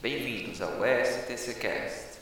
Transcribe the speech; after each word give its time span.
Bem-vindos 0.00 0.62
ao 0.62 0.70
STCcast. 0.84 2.18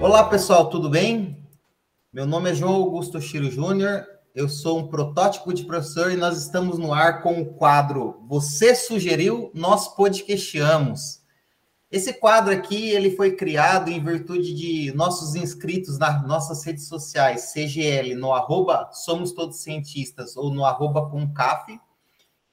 Olá 0.00 0.24
pessoal, 0.30 0.70
tudo 0.70 0.88
bem? 0.88 1.46
Meu 2.10 2.24
nome 2.24 2.50
é 2.50 2.54
João 2.54 2.72
Augusto 2.72 3.20
Chiro 3.20 3.50
Júnior, 3.50 4.06
eu 4.36 4.50
sou 4.50 4.80
um 4.80 4.86
protótipo 4.86 5.50
de 5.54 5.64
professor 5.64 6.12
e 6.12 6.16
nós 6.16 6.36
estamos 6.36 6.78
no 6.78 6.92
ar 6.92 7.22
com 7.22 7.40
o 7.40 7.54
quadro 7.54 8.22
Você 8.28 8.74
Sugeriu, 8.74 9.50
Nós 9.54 9.88
Podcastamos. 9.96 11.22
Esse 11.90 12.12
quadro 12.12 12.52
aqui 12.52 12.90
ele 12.90 13.16
foi 13.16 13.34
criado 13.34 13.90
em 13.90 13.98
virtude 13.98 14.52
de 14.52 14.92
nossos 14.94 15.34
inscritos 15.34 15.98
nas 15.98 16.22
nossas 16.28 16.62
redes 16.64 16.86
sociais, 16.86 17.54
CGL, 17.54 18.14
no 18.14 18.34
arroba 18.34 18.90
Somos 18.92 19.32
Todos 19.32 19.62
Cientistas 19.62 20.36
ou 20.36 20.52
no 20.52 20.66
arroba 20.66 21.10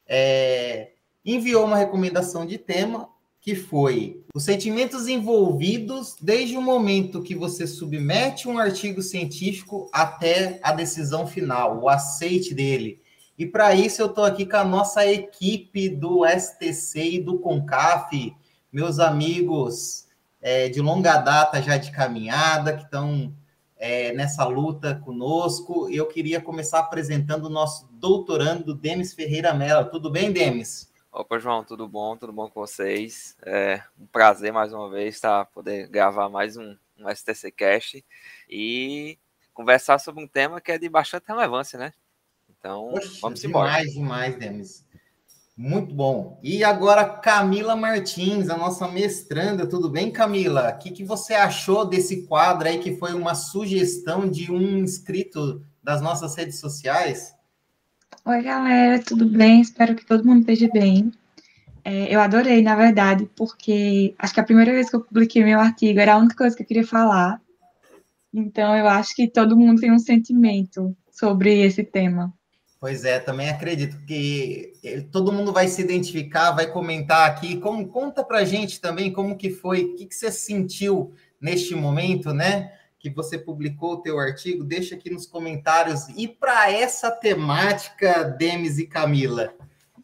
é, 0.07 0.93
enviou 1.25 1.65
uma 1.65 1.75
recomendação 1.75 2.45
de 2.45 2.57
tema 2.57 3.09
que 3.43 3.55
foi 3.55 4.23
os 4.33 4.43
sentimentos 4.43 5.05
envolvidos 5.05 6.15
desde 6.19 6.55
o 6.55 6.61
momento 6.61 7.21
que 7.21 7.35
você 7.35 7.67
submete 7.67 8.47
um 8.47 8.57
artigo 8.57 9.01
científico 9.01 9.89
até 9.91 10.61
a 10.63 10.71
decisão 10.71 11.27
final, 11.27 11.81
o 11.81 11.89
aceite 11.89 12.53
dele. 12.53 13.01
E 13.37 13.45
para 13.45 13.75
isso 13.75 14.01
eu 14.01 14.05
estou 14.05 14.23
aqui 14.23 14.45
com 14.45 14.55
a 14.55 14.63
nossa 14.63 15.05
equipe 15.05 15.89
do 15.89 16.21
STC 16.25 17.15
e 17.15 17.19
do 17.21 17.37
CONCAF, 17.37 18.33
meus 18.71 18.97
amigos 18.97 20.07
é, 20.41 20.69
de 20.69 20.79
longa 20.79 21.17
data 21.17 21.61
já 21.61 21.75
de 21.75 21.91
caminhada, 21.91 22.77
que 22.77 22.85
estão 22.85 23.35
é, 23.75 24.13
nessa 24.13 24.45
luta 24.45 24.95
conosco. 24.95 25.89
Eu 25.89 26.05
queria 26.05 26.39
começar 26.39 26.79
apresentando 26.79 27.47
o 27.47 27.49
nosso 27.49 27.89
doutorando, 27.91 28.73
Demis 28.73 29.13
Ferreira 29.13 29.53
Mello. 29.53 29.89
Tudo 29.89 30.09
bem, 30.09 30.31
Demis? 30.31 30.92
Opa, 31.15 31.37
João, 31.37 31.63
tudo 31.63 31.87
bom? 31.87 32.17
Tudo 32.17 32.33
bom 32.33 32.49
com 32.49 32.59
vocês? 32.59 33.37
É 33.45 33.83
um 33.99 34.07
prazer 34.07 34.51
mais 34.51 34.73
uma 34.73 34.89
vez 34.89 35.13
estar 35.13 35.45
poder 35.45 35.87
gravar 35.87 36.27
mais 36.27 36.57
um, 36.57 36.75
um 36.97 37.07
STC 37.07 37.51
Cast 37.51 38.03
e 38.49 39.19
conversar 39.53 39.99
sobre 39.99 40.23
um 40.23 40.27
tema 40.27 40.59
que 40.59 40.71
é 40.71 40.77
de 40.79 40.89
bastante 40.89 41.27
relevância, 41.27 41.77
né? 41.77 41.93
Então, 42.49 42.89
Poxa, 42.95 43.19
vamos 43.21 43.43
embora. 43.43 43.69
Demais, 43.69 43.93
demais, 43.93 44.35
Demis. 44.37 44.87
Muito 45.55 45.93
bom. 45.93 46.39
E 46.41 46.63
agora, 46.63 47.07
Camila 47.07 47.75
Martins, 47.75 48.49
a 48.49 48.57
nossa 48.57 48.87
mestranda. 48.87 49.69
Tudo 49.69 49.91
bem, 49.91 50.09
Camila? 50.09 50.71
O 50.71 50.79
que, 50.79 50.89
que 50.89 51.03
você 51.03 51.35
achou 51.35 51.85
desse 51.85 52.25
quadro 52.25 52.67
aí 52.67 52.79
que 52.79 52.97
foi 52.97 53.13
uma 53.13 53.35
sugestão 53.35 54.27
de 54.27 54.51
um 54.51 54.79
inscrito 54.79 55.63
das 55.83 56.01
nossas 56.01 56.33
redes 56.35 56.59
sociais? 56.59 57.35
Oi, 58.21 58.41
galera, 58.41 59.01
tudo 59.03 59.25
bem? 59.25 59.61
Espero 59.61 59.95
que 59.95 60.05
todo 60.05 60.25
mundo 60.25 60.41
esteja 60.41 60.69
bem. 60.71 61.11
É, 61.83 62.13
eu 62.13 62.21
adorei, 62.21 62.61
na 62.61 62.75
verdade, 62.75 63.29
porque 63.35 64.13
acho 64.17 64.33
que 64.33 64.39
a 64.39 64.43
primeira 64.43 64.71
vez 64.71 64.89
que 64.89 64.95
eu 64.95 65.01
publiquei 65.01 65.43
meu 65.43 65.59
artigo 65.59 65.99
era 65.99 66.13
a 66.13 66.17
única 66.17 66.35
coisa 66.35 66.55
que 66.55 66.63
eu 66.63 66.67
queria 66.67 66.87
falar. 66.87 67.41
Então, 68.33 68.75
eu 68.77 68.87
acho 68.87 69.13
que 69.15 69.27
todo 69.27 69.57
mundo 69.57 69.81
tem 69.81 69.91
um 69.91 69.99
sentimento 69.99 70.95
sobre 71.11 71.61
esse 71.61 71.83
tema. 71.83 72.33
Pois 72.79 73.03
é, 73.03 73.19
também 73.19 73.49
acredito 73.49 73.97
que 74.05 74.73
todo 75.11 75.31
mundo 75.31 75.51
vai 75.51 75.67
se 75.67 75.81
identificar, 75.81 76.51
vai 76.51 76.71
comentar 76.71 77.29
aqui. 77.29 77.57
Como 77.57 77.87
conta 77.87 78.23
para 78.23 78.45
gente 78.45 78.79
também 78.79 79.11
como 79.11 79.37
que 79.37 79.49
foi, 79.49 79.83
o 79.83 79.95
que, 79.95 80.05
que 80.05 80.15
você 80.15 80.31
sentiu 80.31 81.13
neste 81.39 81.75
momento, 81.75 82.33
né? 82.33 82.71
Que 83.03 83.09
você 83.09 83.37
publicou 83.37 83.95
o 83.95 84.01
teu 84.01 84.17
artigo, 84.17 84.63
deixa 84.63 84.95
aqui 84.95 85.09
nos 85.09 85.25
comentários. 85.25 86.07
E 86.15 86.25
para 86.25 86.71
essa 86.71 87.11
temática, 87.11 88.23
Demis 88.23 88.77
e 88.77 88.87
Camila, 88.87 89.53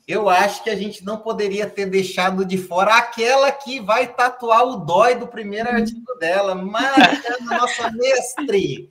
eu 0.05 0.27
acho 0.27 0.61
que 0.65 0.69
a 0.69 0.75
gente 0.75 1.05
não 1.05 1.15
poderia 1.15 1.65
ter 1.65 1.85
deixado 1.85 2.43
de 2.43 2.57
fora 2.57 2.95
aquela 2.95 3.53
que 3.53 3.79
vai 3.79 4.05
tatuar 4.05 4.65
o 4.65 4.75
dói 4.75 5.15
do 5.15 5.27
primeiro 5.27 5.69
artigo 5.69 6.13
dela, 6.19 6.53
Mariana, 6.53 7.39
nossa 7.57 7.89
mestre, 7.89 8.89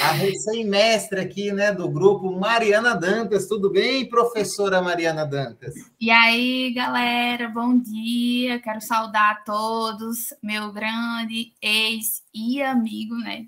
a 0.00 0.12
recém-mestre 0.12 1.20
aqui, 1.20 1.50
né, 1.50 1.72
do 1.72 1.88
grupo, 1.88 2.30
Mariana 2.38 2.94
Dantas. 2.94 3.46
Tudo 3.46 3.70
bem, 3.70 4.08
professora 4.08 4.82
Mariana 4.82 5.24
Dantas? 5.24 5.74
E 6.00 6.10
aí, 6.10 6.72
galera, 6.74 7.48
bom 7.48 7.78
dia. 7.78 8.60
Quero 8.60 8.80
saudar 8.80 9.30
a 9.30 9.34
todos, 9.36 10.34
meu 10.42 10.72
grande 10.72 11.52
ex 11.62 12.22
e 12.34 12.62
amigo, 12.62 13.14
né? 13.16 13.46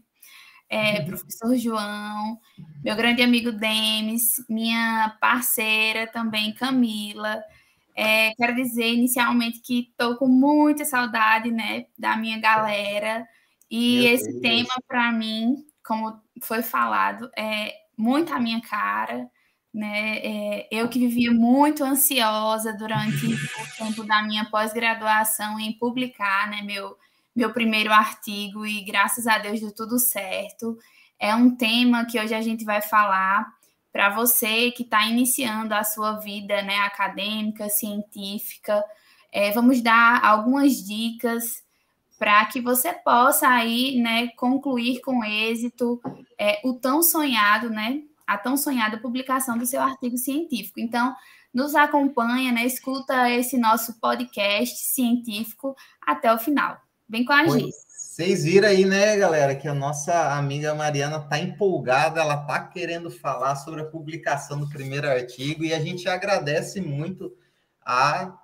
É, 0.68 1.00
uhum. 1.00 1.06
professor 1.06 1.56
João, 1.56 2.38
meu 2.82 2.94
grande 2.94 3.22
amigo 3.22 3.50
Demis, 3.50 4.34
minha 4.48 5.16
parceira 5.20 6.06
também, 6.06 6.54
Camila. 6.54 7.42
É, 7.94 8.32
quero 8.34 8.54
dizer 8.54 8.94
inicialmente 8.94 9.60
que 9.60 9.90
estou 9.90 10.16
com 10.16 10.28
muita 10.28 10.84
saudade 10.84 11.50
né, 11.50 11.86
da 11.98 12.16
minha 12.16 12.38
galera. 12.38 13.26
E 13.70 13.98
meu 13.98 14.14
esse 14.14 14.30
Deus. 14.30 14.40
tema, 14.40 14.74
para 14.86 15.12
mim, 15.12 15.56
como 15.90 16.22
foi 16.40 16.62
falado, 16.62 17.28
é 17.36 17.74
muito 17.98 18.32
a 18.32 18.38
minha 18.38 18.60
cara. 18.60 19.28
Né? 19.74 20.18
É, 20.18 20.68
eu 20.70 20.88
que 20.88 21.00
vivia 21.00 21.32
muito 21.32 21.82
ansiosa 21.82 22.72
durante 22.72 23.26
o 23.26 23.38
tempo 23.76 24.04
da 24.04 24.22
minha 24.22 24.44
pós-graduação 24.44 25.58
em 25.58 25.72
publicar 25.72 26.48
né, 26.48 26.62
meu, 26.62 26.96
meu 27.34 27.52
primeiro 27.52 27.92
artigo 27.92 28.64
e 28.64 28.84
graças 28.84 29.26
a 29.26 29.38
Deus 29.38 29.60
deu 29.60 29.74
tudo 29.74 29.98
certo. 29.98 30.78
É 31.18 31.34
um 31.34 31.56
tema 31.56 32.04
que 32.04 32.20
hoje 32.20 32.34
a 32.34 32.40
gente 32.40 32.64
vai 32.64 32.80
falar 32.80 33.48
para 33.92 34.10
você 34.10 34.70
que 34.70 34.84
está 34.84 35.04
iniciando 35.06 35.74
a 35.74 35.82
sua 35.82 36.20
vida 36.20 36.62
né, 36.62 36.78
acadêmica, 36.78 37.68
científica. 37.68 38.84
É, 39.32 39.50
vamos 39.50 39.82
dar 39.82 40.24
algumas 40.24 40.76
dicas 40.84 41.64
para 42.20 42.44
que 42.44 42.60
você 42.60 42.92
possa 42.92 43.48
aí, 43.48 43.98
né, 43.98 44.28
concluir 44.36 45.00
com 45.00 45.24
êxito 45.24 45.98
é, 46.38 46.60
o 46.62 46.74
tão 46.74 47.02
sonhado, 47.02 47.70
né, 47.70 48.02
a 48.26 48.36
tão 48.36 48.58
sonhada 48.58 48.98
publicação 48.98 49.56
do 49.56 49.64
seu 49.64 49.80
artigo 49.80 50.18
científico. 50.18 50.78
Então, 50.78 51.16
nos 51.52 51.74
acompanha, 51.74 52.52
né, 52.52 52.66
escuta 52.66 53.30
esse 53.30 53.56
nosso 53.56 53.98
podcast 53.98 54.76
científico 54.84 55.74
até 56.06 56.30
o 56.30 56.38
final. 56.38 56.76
Vem 57.08 57.24
com 57.24 57.32
a 57.32 57.46
gente. 57.46 57.74
Vocês 57.88 58.44
viram 58.44 58.68
aí, 58.68 58.84
né, 58.84 59.16
galera, 59.16 59.54
que 59.54 59.66
a 59.66 59.72
nossa 59.72 60.34
amiga 60.36 60.74
Mariana 60.74 61.20
tá 61.20 61.38
empolgada, 61.38 62.20
ela 62.20 62.36
tá 62.36 62.60
querendo 62.60 63.10
falar 63.10 63.56
sobre 63.56 63.80
a 63.80 63.86
publicação 63.86 64.60
do 64.60 64.68
primeiro 64.68 65.08
artigo 65.08 65.64
e 65.64 65.72
a 65.72 65.80
gente 65.80 66.06
agradece 66.06 66.82
muito 66.82 67.32
a 67.82 68.39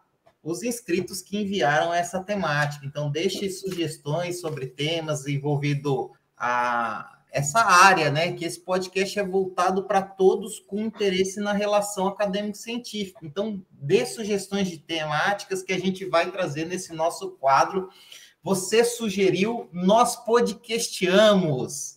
os 0.46 0.62
inscritos 0.62 1.20
que 1.20 1.36
enviaram 1.36 1.92
essa 1.92 2.22
temática. 2.22 2.86
Então, 2.86 3.10
deixe 3.10 3.50
sugestões 3.50 4.40
sobre 4.40 4.68
temas 4.68 5.26
envolvido 5.26 6.12
a 6.36 7.12
essa 7.32 7.60
área, 7.60 8.10
né? 8.10 8.32
Que 8.32 8.44
esse 8.44 8.60
podcast 8.60 9.18
é 9.18 9.24
voltado 9.26 9.82
para 9.82 10.00
todos 10.00 10.60
com 10.60 10.80
interesse 10.80 11.40
na 11.40 11.52
relação 11.52 12.06
acadêmico-científica. 12.06 13.18
Então, 13.24 13.60
dê 13.70 14.06
sugestões 14.06 14.68
de 14.68 14.78
temáticas 14.78 15.62
que 15.62 15.72
a 15.72 15.78
gente 15.78 16.04
vai 16.04 16.30
trazer 16.30 16.64
nesse 16.64 16.92
nosso 16.92 17.32
quadro. 17.32 17.90
Você 18.40 18.84
sugeriu, 18.84 19.68
nós 19.72 20.14
podcastamos. 20.24 21.95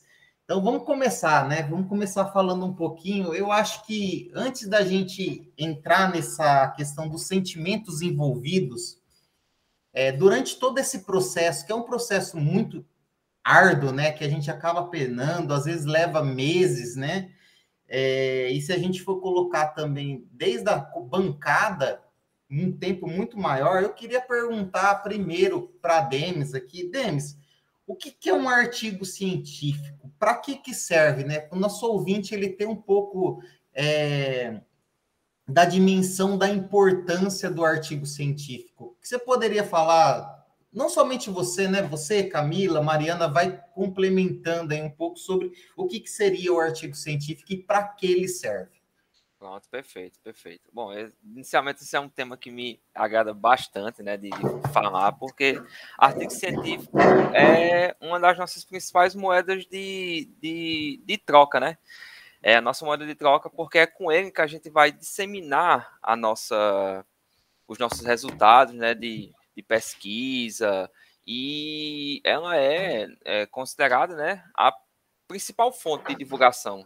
Então 0.49 0.63
vamos 0.63 0.83
começar, 0.83 1.47
né? 1.47 1.61
Vamos 1.61 1.87
começar 1.87 2.25
falando 2.31 2.65
um 2.65 2.73
pouquinho. 2.73 3.35
Eu 3.35 3.51
acho 3.51 3.85
que 3.85 4.31
antes 4.33 4.67
da 4.67 4.81
gente 4.81 5.53
entrar 5.55 6.11
nessa 6.11 6.69
questão 6.69 7.07
dos 7.07 7.27
sentimentos 7.27 8.01
envolvidos, 8.01 8.97
é, 9.93 10.11
durante 10.11 10.57
todo 10.57 10.79
esse 10.79 11.05
processo, 11.05 11.63
que 11.63 11.72
é 11.72 11.75
um 11.75 11.84
processo 11.84 12.35
muito 12.35 12.84
árduo, 13.43 13.91
né? 13.91 14.11
Que 14.11 14.23
a 14.23 14.28
gente 14.28 14.49
acaba 14.49 14.87
penando, 14.87 15.53
às 15.53 15.66
vezes 15.66 15.85
leva 15.85 16.23
meses, 16.23 16.95
né? 16.95 17.29
É, 17.87 18.49
e 18.49 18.59
se 18.59 18.73
a 18.73 18.78
gente 18.79 19.03
for 19.03 19.22
colocar 19.22 19.67
também 19.67 20.28
desde 20.31 20.67
a 20.67 20.78
bancada, 20.79 22.02
um 22.49 22.72
tempo 22.72 23.07
muito 23.07 23.37
maior, 23.37 23.84
eu 23.84 23.93
queria 23.93 24.19
perguntar 24.19 25.03
primeiro 25.03 25.67
para 25.79 26.02
Demis 26.02 26.55
aqui, 26.55 26.90
Demis, 26.90 27.37
o 27.90 27.95
que, 27.95 28.11
que, 28.11 28.29
é 28.29 28.34
um 28.35 28.47
artigo 28.47 29.03
científico? 29.03 29.98
Para 30.19 30.35
que, 30.35 30.57
que 30.57 30.73
serve? 30.73 31.23
Né? 31.23 31.47
O 31.51 31.55
nosso 31.55 31.87
ouvinte 31.87 32.35
ele 32.35 32.49
tem 32.49 32.67
um 32.67 32.75
pouco 32.75 33.41
é, 33.73 34.59
da 35.47 35.66
dimensão 35.66 36.37
da 36.37 36.47
importância 36.49 37.49
do 37.49 37.63
artigo 37.66 38.05
científico. 38.05 38.97
Você 39.01 39.17
poderia 39.17 39.63
falar, 39.63 40.45
não 40.71 40.89
somente 40.89 41.29
você, 41.29 41.67
né? 41.67 41.81
Você, 41.83 42.23
Camila, 42.23 42.81
Mariana, 42.81 43.27
vai 43.27 43.59
complementando 43.73 44.73
aí 44.73 44.81
um 44.81 44.91
pouco 44.91 45.17
sobre 45.17 45.51
o 45.75 45.87
que, 45.87 45.99
que 45.99 46.09
seria 46.09 46.53
o 46.53 46.59
artigo 46.59 46.95
científico 46.95 47.51
e 47.51 47.57
para 47.57 47.83
que 47.83 48.05
ele 48.05 48.27
serve. 48.27 48.78
Pronto, 49.40 49.70
perfeito, 49.70 50.20
perfeito. 50.20 50.70
Bom, 50.74 50.91
inicialmente 51.24 51.82
esse 51.82 51.96
é 51.96 52.00
um 52.00 52.09
tema 52.09 52.36
que 52.36 52.52
me 52.52 52.78
agrada 52.94 53.34
bastante, 53.34 54.03
né, 54.03 54.18
de, 54.18 54.30
de 54.30 54.74
falar, 54.74 55.14
porque 55.14 55.64
artigo 55.97 56.30
científico 56.30 57.00
é 57.34 57.96
uma 58.02 58.20
das 58.20 58.38
nossas 58.38 58.66
principais 58.66 59.16
moedas 59.16 59.66
de, 59.66 60.30
de, 60.41 61.02
de 61.06 61.18
troca, 61.18 61.58
né? 61.58 61.78
É 62.44 62.58
a 62.58 62.62
nossa 62.62 62.84
moeda 62.84 63.08
de 63.08 63.16
troca 63.16 63.50
porque 63.50 63.78
é 63.78 63.88
com 63.88 64.12
ele 64.12 64.30
que 64.30 64.41
a 64.41 64.47
gente 64.47 64.70
vai 64.70 64.91
disseminar 64.91 65.97
a 66.03 66.18
nossa, 66.18 67.06
os 67.66 67.80
nossos 67.80 68.06
resultados, 68.06 68.74
né, 68.74 68.94
de, 68.94 69.34
de 69.56 69.64
pesquisa, 69.64 70.91
e 71.26 72.20
ela 72.26 72.58
é, 72.58 73.08
é 73.24 73.46
considerada, 73.46 74.18
né, 74.18 74.44
a 74.53 74.76
principal 75.30 75.72
fonte 75.72 76.08
de 76.09 76.16
divulgação 76.16 76.86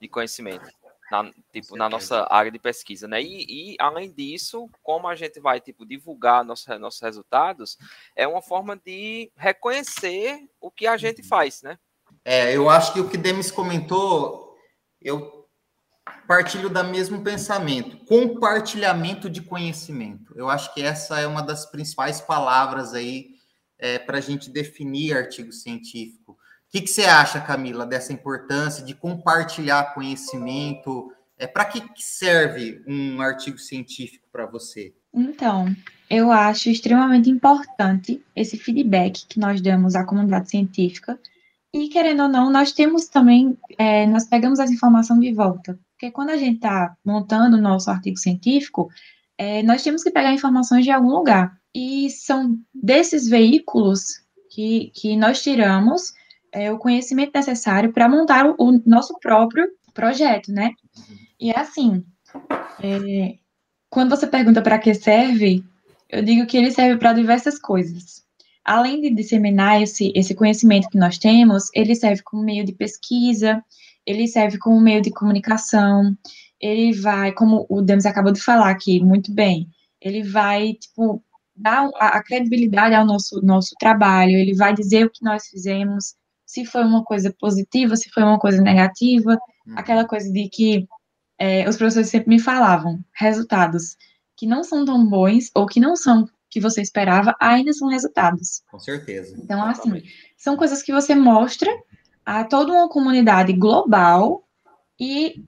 de 0.00 0.08
conhecimento 0.08 0.68
na, 1.10 1.30
tipo, 1.52 1.76
na 1.76 1.88
nossa 1.88 2.26
área 2.30 2.50
de 2.50 2.58
pesquisa, 2.58 3.06
né? 3.06 3.22
E, 3.22 3.72
e, 3.72 3.76
além 3.78 4.10
disso, 4.10 4.68
como 4.82 5.06
a 5.08 5.14
gente 5.14 5.40
vai 5.40 5.60
tipo 5.60 5.86
divulgar 5.86 6.44
nossos 6.44 6.66
nossos 6.80 7.00
resultados, 7.00 7.78
é 8.14 8.26
uma 8.26 8.42
forma 8.42 8.76
de 8.76 9.30
reconhecer 9.36 10.48
o 10.60 10.70
que 10.70 10.86
a 10.86 10.96
gente 10.96 11.22
faz, 11.22 11.62
né? 11.62 11.78
É, 12.24 12.54
eu 12.54 12.68
acho 12.68 12.92
que 12.92 13.00
o 13.00 13.08
que 13.08 13.16
Demis 13.16 13.50
comentou, 13.50 14.56
eu 15.00 15.46
partilho 16.26 16.68
da 16.68 16.82
mesmo 16.82 17.22
pensamento, 17.22 18.04
compartilhamento 18.04 19.30
de 19.30 19.42
conhecimento. 19.42 20.34
Eu 20.36 20.48
acho 20.48 20.72
que 20.74 20.82
essa 20.82 21.20
é 21.20 21.26
uma 21.26 21.42
das 21.42 21.66
principais 21.66 22.20
palavras 22.20 22.94
aí 22.94 23.36
é, 23.78 23.98
para 23.98 24.18
a 24.18 24.20
gente 24.20 24.50
definir 24.50 25.16
artigo 25.16 25.52
científico 25.52 26.36
que, 26.70 26.80
que 26.80 26.88
você 26.88 27.04
acha, 27.04 27.40
Camila, 27.40 27.86
dessa 27.86 28.12
importância 28.12 28.84
de 28.84 28.94
compartilhar 28.94 29.94
conhecimento? 29.94 31.12
É, 31.38 31.46
para 31.46 31.66
que 31.66 31.82
serve 31.96 32.82
um 32.86 33.20
artigo 33.20 33.58
científico 33.58 34.26
para 34.32 34.46
você? 34.46 34.94
Então, 35.12 35.74
eu 36.08 36.32
acho 36.32 36.70
extremamente 36.70 37.28
importante 37.28 38.22
esse 38.34 38.56
feedback 38.56 39.26
que 39.26 39.38
nós 39.38 39.60
damos 39.60 39.94
à 39.94 40.04
comunidade 40.04 40.48
científica. 40.48 41.18
E, 41.74 41.88
querendo 41.88 42.22
ou 42.22 42.28
não, 42.28 42.50
nós 42.50 42.72
temos 42.72 43.06
também, 43.08 43.56
é, 43.76 44.06
nós 44.06 44.24
pegamos 44.24 44.58
essa 44.58 44.72
informação 44.72 45.18
de 45.18 45.32
volta. 45.32 45.78
Porque 45.92 46.10
quando 46.10 46.30
a 46.30 46.36
gente 46.36 46.56
está 46.56 46.96
montando 47.04 47.56
o 47.56 47.60
nosso 47.60 47.90
artigo 47.90 48.16
científico, 48.16 48.90
é, 49.36 49.62
nós 49.62 49.82
temos 49.82 50.02
que 50.02 50.10
pegar 50.10 50.32
informações 50.32 50.84
de 50.84 50.90
algum 50.90 51.10
lugar. 51.10 51.58
E 51.74 52.08
são 52.10 52.58
desses 52.74 53.28
veículos 53.28 54.22
que, 54.50 54.90
que 54.94 55.16
nós 55.16 55.42
tiramos 55.42 56.14
é, 56.52 56.72
o 56.72 56.78
conhecimento 56.78 57.32
necessário 57.34 57.92
para 57.92 58.08
montar 58.08 58.46
o, 58.46 58.54
o, 58.58 58.82
nosso 58.86 59.18
próprio 59.20 59.68
projeto, 59.92 60.52
né? 60.52 60.70
E 61.38 61.50
é 61.50 61.58
assim, 61.58 62.04
é, 62.82 63.36
quando 63.90 64.10
você 64.10 64.26
pergunta 64.26 64.62
para 64.62 64.78
que 64.78 64.94
serve, 64.94 65.64
eu 66.08 66.22
digo 66.22 66.46
que 66.46 66.56
ele 66.56 66.70
serve 66.70 66.98
para 66.98 67.12
diversas 67.12 67.58
coisas. 67.58 68.24
Além 68.64 69.00
de 69.00 69.10
disseminar 69.10 69.80
esse, 69.80 70.12
esse 70.14 70.34
conhecimento 70.34 70.88
que 70.88 70.98
nós 70.98 71.18
temos, 71.18 71.70
ele 71.74 71.94
serve 71.94 72.22
como 72.22 72.42
meio 72.42 72.64
de 72.64 72.72
pesquisa, 72.72 73.62
ele 74.04 74.26
serve 74.26 74.58
como 74.58 74.80
meio 74.80 75.00
de 75.00 75.10
comunicação, 75.10 76.16
ele 76.60 76.92
vai, 76.92 77.32
como 77.32 77.66
o 77.68 77.82
Demis 77.82 78.06
acabou 78.06 78.32
de 78.32 78.40
falar 78.40 78.70
aqui, 78.70 79.00
muito 79.00 79.32
bem, 79.32 79.68
ele 80.00 80.22
vai, 80.22 80.74
tipo, 80.74 81.22
dar 81.54 81.88
a, 81.96 82.18
a 82.18 82.22
credibilidade 82.22 82.94
ao 82.94 83.04
nosso, 83.04 83.40
nosso 83.42 83.74
trabalho, 83.78 84.32
ele 84.32 84.54
vai 84.54 84.74
dizer 84.74 85.06
o 85.06 85.10
que 85.10 85.24
nós 85.24 85.46
fizemos, 85.48 86.14
se 86.56 86.64
foi 86.64 86.82
uma 86.82 87.04
coisa 87.04 87.34
positiva, 87.38 87.96
se 87.96 88.08
foi 88.08 88.22
uma 88.22 88.38
coisa 88.38 88.62
negativa, 88.62 89.38
uhum. 89.66 89.74
aquela 89.76 90.06
coisa 90.06 90.32
de 90.32 90.48
que 90.48 90.88
é, 91.38 91.68
os 91.68 91.76
professores 91.76 92.08
sempre 92.08 92.30
me 92.30 92.40
falavam, 92.40 93.04
resultados 93.12 93.94
que 94.34 94.46
não 94.46 94.64
são 94.64 94.82
tão 94.82 95.06
bons 95.06 95.50
ou 95.54 95.66
que 95.66 95.78
não 95.78 95.94
são 95.94 96.26
que 96.48 96.58
você 96.58 96.80
esperava, 96.80 97.34
ainda 97.38 97.72
são 97.74 97.88
resultados. 97.88 98.62
Com 98.70 98.78
certeza. 98.78 99.36
Então, 99.38 99.62
assim, 99.62 100.02
são 100.36 100.56
coisas 100.56 100.82
que 100.82 100.92
você 100.92 101.14
mostra 101.14 101.70
a 102.24 102.44
toda 102.44 102.72
uma 102.72 102.88
comunidade 102.88 103.52
global 103.52 104.42
e 104.98 105.42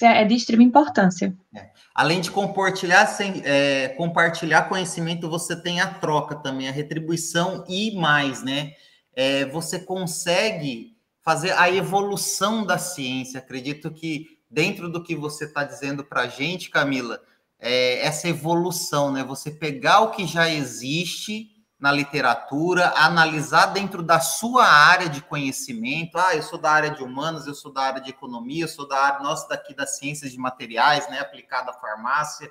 é 0.00 0.24
de 0.24 0.34
extrema 0.34 0.62
importância. 0.62 1.36
É. 1.54 1.68
Além 1.94 2.22
de 2.22 2.30
compartilhar, 2.30 3.06
sem, 3.06 3.42
é, 3.44 3.88
compartilhar 3.88 4.68
conhecimento, 4.68 5.28
você 5.28 5.54
tem 5.54 5.80
a 5.82 5.92
troca 5.92 6.36
também, 6.36 6.68
a 6.68 6.72
retribuição 6.72 7.64
e 7.68 7.94
mais, 7.94 8.42
né? 8.42 8.72
É, 9.14 9.44
você 9.46 9.78
consegue 9.78 10.96
fazer 11.22 11.52
a 11.52 11.70
evolução 11.70 12.64
da 12.64 12.78
ciência. 12.78 13.38
Acredito 13.38 13.90
que 13.90 14.38
dentro 14.50 14.90
do 14.90 15.02
que 15.02 15.16
você 15.16 15.46
está 15.46 15.64
dizendo 15.64 16.04
para 16.04 16.22
a 16.22 16.28
gente, 16.28 16.70
Camila, 16.70 17.20
é 17.58 18.04
essa 18.04 18.28
evolução, 18.28 19.10
né? 19.10 19.24
Você 19.24 19.50
pegar 19.50 20.00
o 20.00 20.10
que 20.10 20.26
já 20.26 20.50
existe 20.50 21.50
na 21.80 21.90
literatura, 21.90 22.92
analisar 22.96 23.66
dentro 23.66 24.02
da 24.02 24.20
sua 24.20 24.64
área 24.66 25.08
de 25.08 25.20
conhecimento. 25.20 26.16
Ah, 26.16 26.34
eu 26.34 26.42
sou 26.42 26.58
da 26.58 26.70
área 26.70 26.90
de 26.90 27.02
humanas, 27.02 27.46
eu 27.46 27.54
sou 27.54 27.72
da 27.72 27.82
área 27.82 28.00
de 28.00 28.10
economia, 28.10 28.64
eu 28.64 28.68
sou 28.68 28.86
da 28.86 28.98
área 28.98 29.20
nossa 29.20 29.48
daqui 29.48 29.74
das 29.74 29.98
ciências 29.98 30.30
de 30.30 30.38
materiais, 30.38 31.08
né? 31.10 31.20
Aplicada 31.20 31.70
à 31.70 31.74
farmácia. 31.74 32.50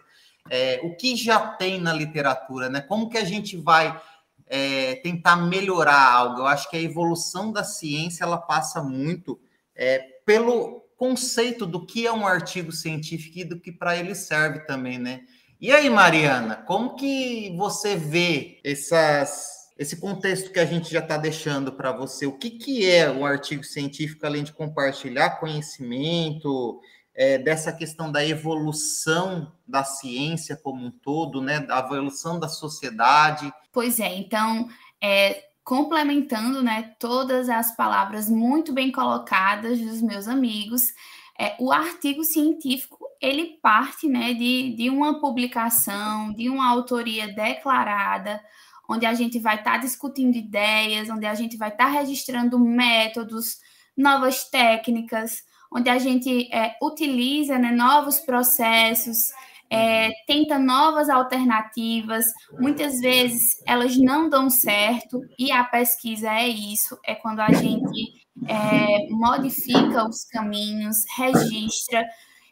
É, 0.49 0.81
o 0.83 0.95
que 0.95 1.15
já 1.15 1.39
tem 1.39 1.79
na 1.79 1.93
literatura, 1.93 2.69
né? 2.69 2.81
Como 2.81 3.09
que 3.09 3.17
a 3.17 3.23
gente 3.23 3.55
vai 3.55 3.99
é, 4.47 4.95
tentar 4.95 5.35
melhorar 5.35 6.11
algo. 6.11 6.39
Eu 6.41 6.47
acho 6.47 6.69
que 6.69 6.77
a 6.77 6.81
evolução 6.81 7.51
da 7.51 7.63
ciência 7.63 8.23
ela 8.23 8.37
passa 8.37 8.81
muito 8.81 9.39
é, 9.75 9.99
pelo 10.25 10.81
conceito 10.97 11.65
do 11.65 11.85
que 11.85 12.07
é 12.07 12.11
um 12.11 12.25
artigo 12.25 12.71
científico 12.71 13.39
e 13.39 13.43
do 13.43 13.59
que 13.59 13.71
para 13.71 13.97
ele 13.97 14.15
serve 14.15 14.59
também, 14.61 14.97
né? 14.97 15.21
E 15.59 15.71
aí, 15.71 15.89
Mariana, 15.89 16.57
como 16.57 16.95
que 16.95 17.55
você 17.57 17.95
vê 17.95 18.59
essas, 18.63 19.69
esse 19.77 19.95
contexto 19.95 20.51
que 20.51 20.59
a 20.59 20.65
gente 20.65 20.91
já 20.91 20.99
está 20.99 21.17
deixando 21.17 21.71
para 21.71 21.91
você? 21.91 22.25
O 22.25 22.37
que, 22.37 22.51
que 22.51 22.89
é 22.89 23.09
um 23.09 23.25
artigo 23.25 23.63
científico, 23.63 24.25
além 24.25 24.43
de 24.43 24.51
compartilhar 24.51 25.39
conhecimento, 25.39 26.81
é, 27.15 27.37
dessa 27.37 27.71
questão 27.71 28.11
da 28.11 28.25
evolução 28.25 29.51
da 29.67 29.83
ciência 29.83 30.55
como 30.55 30.85
um 30.85 30.91
todo, 30.91 31.41
né, 31.41 31.59
da 31.59 31.79
evolução 31.79 32.39
da 32.39 32.47
sociedade. 32.47 33.51
Pois 33.71 33.99
é, 33.99 34.15
então, 34.15 34.67
é, 35.01 35.43
complementando 35.63 36.63
né, 36.63 36.93
todas 36.99 37.49
as 37.49 37.75
palavras 37.75 38.29
muito 38.29 38.73
bem 38.73 38.91
colocadas 38.91 39.79
dos 39.79 40.01
meus 40.01 40.27
amigos, 40.27 40.93
é, 41.39 41.55
o 41.59 41.71
artigo 41.71 42.23
científico 42.23 43.03
ele 43.21 43.57
parte 43.61 44.07
né, 44.07 44.33
de, 44.33 44.75
de 44.75 44.89
uma 44.89 45.19
publicação, 45.19 46.33
de 46.33 46.49
uma 46.49 46.69
autoria 46.69 47.33
declarada, 47.33 48.41
onde 48.89 49.05
a 49.05 49.13
gente 49.13 49.39
vai 49.39 49.55
estar 49.55 49.73
tá 49.73 49.77
discutindo 49.77 50.35
ideias, 50.35 51.09
onde 51.09 51.25
a 51.25 51.33
gente 51.33 51.55
vai 51.55 51.69
estar 51.69 51.85
tá 51.85 51.91
registrando 51.91 52.59
métodos, 52.59 53.59
novas 53.95 54.43
técnicas, 54.49 55.43
onde 55.73 55.89
a 55.89 55.97
gente 55.97 56.53
é, 56.53 56.75
utiliza 56.81 57.57
né, 57.57 57.71
novos 57.71 58.19
processos, 58.19 59.31
é, 59.69 60.11
tenta 60.27 60.59
novas 60.59 61.09
alternativas, 61.09 62.25
muitas 62.59 62.99
vezes 62.99 63.61
elas 63.65 63.97
não 63.97 64.29
dão 64.29 64.49
certo, 64.49 65.21
e 65.37 65.51
a 65.51 65.63
pesquisa 65.63 66.29
é 66.29 66.47
isso, 66.47 66.97
é 67.03 67.15
quando 67.15 67.39
a 67.39 67.51
gente 67.51 68.23
é, 68.47 69.07
modifica 69.09 70.07
os 70.07 70.25
caminhos, 70.25 70.97
registra, 71.17 72.05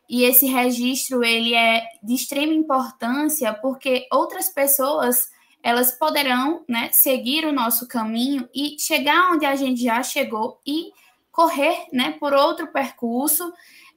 e 0.09 0.23
esse 0.23 0.45
registro 0.45 1.23
ele 1.23 1.53
é 1.53 1.83
de 2.03 2.15
extrema 2.15 2.53
importância 2.53 3.53
porque 3.53 4.07
outras 4.11 4.49
pessoas 4.49 5.29
elas 5.63 5.91
poderão 5.91 6.65
né, 6.67 6.89
seguir 6.91 7.45
o 7.45 7.53
nosso 7.53 7.87
caminho 7.87 8.49
e 8.53 8.77
chegar 8.79 9.31
onde 9.31 9.45
a 9.45 9.55
gente 9.55 9.81
já 9.81 10.01
chegou 10.03 10.59
e 10.65 10.91
correr 11.31 11.85
né, 11.93 12.15
por 12.19 12.33
outro 12.33 12.67
percurso 12.71 13.51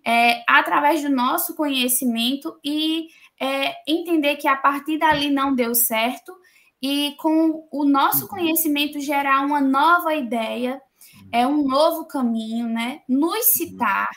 é, 0.06 0.44
através 0.46 1.02
do 1.02 1.08
nosso 1.08 1.54
conhecimento 1.54 2.58
e 2.64 3.08
é, 3.40 3.74
entender 3.86 4.36
que 4.36 4.46
a 4.46 4.56
partir 4.56 4.98
dali 4.98 5.30
não 5.30 5.54
deu 5.54 5.74
certo 5.74 6.32
e 6.80 7.14
com 7.18 7.66
o 7.72 7.84
nosso 7.84 8.24
uhum. 8.24 8.28
conhecimento 8.28 9.00
gerar 9.00 9.40
uma 9.40 9.60
nova 9.60 10.14
ideia, 10.14 10.80
é 11.32 11.46
um 11.46 11.66
novo 11.66 12.04
caminho, 12.06 12.68
né? 12.68 13.00
Nos 13.08 13.34
uhum. 13.34 13.42
citar, 13.42 14.10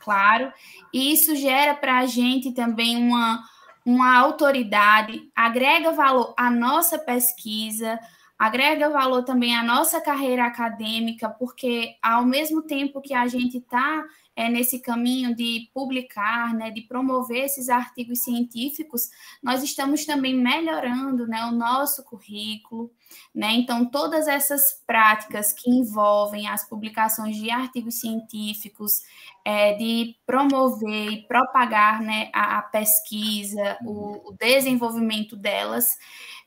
claro, 0.00 0.52
e 0.94 1.12
isso 1.12 1.34
gera 1.34 1.74
para 1.74 1.98
a 1.98 2.06
gente 2.06 2.52
também 2.52 2.96
uma, 2.96 3.42
uma 3.84 4.16
autoridade, 4.16 5.28
agrega 5.34 5.90
valor 5.90 6.32
à 6.38 6.48
nossa 6.48 6.96
pesquisa, 6.96 7.98
agrega 8.42 8.90
valor 8.90 9.22
também 9.22 9.54
à 9.54 9.62
nossa 9.62 10.00
carreira 10.00 10.44
acadêmica, 10.44 11.28
porque 11.28 11.94
ao 12.02 12.24
mesmo 12.24 12.60
tempo 12.60 13.00
que 13.00 13.14
a 13.14 13.28
gente 13.28 13.58
está 13.58 14.04
é, 14.34 14.48
nesse 14.48 14.80
caminho 14.80 15.34
de 15.34 15.70
publicar, 15.74 16.54
né, 16.54 16.70
de 16.70 16.80
promover 16.82 17.44
esses 17.44 17.68
artigos 17.68 18.20
científicos, 18.20 19.10
nós 19.42 19.62
estamos 19.62 20.04
também 20.04 20.34
melhorando 20.34 21.26
né, 21.26 21.44
o 21.44 21.52
nosso 21.52 22.02
currículo. 22.04 22.90
Né? 23.34 23.52
Então, 23.52 23.84
todas 23.84 24.26
essas 24.26 24.82
práticas 24.86 25.52
que 25.52 25.70
envolvem 25.70 26.48
as 26.48 26.66
publicações 26.66 27.36
de 27.36 27.50
artigos 27.50 28.00
científicos, 28.00 29.02
é, 29.44 29.74
de 29.74 30.16
promover 30.24 31.12
e 31.12 31.26
propagar 31.26 32.00
né, 32.00 32.30
a, 32.32 32.58
a 32.58 32.62
pesquisa, 32.62 33.76
o, 33.84 34.30
o, 34.30 34.36
desenvolvimento 34.38 35.36
delas, 35.36 35.98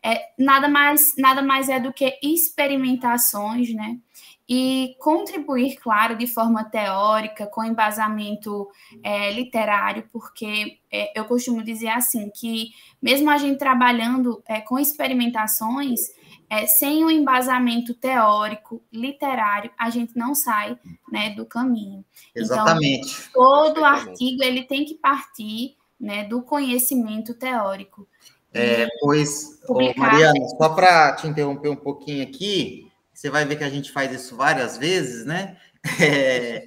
é, 0.03 0.29
nada, 0.39 0.67
mais, 0.67 1.13
nada 1.17 1.41
mais 1.41 1.69
é 1.69 1.79
do 1.79 1.93
que 1.93 2.17
experimentações, 2.21 3.73
né? 3.73 3.99
E 4.47 4.95
contribuir, 4.99 5.75
claro, 5.77 6.15
de 6.15 6.27
forma 6.27 6.63
teórica, 6.63 7.47
com 7.47 7.63
embasamento 7.63 8.67
é, 9.03 9.31
literário, 9.31 10.07
porque 10.13 10.79
é, 10.91 11.19
eu 11.19 11.25
costumo 11.25 11.63
dizer 11.63 11.89
assim, 11.89 12.29
que 12.29 12.69
mesmo 13.01 13.29
a 13.29 13.37
gente 13.37 13.57
trabalhando 13.57 14.43
é, 14.47 14.61
com 14.61 14.77
experimentações, 14.77 15.99
é, 16.47 16.67
sem 16.67 17.03
o 17.03 17.07
um 17.07 17.11
embasamento 17.11 17.95
teórico, 17.95 18.83
literário, 18.93 19.71
a 19.77 19.89
gente 19.89 20.15
não 20.15 20.35
sai 20.35 20.77
né, 21.11 21.31
do 21.31 21.45
caminho. 21.45 22.05
Então, 22.31 22.43
Exatamente. 22.43 23.27
Então, 23.29 23.31
todo 23.33 23.83
artigo 23.83 24.43
ele 24.43 24.63
tem 24.63 24.85
que 24.85 24.93
partir 24.93 25.75
né, 25.99 26.23
do 26.23 26.43
conhecimento 26.43 27.33
teórico. 27.33 28.07
É, 28.53 28.87
pois, 29.01 29.59
Mariana, 29.97 30.47
só 30.57 30.69
para 30.69 31.13
te 31.15 31.27
interromper 31.27 31.67
um 31.67 31.75
pouquinho 31.75 32.23
aqui, 32.23 32.89
você 33.15 33.29
vai 33.29 33.45
ver 33.45 33.55
que 33.55 33.63
a 33.63 33.69
gente 33.69 33.91
faz 33.91 34.11
isso 34.11 34.35
várias 34.35 34.77
vezes, 34.77 35.25
né? 35.25 35.57
É, 36.01 36.63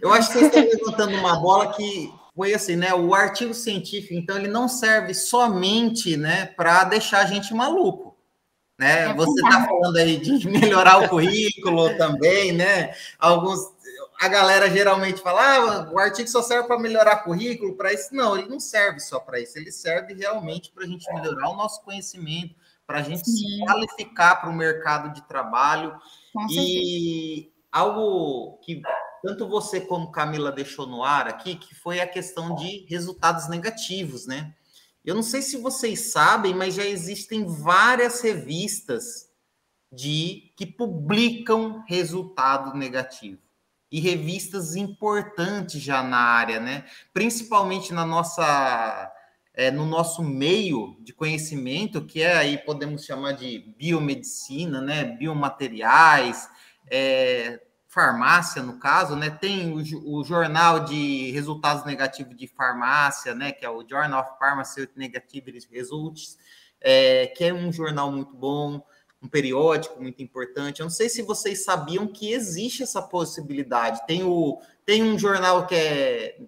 eu 0.00 0.12
acho 0.12 0.30
que 0.30 0.38
você 0.38 0.46
está 0.46 0.60
levantando 0.60 1.16
uma 1.16 1.40
bola 1.40 1.72
que 1.74 2.12
foi 2.36 2.54
assim, 2.54 2.76
né? 2.76 2.94
O 2.94 3.14
artigo 3.14 3.54
científico, 3.54 4.14
então, 4.14 4.36
ele 4.36 4.48
não 4.48 4.68
serve 4.68 5.14
somente, 5.14 6.16
né, 6.16 6.46
para 6.46 6.84
deixar 6.84 7.20
a 7.20 7.26
gente 7.26 7.54
maluco, 7.54 8.16
né? 8.78 9.10
É 9.10 9.14
você 9.14 9.40
está 9.40 9.64
falando 9.66 9.96
aí 9.96 10.18
de 10.18 10.46
melhorar 10.48 11.02
o 11.02 11.08
currículo 11.08 11.96
também, 11.96 12.52
né? 12.52 12.94
Alguns, 13.18 13.58
a 14.20 14.28
galera 14.28 14.70
geralmente 14.70 15.20
fala, 15.20 15.42
ah, 15.42 15.92
o 15.92 15.98
artigo 15.98 16.28
só 16.28 16.42
serve 16.42 16.68
para 16.68 16.78
melhorar 16.78 17.24
currículo, 17.24 17.76
para 17.76 17.92
isso. 17.92 18.14
Não, 18.14 18.36
ele 18.36 18.48
não 18.48 18.60
serve 18.60 19.00
só 19.00 19.18
para 19.18 19.40
isso, 19.40 19.58
ele 19.58 19.72
serve 19.72 20.14
realmente 20.14 20.70
para 20.72 20.84
a 20.84 20.86
gente 20.86 21.12
melhorar 21.12 21.48
o 21.48 21.56
nosso 21.56 21.82
conhecimento, 21.82 22.54
para 22.86 22.98
a 22.98 23.02
gente 23.02 23.24
Sim. 23.24 23.36
se 23.36 23.64
qualificar 23.64 24.36
para 24.36 24.50
o 24.50 24.54
mercado 24.54 25.12
de 25.12 25.26
trabalho. 25.26 25.98
Com 26.32 26.46
e 26.50 26.54
certeza. 26.54 27.54
algo 27.72 28.58
que 28.58 28.82
tanto 29.22 29.48
você 29.48 29.80
como 29.80 30.12
Camila 30.12 30.52
deixou 30.52 30.86
no 30.86 31.02
ar 31.02 31.26
aqui, 31.26 31.56
que 31.56 31.74
foi 31.74 32.00
a 32.00 32.06
questão 32.06 32.54
de 32.54 32.84
resultados 32.88 33.48
negativos, 33.48 34.26
né? 34.26 34.54
Eu 35.04 35.14
não 35.14 35.22
sei 35.22 35.42
se 35.42 35.56
vocês 35.56 36.12
sabem, 36.12 36.54
mas 36.54 36.74
já 36.74 36.84
existem 36.84 37.46
várias 37.46 38.20
revistas 38.20 39.30
de 39.92 40.52
que 40.56 40.66
publicam 40.66 41.84
resultado 41.86 42.76
negativo. 42.76 43.40
E 43.90 44.00
revistas 44.00 44.74
importantes 44.74 45.80
já 45.80 46.02
na 46.02 46.18
área, 46.18 46.58
né? 46.58 46.84
Principalmente 47.12 47.92
na 47.92 48.04
nossa 48.04 49.12
é, 49.54 49.70
no 49.70 49.86
nosso 49.86 50.22
meio 50.22 50.96
de 51.00 51.12
conhecimento, 51.12 52.04
que 52.04 52.20
é 52.20 52.36
aí 52.36 52.58
podemos 52.58 53.04
chamar 53.04 53.32
de 53.32 53.60
biomedicina, 53.78 54.80
né, 54.80 55.04
biomateriais, 55.04 56.48
é, 56.90 57.60
farmácia, 57.86 58.60
no 58.60 58.80
caso, 58.80 59.14
né, 59.14 59.30
tem 59.30 59.72
o, 59.72 60.18
o, 60.18 60.24
jornal 60.24 60.80
de 60.80 61.30
resultados 61.30 61.84
negativos 61.84 62.36
de 62.36 62.48
farmácia, 62.48 63.32
né, 63.32 63.52
que 63.52 63.64
é 63.64 63.70
o 63.70 63.88
Journal 63.88 64.20
of 64.20 64.38
Pharmaceutical 64.40 64.98
Negative 64.98 65.64
Results, 65.70 66.36
é, 66.80 67.28
que 67.28 67.44
é 67.44 67.54
um 67.54 67.72
jornal 67.72 68.10
muito 68.10 68.34
bom, 68.34 68.84
um 69.22 69.28
periódico 69.28 70.02
muito 70.02 70.20
importante. 70.20 70.80
Eu 70.80 70.84
não 70.84 70.90
sei 70.90 71.08
se 71.08 71.22
vocês 71.22 71.64
sabiam 71.64 72.08
que 72.08 72.32
existe 72.32 72.82
essa 72.82 73.00
possibilidade. 73.00 74.04
Tem, 74.06 74.22
o, 74.22 74.60
tem 74.84 75.02
um 75.02 75.18
jornal 75.18 75.66
que 75.66 75.74
é 75.74 76.38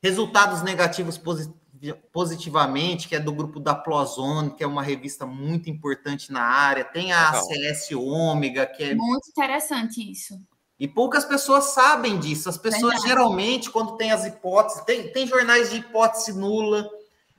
resultados 0.00 0.62
negativos 0.62 1.18
positivos 1.18 1.63
positivamente, 1.92 3.08
que 3.08 3.16
é 3.16 3.20
do 3.20 3.32
grupo 3.32 3.60
da 3.60 3.74
Plozone, 3.74 4.54
que 4.54 4.64
é 4.64 4.66
uma 4.66 4.82
revista 4.82 5.26
muito 5.26 5.68
importante 5.68 6.32
na 6.32 6.42
área. 6.42 6.84
Tem 6.84 7.12
a 7.12 7.30
Legal. 7.30 7.44
CS 7.44 7.92
Ômega, 7.92 8.66
que 8.66 8.82
é. 8.84 8.94
Muito 8.94 9.28
interessante 9.28 10.00
isso. 10.10 10.38
E 10.78 10.88
poucas 10.88 11.24
pessoas 11.24 11.66
sabem 11.66 12.18
disso. 12.18 12.48
As 12.48 12.58
pessoas 12.58 12.94
Verdade. 12.94 13.08
geralmente, 13.08 13.70
quando 13.70 13.96
tem 13.96 14.12
as 14.12 14.24
hipóteses, 14.24 14.82
tem, 14.84 15.12
tem 15.12 15.26
jornais 15.26 15.70
de 15.70 15.76
hipótese 15.76 16.32
nula, 16.32 16.88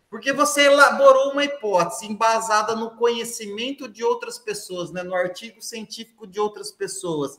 porque 0.09 0.31
você 0.31 0.65
elaborou 0.67 1.31
uma 1.31 1.43
hipótese 1.43 2.05
embasada 2.05 2.75
no 2.75 2.91
conhecimento 2.95 3.87
de 3.87 4.03
outras 4.03 4.37
pessoas, 4.37 4.91
né? 4.91 5.03
no 5.03 5.13
artigo 5.13 5.61
científico 5.61 6.25
de 6.25 6.39
outras 6.39 6.71
pessoas. 6.71 7.37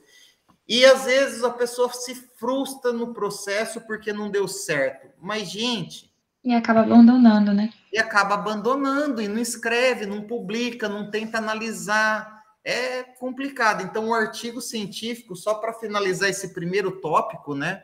E 0.69 0.85
às 0.85 1.05
vezes 1.05 1.45
a 1.45 1.51
pessoa 1.51 1.93
se 1.93 2.15
frustra 2.15 2.93
no 2.93 3.15
processo 3.15 3.81
porque 3.83 4.13
não 4.13 4.31
deu 4.31 4.47
certo. 4.49 5.09
Mas, 5.21 5.49
gente, 5.49 6.13
e 6.47 6.55
acaba 6.55 6.83
abandonando, 6.83 7.53
né? 7.53 7.71
E 7.93 7.99
acaba 7.99 8.35
abandonando 8.35 9.21
e 9.21 9.27
não 9.27 9.41
escreve, 9.41 10.07
não 10.07 10.23
publica, 10.23 10.89
não 10.89 11.11
tenta 11.11 11.39
analisar. 11.39 12.41
É 12.65 13.03
complicado. 13.03 13.83
Então, 13.83 14.09
o 14.09 14.15
artigo 14.15 14.61
científico, 14.61 15.35
só 15.35 15.55
para 15.55 15.73
finalizar 15.73 16.31
esse 16.31 16.55
primeiro 16.55 17.01
tópico, 17.01 17.53
né? 17.53 17.83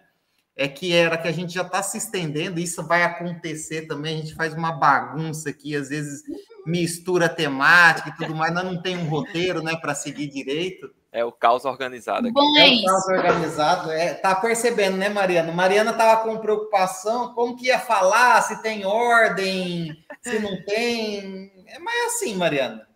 É 0.55 0.69
que 0.69 0.93
era 0.93 1.19
que 1.19 1.27
a 1.27 1.33
gente 1.33 1.53
já 1.53 1.63
está 1.63 1.83
se 1.83 1.99
estendendo, 1.99 2.61
isso 2.61 2.87
vai 2.87 3.03
acontecer 3.03 3.89
também. 3.89 4.19
A 4.19 4.21
gente 4.21 4.35
faz 4.37 4.55
uma 4.55 4.71
bagunça 4.71 5.51
aqui, 5.51 5.75
às 5.75 5.89
vezes 5.89 6.23
mistura 6.65 7.29
temática 7.29 8.11
e 8.11 8.17
tudo 8.17 8.37
mais, 8.37 8.55
nós 8.55 8.65
não 8.65 8.81
tem 8.81 8.97
um 8.97 9.09
roteiro, 9.09 9.61
né, 9.61 9.75
para 9.75 9.93
seguir 9.93 10.29
direito. 10.29 10.89
É 11.13 11.23
o 11.23 11.31
caos 11.31 11.67
organizado 11.67 12.27
aqui. 12.27 12.33
Bom, 12.33 12.57
é, 12.57 12.69
é 12.69 12.81
o 12.81 12.85
caos 12.87 13.07
organizado. 13.07 13.91
É, 13.93 14.15
tá 14.15 14.35
percebendo, 14.35 14.97
né, 14.97 15.11
Mariana? 15.11 15.53
Mariana 15.53 15.93
tava 15.93 16.23
com 16.23 16.39
preocupação, 16.39 17.35
como 17.35 17.55
que 17.55 17.67
ia 17.67 17.79
falar, 17.79 18.41
se 18.41 18.63
tem 18.63 18.87
ordem, 18.87 19.95
se 20.23 20.39
não 20.39 20.65
tem. 20.65 21.53
É 21.67 21.79
mais 21.79 22.15
assim, 22.15 22.35
Mariana. 22.35 22.89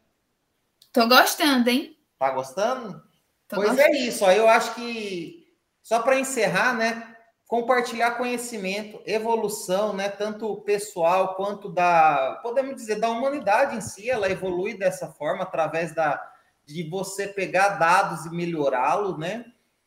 Tô 0.91 1.07
gostando, 1.07 1.69
hein? 1.69 1.95
Tá 2.19 2.31
gostando? 2.31 3.03
Tô 3.47 3.57
pois 3.57 3.69
é 3.69 3.73
gostando. 3.75 3.97
é 3.97 3.99
isso. 3.99 4.25
Eu 4.25 4.49
acho 4.49 4.75
que 4.75 5.47
só 5.83 6.01
para 6.01 6.19
encerrar, 6.19 6.73
né? 6.73 7.15
Compartilhar 7.47 8.13
conhecimento, 8.13 8.99
evolução, 9.05 9.93
né? 9.93 10.09
Tanto 10.09 10.63
pessoal 10.63 11.35
quanto 11.35 11.69
da, 11.69 12.41
podemos 12.43 12.77
dizer, 12.77 12.99
da 12.99 13.11
humanidade 13.11 13.77
em 13.77 13.81
si, 13.83 14.09
ela 14.09 14.31
evolui 14.31 14.73
dessa 14.73 15.09
forma 15.09 15.43
através 15.43 15.95
da 15.95 16.19
de 16.67 16.83
você 16.83 17.29
pegar 17.29 17.71
dados 17.71 18.27
e 18.27 18.31
melhorá-lo, 18.31 19.17
né? 19.17 19.47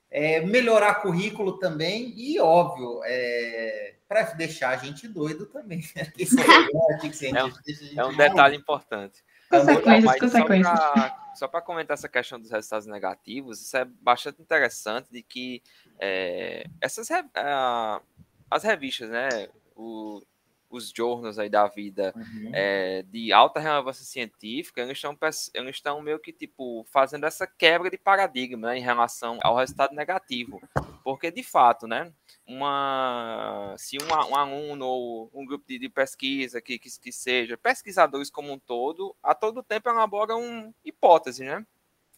É, 0.09 0.41
melhorar 0.41 0.95
currículo 0.95 1.59
também, 1.59 2.13
e 2.17 2.39
óbvio, 2.39 3.01
é, 3.03 3.95
para 4.07 4.23
deixar 4.33 4.69
a 4.69 4.77
gente 4.77 5.07
doido 5.07 5.45
também. 5.45 5.83
é, 7.35 7.43
um, 7.43 7.51
é 7.99 8.05
um 8.05 8.17
detalhe 8.17 8.57
importante. 8.57 9.23
Consequências, 9.49 10.19
consequências. 10.19 10.79
Só 11.35 11.47
para 11.47 11.61
comentar 11.61 11.95
essa 11.95 12.09
questão 12.09 12.39
dos 12.39 12.51
resultados 12.51 12.87
negativos, 12.87 13.61
isso 13.61 13.77
é 13.77 13.85
bastante 13.85 14.41
interessante 14.41 15.11
de 15.11 15.21
que 15.21 15.61
é, 15.99 16.65
essas 16.81 17.09
uh, 17.09 18.01
as 18.49 18.63
revistas, 18.63 19.09
né? 19.09 19.47
O, 19.75 20.21
os 20.69 20.91
jornals 20.95 21.39
aí 21.39 21.49
da 21.49 21.67
vida 21.67 22.13
uhum. 22.15 22.51
é, 22.53 23.03
de 23.03 23.33
alta 23.33 23.59
relevância 23.59 24.05
científica, 24.05 24.81
eles 24.81 24.97
estão, 24.97 25.17
eles 25.53 25.75
estão 25.75 26.01
meio 26.01 26.19
que, 26.19 26.31
tipo, 26.31 26.85
fazendo 26.89 27.25
essa 27.25 27.47
quebra 27.47 27.89
de 27.89 27.97
paradigma 27.97 28.69
né, 28.69 28.77
em 28.77 28.81
relação 28.81 29.39
ao 29.41 29.55
resultado 29.55 29.95
negativo. 29.95 30.61
Porque, 31.03 31.31
de 31.31 31.41
fato, 31.41 31.87
né, 31.87 32.11
uma, 32.45 33.73
se 33.77 33.97
um, 33.97 34.31
um 34.31 34.35
aluno 34.35 34.85
ou 34.85 35.31
um 35.33 35.45
grupo 35.45 35.65
de, 35.67 35.79
de 35.79 35.89
pesquisa 35.89 36.61
que, 36.61 36.77
que, 36.77 36.89
que, 36.99 37.11
seja, 37.11 37.57
pesquisadores 37.57 38.29
como 38.29 38.51
um 38.51 38.59
todo, 38.59 39.15
a 39.23 39.33
todo 39.33 39.63
tempo 39.63 39.89
elaboram 39.89 40.73
hipóteses, 40.85 41.45
né? 41.45 41.65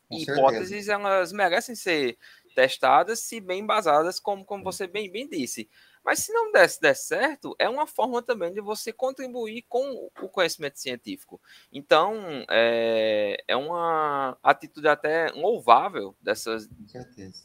E 0.10 0.24
hipóteses, 0.24 0.89
elas 0.89 1.31
merecem 1.31 1.74
ser 1.74 2.17
testadas 2.53 3.20
se 3.20 3.39
bem 3.39 3.62
embasadas, 3.62 4.20
como, 4.20 4.43
como 4.43 4.62
você 4.62 4.86
bem, 4.86 5.10
bem 5.10 5.27
disse. 5.27 5.70
Mas 6.03 6.20
se 6.20 6.34
não 6.34 6.51
der, 6.51 6.67
der 6.81 6.96
certo, 6.96 7.55
é 7.60 7.70
uma 7.70 7.86
forma 7.86 8.22
também 8.24 8.51
de 8.51 8.60
você 8.60 8.91
contribuir 8.91 9.63
com 9.70 10.10
o 10.22 10.27
conhecimento 10.27 10.79
científico. 10.79 11.39
Então, 11.72 12.43
é, 12.50 13.38
é 13.48 13.55
uma 13.55 14.36
atitude 14.41 14.88
até 14.88 15.31
louvável 15.31 16.15
dessas, 16.20 16.67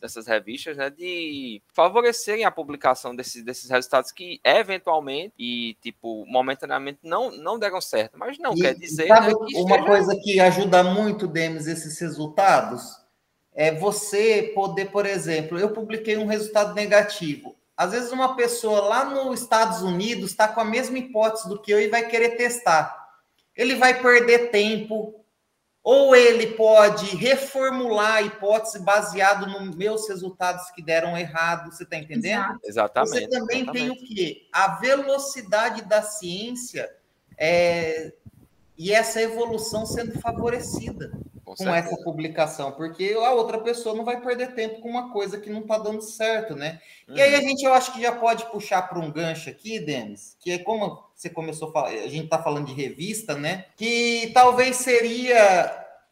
dessas 0.00 0.26
revistas, 0.26 0.76
né, 0.76 0.88
de 0.88 1.62
favorecerem 1.74 2.44
a 2.44 2.50
publicação 2.50 3.14
desses, 3.14 3.44
desses 3.44 3.68
resultados 3.68 4.10
que 4.10 4.40
eventualmente 4.42 5.34
e, 5.38 5.76
tipo, 5.82 6.24
momentaneamente 6.26 7.00
não, 7.02 7.30
não 7.30 7.58
deram 7.58 7.80
certo. 7.80 8.18
Mas 8.18 8.38
não 8.38 8.54
e, 8.54 8.62
quer 8.62 8.74
dizer. 8.74 9.08
Sabe 9.08 9.26
né, 9.26 9.34
que 9.46 9.56
uma 9.58 9.76
esteja... 9.76 9.84
coisa 9.84 10.20
que 10.22 10.40
ajuda 10.40 10.82
muito, 10.82 11.26
Demis, 11.26 11.66
esses 11.66 11.98
resultados? 11.98 13.04
É 13.52 13.72
você 13.72 14.52
poder, 14.54 14.90
por 14.90 15.06
exemplo, 15.06 15.58
eu 15.58 15.72
publiquei 15.72 16.16
um 16.16 16.26
resultado 16.26 16.74
negativo 16.74 17.56
às 17.76 17.92
vezes 17.92 18.10
uma 18.10 18.34
pessoa 18.34 18.80
lá 18.80 19.04
nos 19.04 19.42
Estados 19.42 19.82
Unidos 19.82 20.30
está 20.30 20.48
com 20.48 20.60
a 20.60 20.64
mesma 20.64 20.98
hipótese 20.98 21.48
do 21.48 21.60
que 21.60 21.70
eu 21.70 21.80
e 21.80 21.88
vai 21.88 22.08
querer 22.08 22.30
testar. 22.30 23.06
Ele 23.54 23.74
vai 23.74 24.00
perder 24.00 24.50
tempo, 24.50 25.24
ou 25.82 26.16
ele 26.16 26.48
pode 26.54 27.14
reformular 27.16 28.14
a 28.14 28.22
hipótese 28.22 28.80
baseado 28.80 29.46
nos 29.46 29.76
meus 29.76 30.08
resultados 30.08 30.70
que 30.70 30.82
deram 30.82 31.16
errado, 31.16 31.70
você 31.70 31.84
está 31.84 31.96
entendendo? 31.96 32.58
Exatamente. 32.64 33.10
Você 33.10 33.28
também 33.28 33.62
exatamente. 33.62 33.72
tem 33.72 33.90
o 33.90 34.08
quê? 34.08 34.48
A 34.52 34.76
velocidade 34.78 35.82
da 35.82 36.02
ciência 36.02 36.90
é, 37.38 38.12
e 38.76 38.90
essa 38.90 39.20
evolução 39.20 39.86
sendo 39.86 40.18
favorecida 40.20 41.12
Com 41.46 41.54
com 41.54 41.72
essa 41.72 41.96
publicação, 41.98 42.72
porque 42.72 43.14
a 43.16 43.30
outra 43.30 43.58
pessoa 43.60 43.94
não 43.94 44.04
vai 44.04 44.20
perder 44.20 44.54
tempo 44.54 44.80
com 44.80 44.88
uma 44.90 45.12
coisa 45.12 45.38
que 45.38 45.48
não 45.48 45.60
está 45.60 45.78
dando 45.78 46.02
certo, 46.02 46.56
né? 46.56 46.80
E 47.14 47.20
aí 47.22 47.34
a 47.36 47.38
Uhum. 47.38 47.44
gente, 47.48 47.64
eu 47.64 47.72
acho 47.72 47.92
que 47.92 48.02
já 48.02 48.10
pode 48.12 48.44
puxar 48.50 48.82
para 48.82 48.98
um 48.98 49.12
gancho 49.12 49.48
aqui, 49.48 49.78
Denis, 49.78 50.36
que 50.40 50.50
é 50.50 50.58
como 50.58 51.02
você 51.14 51.30
começou 51.30 51.68
a 51.68 51.72
falar, 51.72 51.88
a 51.90 52.08
gente 52.08 52.24
está 52.24 52.42
falando 52.42 52.66
de 52.66 52.74
revista, 52.74 53.36
né? 53.36 53.66
Que 53.76 54.30
talvez 54.34 54.76
seria, 54.76 55.68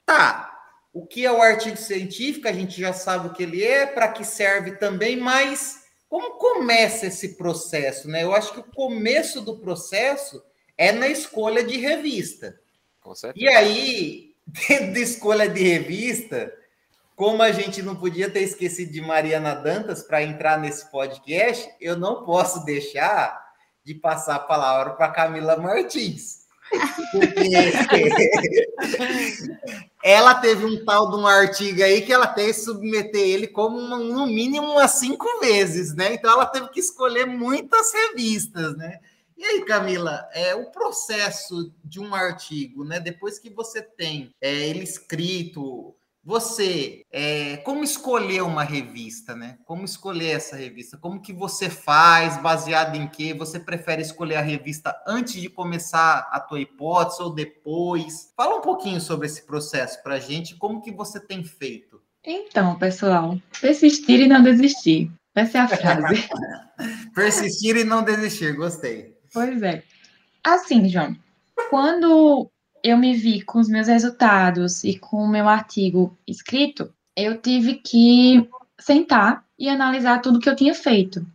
tá, 0.06 0.50
o 0.92 1.04
que 1.04 1.26
é 1.26 1.32
o 1.32 1.42
artigo 1.42 1.76
científico, 1.76 2.46
a 2.46 2.52
gente 2.52 2.80
já 2.80 2.92
sabe 2.92 3.26
o 3.26 3.32
que 3.32 3.42
ele 3.42 3.62
é, 3.64 3.86
para 3.86 4.08
que 4.12 4.24
serve 4.24 4.76
também, 4.76 5.16
mas 5.16 5.82
como 6.08 6.38
começa 6.38 7.06
esse 7.06 7.36
processo, 7.36 8.08
né? 8.08 8.22
Eu 8.22 8.32
acho 8.32 8.52
que 8.52 8.60
o 8.60 8.72
começo 8.72 9.40
do 9.40 9.58
processo 9.58 10.40
é 10.78 10.92
na 10.92 11.08
escolha 11.08 11.64
de 11.64 11.76
revista. 11.76 12.56
E 13.34 13.48
aí, 13.48 14.23
dentro 14.46 14.92
da 14.94 15.00
escolha 15.00 15.48
de 15.48 15.62
revista, 15.62 16.52
como 17.16 17.42
a 17.42 17.52
gente 17.52 17.82
não 17.82 17.94
podia 17.96 18.28
ter 18.28 18.40
esquecido 18.40 18.92
de 18.92 19.00
Mariana 19.00 19.54
Dantas 19.54 20.02
para 20.02 20.22
entrar 20.22 20.58
nesse 20.58 20.90
podcast, 20.90 21.68
eu 21.80 21.96
não 21.96 22.24
posso 22.24 22.64
deixar 22.64 23.42
de 23.84 23.94
passar 23.94 24.36
a 24.36 24.40
palavra 24.40 24.94
para 24.94 25.12
Camila 25.12 25.56
Martins. 25.56 26.44
Porque 27.12 27.50
ela 30.02 30.34
teve 30.34 30.64
um 30.64 30.84
tal 30.84 31.10
de 31.10 31.16
um 31.16 31.26
artigo 31.26 31.82
aí 31.82 32.02
que 32.02 32.12
ela 32.12 32.26
teve 32.26 32.52
que 32.54 32.60
submeter 32.60 33.20
ele 33.20 33.46
como 33.46 33.78
uma- 33.78 33.98
no 33.98 34.26
mínimo 34.26 34.72
umas 34.72 34.92
cinco 34.92 35.26
vezes, 35.40 35.94
né? 35.94 36.14
Então 36.14 36.32
ela 36.32 36.46
teve 36.46 36.68
que 36.68 36.80
escolher 36.80 37.26
muitas 37.26 37.92
revistas, 37.92 38.76
né? 38.76 38.98
E 39.36 39.44
aí, 39.44 39.64
Camila, 39.64 40.28
é 40.32 40.54
o 40.54 40.70
processo 40.70 41.74
de 41.84 42.00
um 42.00 42.14
artigo, 42.14 42.84
né? 42.84 43.00
Depois 43.00 43.38
que 43.38 43.50
você 43.50 43.82
tem 43.82 44.30
é, 44.40 44.52
ele 44.68 44.84
escrito, 44.84 45.94
você 46.24 47.02
é, 47.12 47.58
como 47.58 47.84
escolher 47.84 48.42
uma 48.42 48.62
revista, 48.62 49.34
né? 49.36 49.58
Como 49.66 49.84
escolher 49.84 50.30
essa 50.30 50.56
revista? 50.56 50.96
Como 50.96 51.20
que 51.20 51.32
você 51.32 51.68
faz? 51.68 52.40
Baseado 52.40 52.96
em 52.96 53.06
quê? 53.06 53.34
Você 53.34 53.60
prefere 53.60 54.00
escolher 54.00 54.36
a 54.36 54.40
revista 54.40 54.96
antes 55.06 55.40
de 55.40 55.50
começar 55.50 56.28
a 56.30 56.40
tua 56.40 56.60
hipótese 56.60 57.22
ou 57.22 57.34
depois? 57.34 58.32
Fala 58.34 58.56
um 58.56 58.62
pouquinho 58.62 59.00
sobre 59.00 59.26
esse 59.26 59.44
processo 59.44 60.02
para 60.02 60.18
gente. 60.18 60.56
Como 60.56 60.80
que 60.80 60.90
você 60.90 61.20
tem 61.20 61.44
feito? 61.44 62.00
Então, 62.24 62.78
pessoal, 62.78 63.38
persistir 63.60 64.20
e 64.20 64.26
não 64.26 64.42
desistir. 64.42 65.12
Essa 65.34 65.58
é 65.58 65.60
a 65.60 65.68
frase. 65.68 66.28
Persistir 67.14 67.76
e 67.76 67.84
não 67.84 68.02
desistir. 68.02 68.54
Gostei. 68.56 69.13
Pois 69.34 69.60
é. 69.62 69.82
Assim, 70.44 70.88
João, 70.88 71.16
quando 71.68 72.48
eu 72.84 72.96
me 72.96 73.14
vi 73.14 73.42
com 73.42 73.58
os 73.58 73.68
meus 73.68 73.88
resultados 73.88 74.84
e 74.84 74.96
com 74.96 75.16
o 75.16 75.28
meu 75.28 75.48
artigo 75.48 76.16
escrito, 76.26 76.94
eu 77.16 77.40
tive 77.40 77.74
que 77.74 78.48
sentar 78.78 79.44
e 79.58 79.68
analisar 79.68 80.20
tudo 80.20 80.38
que 80.38 80.48
eu 80.48 80.54
tinha 80.54 80.74
feito. 80.74 81.26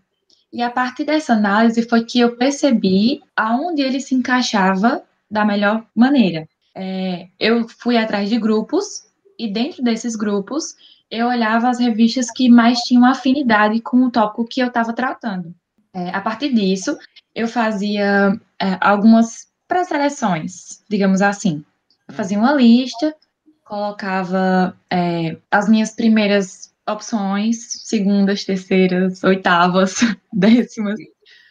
E 0.51 0.61
a 0.61 0.69
partir 0.69 1.03
dessa 1.03 1.33
análise 1.33 1.87
foi 1.87 2.05
que 2.05 2.19
eu 2.19 2.37
percebi 2.37 3.21
aonde 3.35 3.81
ele 3.81 3.99
se 3.99 4.15
encaixava 4.15 5.03
da 5.29 5.43
melhor 5.43 5.85
maneira. 5.93 6.47
É, 6.73 7.27
eu 7.39 7.67
fui 7.67 7.97
atrás 7.97 8.29
de 8.29 8.39
grupos 8.39 9.03
e 9.37 9.51
dentro 9.51 9.83
desses 9.83 10.15
grupos 10.15 10.75
eu 11.11 11.27
olhava 11.27 11.69
as 11.69 11.79
revistas 11.79 12.31
que 12.31 12.49
mais 12.49 12.79
tinham 12.79 13.05
afinidade 13.05 13.81
com 13.81 14.05
o 14.05 14.11
tópico 14.11 14.47
que 14.47 14.61
eu 14.61 14.67
estava 14.67 14.93
tratando. 14.93 15.53
É, 15.93 16.09
a 16.09 16.21
partir 16.21 16.53
disso, 16.53 16.97
eu 17.35 17.47
fazia 17.47 18.39
é, 18.59 18.77
algumas 18.81 19.47
pré-seleções, 19.67 20.83
digamos 20.89 21.21
assim. 21.21 21.63
Eu 22.07 22.13
fazia 22.13 22.37
uma 22.37 22.53
lista, 22.53 23.15
colocava 23.63 24.75
é, 24.91 25.37
as 25.51 25.69
minhas 25.69 25.91
primeiras 25.91 26.73
opções, 26.87 27.83
segundas, 27.85 28.43
terceiras, 28.43 29.23
oitavas, 29.23 29.95
décimas. 30.33 30.99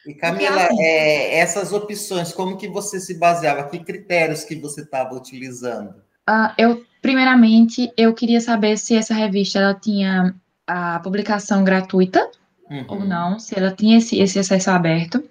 E 0.06 0.14
Camila, 0.14 0.68
é, 0.78 1.38
essas 1.38 1.72
opções, 1.72 2.32
como 2.32 2.56
que 2.56 2.68
você 2.68 2.98
se 2.98 3.18
baseava? 3.18 3.68
Que 3.68 3.78
critérios 3.78 4.42
que 4.42 4.56
você 4.56 4.80
estava 4.80 5.14
utilizando? 5.14 5.90
Uh, 6.28 6.52
eu, 6.56 6.84
primeiramente, 7.00 7.92
eu 7.96 8.12
queria 8.14 8.40
saber 8.40 8.78
se 8.78 8.96
essa 8.96 9.14
revista 9.14 9.58
ela 9.58 9.74
tinha 9.74 10.34
a 10.66 10.98
publicação 11.00 11.62
gratuita 11.62 12.28
Uhum. 12.70 12.84
ou 12.88 13.04
não, 13.04 13.38
se 13.38 13.58
ela 13.58 13.70
tinha 13.70 13.98
esse, 13.98 14.18
esse 14.18 14.38
acesso 14.38 14.70
aberto, 14.70 15.22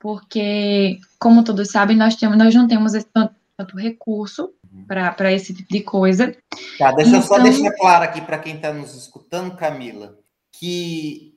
porque, 0.00 0.98
como 1.18 1.44
todos 1.44 1.70
sabem, 1.70 1.94
nós, 1.96 2.16
temos, 2.16 2.36
nós 2.36 2.54
não 2.54 2.66
temos 2.66 2.94
esse 2.94 3.06
tanto, 3.06 3.34
tanto 3.56 3.76
recurso 3.76 4.50
para 4.88 5.30
esse 5.32 5.54
tipo 5.54 5.70
de 5.70 5.82
coisa. 5.82 6.34
Tá, 6.78 6.90
deixa 6.92 7.16
eu 7.16 7.22
só 7.22 7.38
Então- 7.38 7.50
deixar 7.50 7.70
claro 7.76 8.04
aqui 8.04 8.22
para 8.22 8.38
quem 8.38 8.56
está 8.56 8.72
nos 8.72 8.96
escutando, 8.96 9.56
Camila, 9.56 10.18
que 10.52 11.34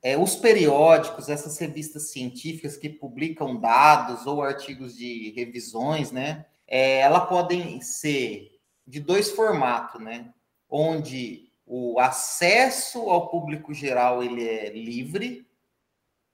é, 0.00 0.16
os 0.16 0.36
periódicos, 0.36 1.28
essas 1.28 1.58
revistas 1.58 2.10
científicas 2.12 2.76
que 2.76 2.88
publicam 2.88 3.58
dados 3.58 4.26
ou 4.26 4.42
artigos 4.42 4.96
de 4.96 5.32
revisões, 5.34 6.12
né? 6.12 6.44
É, 6.68 7.00
elas 7.00 7.28
podem 7.28 7.80
ser 7.80 8.50
de 8.86 9.00
dois 9.00 9.30
formatos, 9.30 10.00
né? 10.00 10.26
Onde 10.70 11.48
o 11.66 11.98
acesso 11.98 13.00
ao 13.08 13.28
público 13.28 13.72
geral 13.74 14.22
ele 14.22 14.46
é 14.46 14.70
livre 14.70 15.46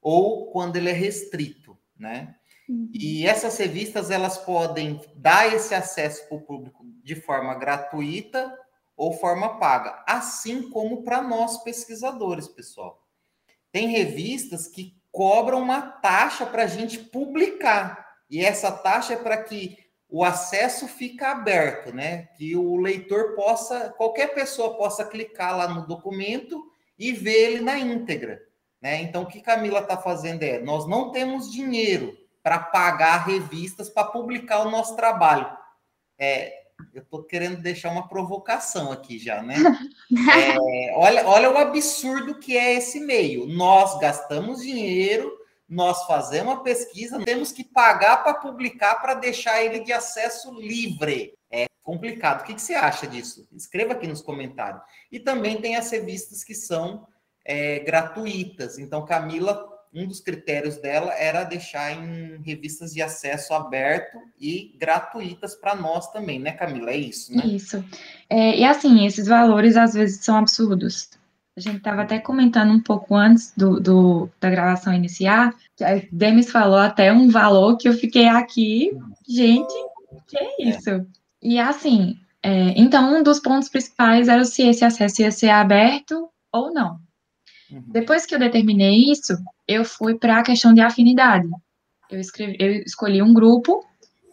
ou 0.01 0.51
quando 0.51 0.75
ele 0.75 0.89
é 0.89 0.93
restrito, 0.93 1.77
né? 1.97 2.35
E 2.93 3.27
essas 3.27 3.57
revistas 3.57 4.09
elas 4.09 4.37
podem 4.37 5.01
dar 5.15 5.53
esse 5.53 5.75
acesso 5.75 6.27
para 6.27 6.37
o 6.37 6.41
público 6.41 6.85
de 7.03 7.15
forma 7.15 7.53
gratuita 7.55 8.57
ou 8.95 9.13
forma 9.13 9.59
paga, 9.59 10.03
assim 10.07 10.69
como 10.69 11.03
para 11.03 11.21
nós 11.21 11.63
pesquisadores, 11.63 12.47
pessoal. 12.47 13.05
Tem 13.71 13.87
revistas 13.87 14.67
que 14.67 14.95
cobram 15.11 15.61
uma 15.61 15.81
taxa 15.81 16.45
para 16.45 16.63
a 16.63 16.67
gente 16.67 16.97
publicar, 16.97 18.07
e 18.29 18.43
essa 18.43 18.71
taxa 18.71 19.13
é 19.13 19.17
para 19.17 19.43
que 19.43 19.77
o 20.07 20.23
acesso 20.23 20.87
fique 20.87 21.23
aberto, 21.23 21.93
né? 21.93 22.27
Que 22.37 22.55
o 22.55 22.75
leitor 22.77 23.33
possa, 23.35 23.89
qualquer 23.97 24.33
pessoa 24.33 24.77
possa 24.77 25.05
clicar 25.05 25.57
lá 25.57 25.67
no 25.67 25.87
documento 25.87 26.63
e 26.97 27.11
ver 27.11 27.51
ele 27.51 27.61
na 27.61 27.77
íntegra, 27.77 28.41
né? 28.81 29.01
Então, 29.01 29.23
o 29.23 29.27
que 29.27 29.41
Camila 29.41 29.79
está 29.79 29.97
fazendo 29.97 30.43
é, 30.43 30.59
nós 30.59 30.87
não 30.87 31.11
temos 31.11 31.51
dinheiro 31.51 32.17
para 32.41 32.57
pagar 32.57 33.27
revistas 33.27 33.89
para 33.89 34.05
publicar 34.05 34.65
o 34.65 34.71
nosso 34.71 34.95
trabalho. 34.95 35.47
É, 36.17 36.61
eu 36.93 37.03
estou 37.03 37.23
querendo 37.23 37.61
deixar 37.61 37.91
uma 37.91 38.07
provocação 38.07 38.91
aqui 38.91 39.19
já, 39.19 39.41
né? 39.43 39.55
É, 40.33 40.93
olha, 40.95 41.27
olha 41.27 41.51
o 41.51 41.57
absurdo 41.57 42.39
que 42.39 42.57
é 42.57 42.73
esse 42.73 42.99
meio. 42.99 43.45
Nós 43.47 43.97
gastamos 43.99 44.61
dinheiro, 44.61 45.31
nós 45.69 46.05
fazemos 46.05 46.53
uma 46.53 46.63
pesquisa, 46.63 47.23
temos 47.23 47.51
que 47.51 47.63
pagar 47.63 48.23
para 48.23 48.33
publicar 48.33 48.95
para 48.95 49.13
deixar 49.13 49.63
ele 49.63 49.79
de 49.79 49.93
acesso 49.93 50.51
livre. 50.53 51.33
É 51.49 51.65
complicado. 51.81 52.41
O 52.41 52.43
que, 52.43 52.55
que, 52.55 52.61
você 52.61 52.73
acha 52.73 53.07
disso? 53.07 53.47
Escreva 53.53 53.93
aqui 53.93 54.05
nos 54.05 54.21
comentários. 54.21 54.81
E 55.11 55.19
também 55.19 55.61
tem 55.61 55.77
as 55.77 55.89
revistas 55.89 56.43
que 56.43 56.53
são 56.53 57.07
é, 57.45 57.79
gratuitas. 57.79 58.77
Então, 58.77 59.05
Camila 59.05 59.71
um 59.93 60.07
dos 60.07 60.21
critérios 60.21 60.77
dela 60.77 61.13
era 61.13 61.43
deixar 61.43 61.91
em 61.91 62.41
revistas 62.41 62.93
de 62.93 63.01
acesso 63.01 63.53
aberto 63.53 64.17
e 64.39 64.73
gratuitas 64.79 65.53
para 65.53 65.75
nós 65.75 66.09
também, 66.11 66.39
né, 66.39 66.51
Camila? 66.51 66.91
É 66.91 66.97
isso, 66.97 67.35
né? 67.35 67.45
Isso. 67.45 67.83
É, 68.29 68.57
e 68.57 68.63
assim, 68.63 69.05
esses 69.05 69.27
valores 69.27 69.75
às 69.75 69.93
vezes 69.93 70.23
são 70.23 70.37
absurdos. 70.37 71.09
A 71.57 71.59
gente 71.59 71.77
estava 71.77 72.03
até 72.03 72.17
comentando 72.17 72.71
um 72.71 72.79
pouco 72.79 73.13
antes 73.15 73.53
do, 73.57 73.81
do, 73.81 74.29
da 74.39 74.49
gravação 74.49 74.93
iniciar, 74.93 75.53
que 75.75 75.83
a 75.83 76.01
Demis 76.09 76.49
falou 76.49 76.79
até 76.79 77.11
um 77.11 77.29
valor 77.29 77.75
que 77.75 77.89
eu 77.89 77.93
fiquei 77.93 78.29
aqui, 78.29 78.97
gente, 79.27 79.73
que 80.27 80.37
é 80.37 80.69
isso? 80.69 80.89
É. 80.89 81.05
E 81.41 81.59
assim, 81.59 82.17
é, 82.41 82.73
então 82.77 83.17
um 83.17 83.21
dos 83.21 83.39
pontos 83.39 83.67
principais 83.67 84.29
era 84.29 84.45
se 84.45 84.63
esse 84.63 84.85
acesso 84.85 85.21
ia 85.21 85.31
ser 85.31 85.49
aberto 85.49 86.29
ou 86.53 86.73
não. 86.73 87.01
Uhum. 87.71 87.83
Depois 87.87 88.25
que 88.25 88.35
eu 88.35 88.39
determinei 88.39 89.11
isso, 89.11 89.37
eu 89.67 89.85
fui 89.85 90.15
para 90.15 90.39
a 90.39 90.43
questão 90.43 90.73
de 90.73 90.81
afinidade. 90.81 91.47
Eu, 92.09 92.19
escrevi, 92.19 92.57
eu 92.59 92.71
escolhi 92.83 93.21
um 93.21 93.33
grupo, 93.33 93.85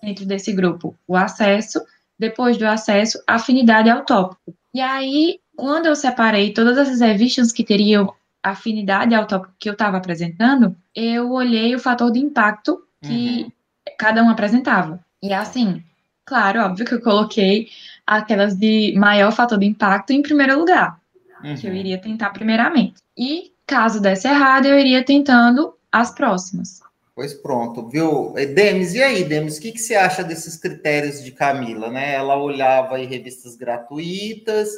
dentro 0.03 0.27
desse 0.27 0.53
grupo, 0.53 0.97
o 1.07 1.17
acesso, 1.17 1.81
depois 2.19 2.57
do 2.57 2.67
acesso, 2.67 3.23
a 3.27 3.35
afinidade 3.35 3.89
ao 3.89 4.05
tópico. 4.05 4.55
E 4.75 4.81
aí, 4.81 5.39
quando 5.57 5.87
eu 5.87 5.95
separei 5.95 6.53
todas 6.53 6.77
essas 6.77 7.01
revistas 7.01 7.53
que 7.53 7.65
teriam 7.65 8.13
afinidade 8.43 9.15
ao 9.15 9.27
tópico 9.27 9.55
que 9.59 9.69
eu 9.69 9.73
estava 9.73 9.97
apresentando, 9.97 10.77
eu 10.95 11.31
olhei 11.33 11.75
o 11.75 11.79
fator 11.79 12.11
de 12.11 12.19
impacto 12.19 12.83
que 13.03 13.43
uhum. 13.43 13.53
cada 13.99 14.23
um 14.23 14.31
apresentava. 14.31 15.01
E 15.23 15.33
assim, 15.33 15.83
claro, 16.25 16.61
óbvio 16.61 16.87
que 16.87 16.95
eu 16.95 17.01
coloquei 17.01 17.69
aquelas 18.07 18.57
de 18.57 18.95
maior 18.97 19.33
fator 19.33 19.59
de 19.59 19.67
impacto 19.67 20.13
em 20.13 20.23
primeiro 20.23 20.59
lugar, 20.59 20.99
uhum. 21.43 21.55
que 21.57 21.67
eu 21.67 21.71
uhum. 21.71 21.77
iria 21.77 22.01
tentar 22.01 22.31
primeiramente. 22.31 22.97
E 23.17 23.53
caso 23.67 24.01
desse 24.01 24.27
errado, 24.27 24.67
eu 24.67 24.79
iria 24.79 25.05
tentando 25.05 25.75
as 25.93 26.11
próximas. 26.11 26.81
Pois 27.15 27.35
pronto, 27.35 27.89
viu? 27.89 28.33
Demis, 28.55 28.95
e 28.95 29.03
aí, 29.03 29.25
Demis, 29.25 29.59
o 29.59 29.61
que, 29.61 29.73
que 29.73 29.79
você 29.79 29.97
acha 29.97 30.23
desses 30.23 30.57
critérios 30.57 31.23
de 31.23 31.33
Camila, 31.33 31.91
né? 31.91 32.15
Ela 32.15 32.37
olhava 32.37 32.95
aí 32.95 33.07
revistas 33.07 33.57
gratuitas, 33.57 34.71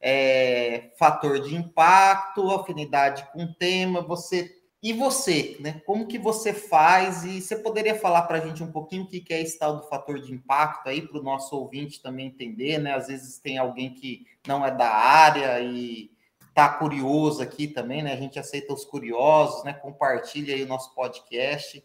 é, 0.00 0.90
fator 0.96 1.40
de 1.40 1.56
impacto, 1.56 2.50
afinidade 2.52 3.26
com 3.32 3.42
o 3.42 3.52
tema, 3.52 4.00
você 4.00 4.57
e 4.80 4.92
você, 4.92 5.56
né? 5.58 5.82
Como 5.84 6.06
que 6.06 6.18
você 6.18 6.52
faz? 6.52 7.24
E 7.24 7.40
você 7.40 7.56
poderia 7.56 7.96
falar 7.96 8.22
para 8.22 8.38
a 8.38 8.40
gente 8.40 8.62
um 8.62 8.70
pouquinho 8.70 9.02
o 9.02 9.08
que 9.08 9.24
é 9.30 9.40
esse 9.40 9.58
tal 9.58 9.76
do 9.76 9.88
fator 9.88 10.20
de 10.20 10.32
impacto 10.32 10.88
aí 10.88 11.02
para 11.02 11.18
o 11.18 11.22
nosso 11.22 11.56
ouvinte 11.56 12.00
também 12.00 12.28
entender, 12.28 12.78
né? 12.78 12.94
Às 12.94 13.08
vezes 13.08 13.38
tem 13.38 13.58
alguém 13.58 13.92
que 13.92 14.24
não 14.46 14.64
é 14.64 14.70
da 14.70 14.88
área 14.88 15.60
e 15.60 16.12
está 16.48 16.68
curioso 16.68 17.42
aqui 17.42 17.66
também, 17.66 18.02
né? 18.02 18.12
A 18.12 18.16
gente 18.16 18.38
aceita 18.38 18.72
os 18.72 18.84
curiosos, 18.84 19.64
né? 19.64 19.72
Compartilha 19.72 20.54
aí 20.54 20.62
o 20.62 20.68
nosso 20.68 20.94
podcast. 20.94 21.84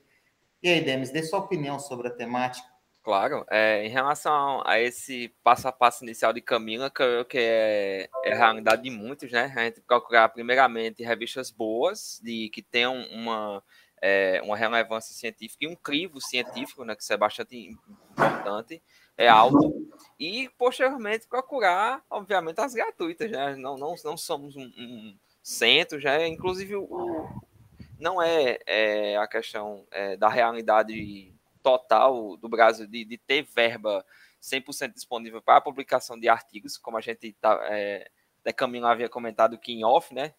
E 0.62 0.70
aí, 0.70 0.80
Demis, 0.80 1.12
dê 1.12 1.24
sua 1.24 1.40
opinião 1.40 1.80
sobre 1.80 2.08
a 2.08 2.12
temática. 2.12 2.73
Claro, 3.04 3.46
é, 3.52 3.86
em 3.86 3.89
relação 3.89 4.63
a 4.66 4.80
esse 4.80 5.28
passo 5.44 5.68
a 5.68 5.74
passo 5.74 6.06
inicial 6.06 6.32
de 6.32 6.39
Camila, 6.39 6.89
creio 6.89 7.26
que 7.26 7.38
é, 7.38 8.08
é 8.24 8.34
realidade 8.34 8.84
de 8.84 8.89
muitos, 8.89 9.30
né? 9.30 9.52
A 9.54 9.66
gente 9.66 9.82
procurar 9.82 10.30
primeiramente 10.30 11.04
revistas 11.04 11.52
boas, 11.52 12.22
de 12.24 12.48
que 12.48 12.62
tenham 12.62 12.96
uma, 13.12 13.62
é, 14.02 14.42
uma 14.42 14.56
relevância 14.56 15.13
científica 15.13 15.66
e 15.66 15.68
um 15.68 15.76
crivo 15.76 16.22
científico, 16.22 16.86
né? 16.86 16.96
Que 16.96 17.04
isso 17.04 17.12
é 17.12 17.18
bastante 17.18 17.78
importante, 18.12 18.82
é 19.18 19.28
alto. 19.28 19.86
E 20.18 20.50
posteriormente 20.58 21.28
procurar, 21.28 22.02
obviamente, 22.10 22.62
as 22.62 22.74
gratuitas, 22.74 23.30
né? 23.30 23.54
Não, 23.58 23.78
não, 23.78 23.96
não 24.02 24.16
somos 24.16 24.56
um, 24.56 24.63
um 24.78 25.18
centro, 25.42 26.00
já 26.00 26.26
inclusive 26.26 26.78
o, 26.78 27.28
não 28.00 28.22
é, 28.22 28.60
é 28.66 29.18
a 29.18 29.28
questão 29.28 29.86
é, 29.92 30.16
da 30.16 30.30
realidade 30.30 31.33
total 31.63 32.38
do 32.38 32.49
Brasil 32.49 32.86
de, 32.86 33.06
de 33.06 33.17
ter 33.17 33.41
verba 33.41 34.06
100% 34.43 34.93
disponível 34.93 35.41
para 35.41 35.58
a 35.58 35.62
publicação 35.62 36.19
de 36.19 36.28
artigos, 36.28 36.78
como 36.78 36.97
a 36.97 37.02
gente 37.02 37.32
tá, 37.39 37.60
é, 37.69 38.12
né, 38.45 38.52
Caminho 38.52 38.86
havia 38.86 39.08
comentado 39.08 39.58
que 39.58 39.71
em 39.71 39.86
off, 39.86 40.13
né? 40.13 40.34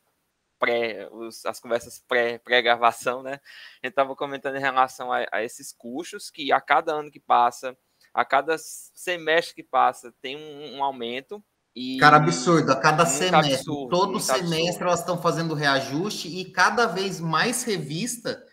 Pré, 0.59 1.09
os, 1.11 1.45
as 1.47 1.59
conversas 1.59 2.05
pré-gravação, 2.07 3.23
pré 3.23 3.31
né? 3.31 3.41
A 3.83 3.87
gente 3.87 3.93
estava 3.93 4.15
comentando 4.15 4.57
em 4.57 4.61
relação 4.61 5.11
a, 5.11 5.27
a, 5.33 5.43
esses 5.43 5.73
custos 5.73 6.31
que 6.31 6.53
a 6.53 6.61
cada 6.61 6.93
ano 6.93 7.11
que 7.11 7.19
passa, 7.19 7.77
a 8.13 8.25
cada 8.25 8.57
semestre 8.59 9.55
que 9.55 9.63
passa, 9.63 10.15
tem 10.21 10.37
um, 10.37 10.77
um 10.77 10.85
aumento. 10.85 11.43
E 11.75 11.97
Cara, 11.99 12.19
absurdo, 12.19 12.71
a 12.71 12.77
cada 12.77 13.05
semestre, 13.05 13.55
absurdo, 13.55 13.89
todo 13.89 14.21
semestre 14.21 14.59
absurdo. 14.59 14.85
elas 14.85 15.01
estão 15.01 15.21
fazendo 15.21 15.55
reajuste 15.55 16.29
e 16.29 16.45
cada 16.45 16.87
vez 16.87 17.19
mais 17.19 17.65
revista 17.65 18.47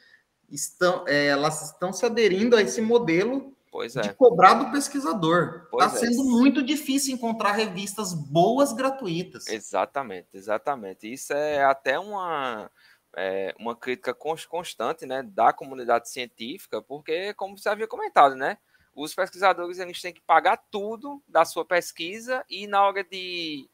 estão, 0.51 1.05
é, 1.07 1.27
elas 1.27 1.71
estão 1.71 1.93
se 1.93 2.05
aderindo 2.05 2.55
a 2.55 2.61
esse 2.61 2.81
modelo 2.81 3.55
é. 3.73 4.01
de 4.01 4.13
cobrar 4.13 4.55
do 4.55 4.71
pesquisador. 4.71 5.67
Está 5.73 5.85
é. 5.85 5.89
sendo 5.89 6.23
muito 6.25 6.61
difícil 6.61 7.15
encontrar 7.15 7.53
revistas 7.53 8.13
boas 8.13 8.73
gratuitas. 8.73 9.47
Exatamente, 9.47 10.27
exatamente. 10.33 11.11
Isso 11.11 11.33
é 11.33 11.63
até 11.63 11.97
uma, 11.97 12.69
é, 13.15 13.55
uma 13.57 13.75
crítica 13.75 14.13
constante 14.13 15.05
né, 15.05 15.23
da 15.23 15.53
comunidade 15.53 16.09
científica, 16.09 16.81
porque, 16.81 17.33
como 17.35 17.57
você 17.57 17.69
havia 17.69 17.87
comentado, 17.87 18.35
né? 18.35 18.57
Os 18.93 19.15
pesquisadores 19.15 19.79
eles 19.79 20.01
têm 20.01 20.13
que 20.13 20.21
pagar 20.21 20.61
tudo 20.69 21.23
da 21.25 21.45
sua 21.45 21.63
pesquisa 21.63 22.43
e 22.49 22.67
na 22.67 22.85
hora 22.85 23.03
de 23.05 23.69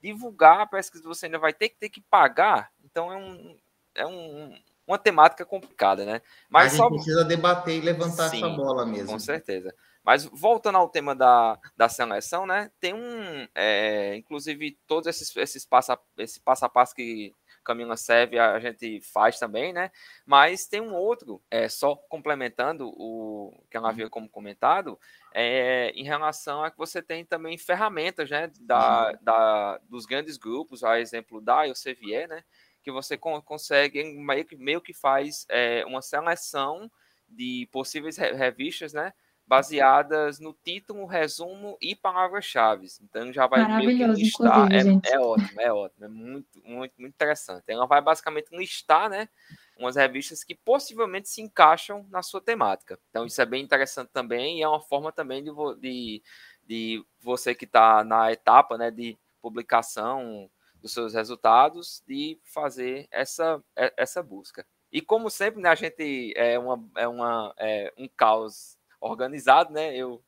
divulgar 0.00 0.60
a 0.60 0.66
pesquisa 0.66 1.02
você 1.02 1.26
ainda 1.26 1.40
vai 1.40 1.52
ter 1.52 1.70
que 1.70 1.76
ter 1.76 1.88
que 1.88 2.00
pagar. 2.00 2.70
Então 2.84 3.12
é 3.12 3.16
um, 3.16 3.58
é 3.96 4.06
um, 4.06 4.56
uma 4.90 4.98
temática 4.98 5.44
complicada, 5.44 6.04
né? 6.04 6.20
Mas 6.48 6.74
a 6.74 6.76
gente 6.76 6.94
precisa 6.94 7.24
debater 7.24 7.76
e 7.76 7.80
levantar 7.80 8.28
Sim, 8.28 8.38
essa 8.44 8.48
bola 8.48 8.84
mesmo. 8.84 9.12
Com 9.12 9.18
certeza. 9.18 9.74
Mas 10.02 10.24
voltando 10.24 10.78
ao 10.78 10.88
tema 10.88 11.14
da, 11.14 11.58
da 11.76 11.88
seleção, 11.88 12.46
né? 12.46 12.70
Tem 12.80 12.94
um, 12.94 13.46
é, 13.54 14.16
inclusive 14.16 14.78
todos 14.86 15.06
esses 15.06 15.34
esses 15.36 15.64
passo 15.64 15.96
esse 16.18 16.40
passo 16.40 16.64
a 16.64 16.68
passo 16.68 16.94
que 16.94 17.34
Camila 17.62 17.96
serve 17.96 18.38
a 18.38 18.58
gente 18.58 19.00
faz 19.02 19.38
também, 19.38 19.72
né? 19.72 19.90
Mas 20.24 20.66
tem 20.66 20.80
um 20.80 20.94
outro, 20.94 21.42
é 21.50 21.68
só 21.68 21.94
complementando 22.08 22.88
o 22.88 23.62
que 23.70 23.76
ela 23.76 23.90
havia 23.90 24.08
como 24.08 24.28
comentado, 24.28 24.98
é, 25.34 25.90
em 25.90 26.04
relação 26.04 26.64
a 26.64 26.70
que 26.70 26.78
você 26.78 27.02
tem 27.02 27.24
também 27.24 27.58
ferramentas, 27.58 28.30
né? 28.30 28.50
Da, 28.60 29.12
da 29.20 29.78
dos 29.88 30.06
grandes 30.06 30.36
grupos, 30.38 30.82
a 30.82 30.98
exemplo 30.98 31.40
da 31.40 31.68
Elsevier, 31.68 32.26
né? 32.26 32.42
Que 32.82 32.90
você 32.90 33.16
consegue, 33.16 34.02
meio 34.04 34.44
que, 34.44 34.56
meio 34.56 34.80
que 34.80 34.92
faz 34.92 35.46
é, 35.48 35.84
uma 35.86 36.02
seleção 36.02 36.90
de 37.28 37.68
possíveis 37.70 38.16
revistas, 38.16 38.92
né? 38.92 39.12
Baseadas 39.46 40.38
no 40.38 40.52
título, 40.52 41.06
resumo 41.06 41.76
e 41.80 41.96
palavras-chave. 41.96 42.86
Então 43.02 43.32
já 43.32 43.48
vai 43.48 43.66
meio 43.76 43.96
que 43.96 44.06
listar. 44.06 44.68
É, 44.72 45.12
é, 45.12 45.18
ótimo, 45.18 45.60
é 45.60 45.72
ótimo, 45.72 46.04
é 46.04 46.08
muito, 46.08 46.62
muito, 46.64 46.94
muito 46.98 47.14
interessante. 47.14 47.64
Ela 47.66 47.86
vai 47.86 48.00
basicamente 48.00 48.56
listar, 48.56 49.10
né? 49.10 49.28
Umas 49.76 49.96
revistas 49.96 50.44
que 50.44 50.54
possivelmente 50.54 51.28
se 51.28 51.40
encaixam 51.40 52.06
na 52.10 52.22
sua 52.22 52.40
temática. 52.40 52.98
Então, 53.08 53.26
isso 53.26 53.40
é 53.40 53.46
bem 53.46 53.62
interessante 53.62 54.10
também, 54.12 54.58
e 54.58 54.62
é 54.62 54.68
uma 54.68 54.80
forma 54.80 55.10
também 55.10 55.42
de, 55.42 55.50
de, 55.80 56.22
de 56.64 57.04
você 57.20 57.54
que 57.54 57.64
está 57.64 58.04
na 58.04 58.30
etapa 58.30 58.78
né, 58.78 58.90
de 58.90 59.18
publicação 59.40 60.48
dos 60.80 60.92
seus 60.92 61.14
resultados 61.14 62.02
de 62.06 62.38
fazer 62.42 63.06
essa, 63.10 63.62
é, 63.76 63.92
essa 63.96 64.22
busca. 64.22 64.66
E 64.92 65.00
como 65.00 65.30
sempre, 65.30 65.60
né, 65.60 65.68
a 65.68 65.74
gente 65.74 66.32
é, 66.36 66.58
uma, 66.58 66.90
é, 66.96 67.06
uma, 67.06 67.54
é 67.58 67.92
um 67.96 68.08
caos 68.08 68.76
organizado, 69.00 69.72
né? 69.72 69.94
Eu 69.96 70.22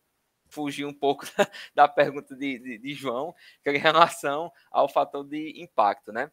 fugi 0.49 0.85
um 0.85 0.93
pouco 0.93 1.25
da, 1.27 1.51
da 1.75 1.89
pergunta 1.89 2.37
de, 2.37 2.59
de, 2.59 2.79
de, 2.79 2.95
João, 2.95 3.35
que 3.63 3.71
é 3.71 3.75
em 3.75 3.79
relação 3.79 4.53
ao 4.71 4.89
fator 4.89 5.25
de 5.25 5.61
impacto, 5.61 6.13
né? 6.13 6.31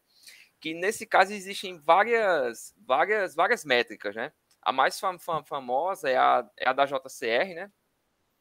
Que 0.60 0.74
nesse 0.74 1.06
caso 1.06 1.32
existem 1.32 1.78
várias, 1.78 2.74
várias, 2.86 3.34
várias 3.34 3.64
métricas, 3.64 4.14
né? 4.14 4.32
A 4.62 4.72
mais 4.72 5.00
fam, 5.00 5.18
fam, 5.18 5.42
famosa 5.42 6.08
é 6.08 6.16
a, 6.16 6.48
é 6.56 6.68
a 6.68 6.72
da 6.72 6.84
JCR, 6.84 7.54
né? 7.54 7.72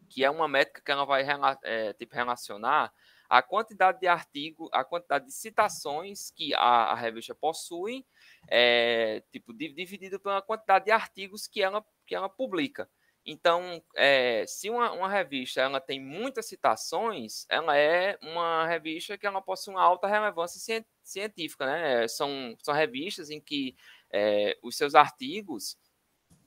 Que 0.09 0.23
é 0.23 0.29
uma 0.29 0.47
métrica 0.47 0.81
que 0.81 0.91
ela 0.91 1.05
vai 1.05 1.25
é, 1.63 1.93
tipo, 1.93 2.13
relacionar 2.13 2.93
a 3.29 3.43
quantidade 3.43 3.99
de 3.99 4.07
artigo, 4.07 4.69
a 4.73 4.83
quantidade 4.83 5.25
de 5.25 5.33
citações 5.33 6.31
que 6.31 6.53
a, 6.55 6.91
a 6.91 6.95
revista 6.95 7.35
possui, 7.35 8.05
é, 8.49 9.21
tipo, 9.31 9.53
dividido 9.53 10.19
pela 10.19 10.41
quantidade 10.41 10.85
de 10.85 10.91
artigos 10.91 11.47
que 11.47 11.61
ela, 11.61 11.85
que 12.07 12.15
ela 12.15 12.27
publica. 12.27 12.89
Então, 13.25 13.83
é, 13.95 14.45
se 14.47 14.69
uma, 14.69 14.91
uma, 14.91 15.07
revista 15.07 15.61
ela 15.61 15.79
tem 15.79 15.99
muitas 15.99 16.47
citações, 16.47 17.45
ela 17.49 17.77
é 17.77 18.17
uma 18.23 18.65
revista 18.65 19.17
que 19.17 19.27
ela 19.27 19.41
possui 19.41 19.75
uma 19.75 19.83
alta 19.83 20.07
relevância 20.07 20.83
científica, 21.03 21.65
né? 21.65 22.07
São, 22.07 22.55
são 22.63 22.73
revistas 22.73 23.29
em 23.29 23.39
que 23.39 23.75
é, 24.11 24.57
os 24.63 24.75
seus 24.75 24.95
artigos 24.95 25.77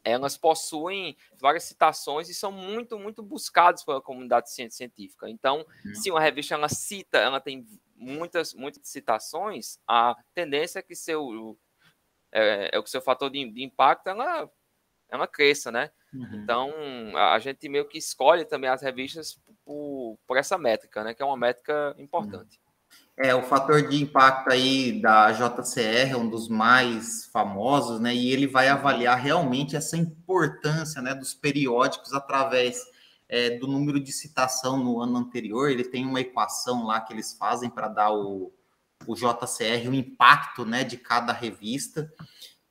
elas 0.05 0.37
possuem 0.37 1.17
várias 1.41 1.65
citações 1.65 2.29
e 2.29 2.35
são 2.35 2.51
muito, 2.51 2.99
muito 2.99 3.23
buscadas 3.23 3.85
pela 3.85 4.01
comunidade 4.01 4.51
científica. 4.51 5.29
Então, 5.29 5.65
uhum. 5.85 5.95
se 5.95 6.11
uma 6.11 6.21
revista 6.21 6.55
ela 6.55 6.69
cita, 6.69 7.19
ela 7.19 7.41
tem 7.41 7.67
muitas, 7.95 8.53
muitas 8.53 8.87
citações, 8.89 9.79
a 9.87 10.17
tendência 10.35 10.81
é 10.81 10.83
que 10.83 10.97
seu 10.97 11.57
é, 12.33 12.71
é 12.73 12.79
o 12.79 12.87
seu 12.87 13.01
fator 13.01 13.31
de, 13.31 13.49
de, 13.51 13.63
impacto 13.63 14.09
ela, 14.09 14.51
ela 15.09 15.27
cresça, 15.29 15.71
né? 15.71 15.91
Uhum. 16.13 16.43
Então, 16.43 16.73
a, 17.15 17.35
a, 17.35 17.39
gente 17.39 17.69
meio 17.69 17.87
que 17.87 17.99
escolhe 17.99 18.45
também 18.45 18.71
as 18.71 18.83
revistas 18.83 19.39
por, 19.65 20.19
por 20.27 20.37
essa 20.37 20.57
métrica, 20.57 21.05
né? 21.05 21.15
Que 21.15 21.23
é 21.23 21.27
uma 21.27 21.37
métrica 21.37 21.95
importante. 21.99 22.61
É, 23.19 23.35
o 23.35 23.43
fator 23.43 23.89
de 23.89 24.03
impacto 24.03 24.51
aí 24.51 25.01
da 25.01 25.31
JCR 25.33 26.13
é 26.13 26.17
um 26.17 26.29
dos 26.29 26.49
mais 26.49 27.27
famosos, 27.27 28.01
né? 28.01 28.15
E 28.15 28.31
ele 28.31 28.47
vai 28.47 28.69
avaliar 28.69 29.19
realmente 29.19 29.77
essa 29.77 29.97
importância 29.97 31.03
né, 31.03 31.15
dos 31.15 31.35
periódicos 31.35 32.15
através 32.15 32.81
é, 33.29 33.59
do 33.59 33.67
número 33.67 34.01
de 34.01 34.11
citação 34.13 34.79
no 34.79 35.01
ano 35.01 35.19
anterior. 35.19 35.71
Ele 35.71 35.85
tem 35.85 36.07
uma 36.07 36.21
equação 36.21 36.87
lá 36.87 37.01
que 37.01 37.13
eles 37.13 37.35
fazem 37.35 37.69
para 37.69 37.89
dar 37.89 38.13
o, 38.13 38.51
o 39.07 39.15
JCR, 39.15 39.89
o 39.89 39.95
impacto 39.95 40.65
né, 40.65 40.83
de 40.83 40.97
cada 40.97 41.35
revista. 41.35 42.11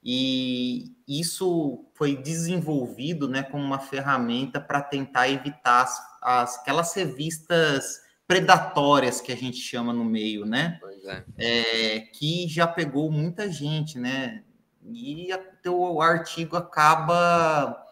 E 0.04 0.96
isso 1.08 1.86
foi 1.94 2.16
desenvolvido 2.16 3.30
né, 3.30 3.44
como 3.44 3.64
uma 3.64 3.80
ferramenta 3.80 4.60
para 4.60 4.82
tentar 4.82 5.30
evitar 5.30 5.84
as, 5.84 6.02
as, 6.20 6.60
aquelas 6.60 6.92
revistas 6.96 8.02
predatórias 8.32 9.20
que 9.20 9.30
a 9.30 9.36
gente 9.36 9.58
chama 9.58 9.92
no 9.92 10.06
meio, 10.06 10.46
né? 10.46 10.80
é. 11.06 11.24
É, 11.38 12.00
que 12.00 12.48
já 12.48 12.66
pegou 12.66 13.12
muita 13.12 13.52
gente, 13.52 14.00
né? 14.00 14.42
E 14.90 15.28
o 15.68 16.02
artigo 16.02 16.56
acaba 16.56 17.86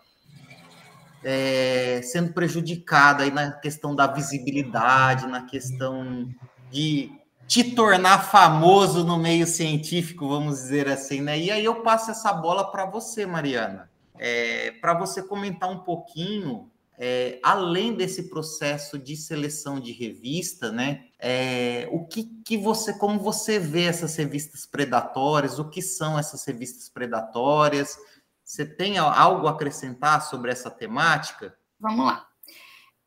é, 1.21 1.99
sendo 2.01 2.31
prejudicado 2.31 3.21
aí 3.21 3.31
na 3.31 3.51
questão 3.51 3.93
da 3.93 4.07
visibilidade, 4.07 5.27
na 5.27 5.43
questão 5.45 6.33
de 6.71 7.11
te 7.45 7.75
tornar 7.75 8.19
famoso 8.19 9.03
no 9.03 9.17
meio 9.17 9.45
científico, 9.45 10.29
vamos 10.29 10.55
dizer 10.55 10.87
assim, 10.87 11.19
né? 11.19 11.37
E 11.37 11.51
aí 11.51 11.65
eu 11.65 11.81
passo 11.81 12.11
essa 12.11 12.31
bola 12.31 12.71
para 12.71 12.85
você, 12.85 13.25
Mariana, 13.25 13.91
é, 14.17 14.71
para 14.79 14.93
você 14.93 15.21
comentar 15.21 15.69
um 15.69 15.79
pouquinho, 15.79 16.71
é, 17.01 17.39
além 17.41 17.93
desse 17.93 18.23
processo 18.29 18.99
de 18.99 19.15
seleção 19.15 19.79
de 19.79 19.93
revista, 19.93 20.69
né? 20.69 21.05
É, 21.17 21.87
o 21.93 22.05
que, 22.05 22.25
que 22.43 22.57
você, 22.57 22.93
como 22.93 23.17
você 23.17 23.57
vê 23.57 23.83
essas 23.83 24.17
revistas 24.17 24.65
predatórias? 24.65 25.59
O 25.59 25.69
que 25.69 25.81
são 25.81 26.19
essas 26.19 26.43
revistas 26.43 26.89
predatórias? 26.89 27.97
Você 28.43 28.65
tem 28.65 28.97
algo 28.97 29.47
a 29.47 29.51
acrescentar 29.51 30.21
sobre 30.23 30.51
essa 30.51 30.69
temática? 30.69 31.55
Vamos 31.79 32.05
lá. 32.05 32.27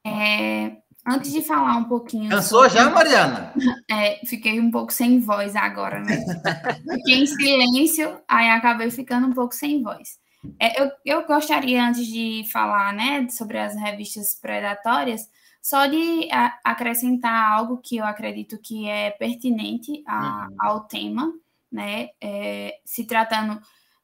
É, 0.07 0.79
antes 1.07 1.31
de 1.31 1.43
falar 1.43 1.77
um 1.77 1.85
pouquinho. 1.85 2.31
Cansou 2.31 2.63
sobre... 2.63 2.79
já, 2.79 2.89
Mariana? 2.89 3.53
É, 3.91 4.25
fiquei 4.25 4.59
um 4.59 4.71
pouco 4.71 4.91
sem 4.91 5.21
voz 5.21 5.55
agora, 5.55 6.01
né? 6.01 6.17
Fiquei 6.97 7.23
em 7.23 7.27
silêncio, 7.27 8.19
aí 8.27 8.49
acabei 8.49 8.91
ficando 8.91 9.27
um 9.27 9.33
pouco 9.35 9.55
sem 9.55 9.83
voz. 9.83 10.22
É, 10.59 10.83
eu, 10.83 10.91
eu 11.05 11.27
gostaria, 11.27 11.85
antes 11.85 12.07
de 12.07 12.45
falar 12.51 12.93
né, 12.93 13.29
sobre 13.29 13.59
as 13.59 13.77
revistas 13.77 14.35
predatórias, 14.35 15.29
só 15.63 15.87
de 15.87 16.29
a, 16.33 16.59
acrescentar 16.65 17.53
algo 17.53 17.79
que 17.79 17.97
eu 17.97 18.05
acredito 18.05 18.59
que 18.59 18.89
é 18.89 19.11
pertinente 19.11 20.03
a, 20.07 20.49
uhum. 20.49 20.57
ao 20.59 20.81
tema, 20.81 21.33
né? 21.71 22.09
É, 22.21 22.81
se 22.85 23.05
tratando 23.05 23.61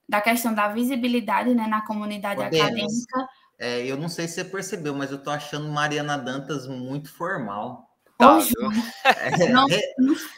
da 0.09 0.20
questão 0.20 0.55
da 0.55 0.68
visibilidade 0.68 1.55
né, 1.55 1.66
na 1.66 1.85
comunidade 1.85 2.42
Podemos. 2.42 2.66
acadêmica. 2.66 3.29
É, 3.59 3.85
eu 3.85 3.96
não 3.96 4.09
sei 4.09 4.29
se 4.29 4.35
você 4.35 4.44
percebeu, 4.44 4.94
mas 4.94 5.11
eu 5.11 5.18
estou 5.18 5.33
achando 5.33 5.68
Mariana 5.68 6.16
Dantas 6.16 6.66
muito 6.68 7.12
formal. 7.12 7.88
Tá, 8.18 8.37
é, 9.04 9.48
não, 9.48 9.64
é, 9.70 9.81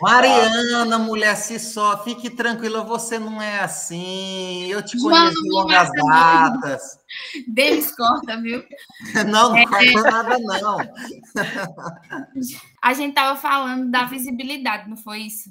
Mariana, 0.03 0.99
mulher, 0.99 1.35
se 1.35 1.59
só, 1.59 2.05
fique 2.05 2.29
tranquila, 2.29 2.85
você 2.85 3.19
não 3.19 3.41
é 3.41 3.61
assim. 3.61 4.67
Eu 4.67 4.85
te 4.85 5.01
conheço 5.01 5.43
de 5.43 5.49
longas 5.49 5.89
datas. 5.91 7.01
Deles 7.49 7.97
corta, 7.97 8.39
viu? 8.39 8.63
Não, 9.31 9.49
não 9.49 9.57
é, 9.57 9.65
corta 9.65 10.11
nada, 10.11 10.39
não. 10.39 10.77
A 12.83 12.93
gente 12.93 13.11
estava 13.11 13.41
falando 13.41 13.91
da 13.91 14.05
visibilidade, 14.05 14.89
não 14.89 14.97
foi 14.97 15.21
isso? 15.21 15.51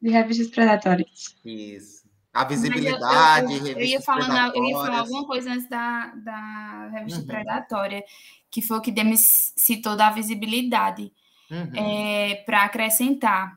De 0.00 0.10
revistas 0.10 0.48
predatórias. 0.48 1.34
Isso. 1.44 2.06
A 2.32 2.44
visibilidade, 2.44 3.54
eu, 3.54 3.66
eu, 3.66 3.78
eu, 3.78 3.84
ia 3.84 4.00
falando, 4.02 4.54
eu 4.54 4.64
ia 4.64 4.76
falar 4.76 5.00
alguma 5.00 5.26
coisa 5.26 5.50
antes 5.50 5.68
da, 5.68 6.12
da 6.16 6.90
revista 6.92 7.20
uhum. 7.20 7.26
predatória, 7.26 8.04
que 8.50 8.60
foi 8.60 8.76
o 8.76 8.82
que 8.82 8.92
Demis 8.92 9.52
citou 9.56 9.96
da 9.96 10.10
visibilidade, 10.10 11.10
uhum. 11.50 11.72
é, 11.74 12.42
para 12.46 12.64
acrescentar 12.64 13.56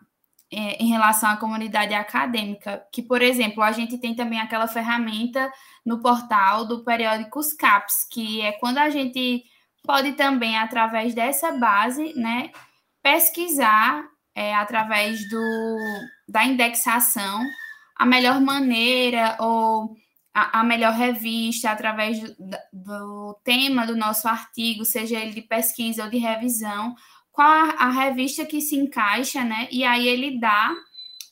é, 0.52 0.84
em 0.84 0.88
relação 0.90 1.30
à 1.30 1.38
comunidade 1.38 1.94
acadêmica, 1.94 2.84
que, 2.92 3.02
por 3.02 3.22
exemplo, 3.22 3.64
a 3.64 3.72
gente 3.72 3.98
tem 3.98 4.14
também 4.14 4.40
aquela 4.40 4.68
ferramenta 4.68 5.52
no 5.86 6.02
portal 6.02 6.66
do 6.66 6.84
periódicos 6.84 7.54
CAPS, 7.54 8.08
que 8.12 8.42
é 8.42 8.52
quando 8.54 8.78
a 8.78 8.90
gente 8.90 9.44
pode 9.84 10.14
também, 10.14 10.58
através 10.58 11.14
dessa 11.14 11.54
base, 11.54 12.14
né, 12.16 12.52
pesquisar 13.02 14.04
é, 14.36 14.54
através 14.54 15.28
do, 15.30 15.78
da 16.28 16.44
indexação 16.44 17.42
a 17.96 18.06
melhor 18.06 18.42
maneira 18.42 19.38
ou 19.40 19.96
a, 20.34 20.62
a 20.62 20.64
melhor 20.64 20.94
revista 20.94 21.70
através 21.72 22.20
do, 22.20 22.36
do, 22.72 23.40
tema 23.44 23.86
do 23.86 23.96
nosso 23.96 24.28
artigo, 24.28 24.86
seja 24.86 25.20
ele 25.20 25.34
de 25.34 25.42
pesquisa 25.42 26.06
ou 26.06 26.10
de 26.10 26.18
revisão, 26.18 26.96
qual 27.42 27.50
a, 27.50 27.88
a 27.88 27.90
revista 27.90 28.46
que 28.46 28.62
se 28.62 28.76
encaixa, 28.76 29.44
né? 29.44 29.68
E 29.72 29.84
aí 29.84 30.08
ele 30.08 30.40
dá, 30.40 30.72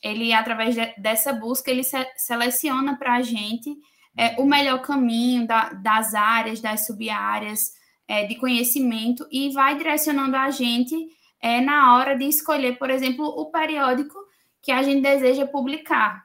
ele 0.02 0.32
através 0.32 0.74
de, 0.74 0.92
dessa 0.98 1.32
busca, 1.32 1.70
ele 1.70 1.84
se, 1.84 1.96
seleciona 2.16 2.98
para 2.98 3.14
a 3.14 3.22
gente 3.22 3.76
é, 4.16 4.34
o 4.40 4.44
melhor 4.44 4.82
caminho 4.82 5.46
da, 5.46 5.70
das 5.70 6.14
áreas, 6.14 6.60
das 6.60 6.84
sub-áreas 6.84 7.70
é, 8.08 8.26
de 8.26 8.34
conhecimento 8.34 9.24
e 9.30 9.52
vai 9.52 9.76
direcionando 9.76 10.36
a 10.36 10.50
gente 10.50 10.96
é, 11.40 11.60
na 11.60 11.96
hora 11.96 12.18
de 12.18 12.24
escolher, 12.24 12.76
por 12.76 12.90
exemplo, 12.90 13.24
o 13.24 13.46
periódico 13.52 14.18
que 14.60 14.72
a 14.72 14.82
gente 14.82 15.02
deseja 15.02 15.46
publicar. 15.46 16.24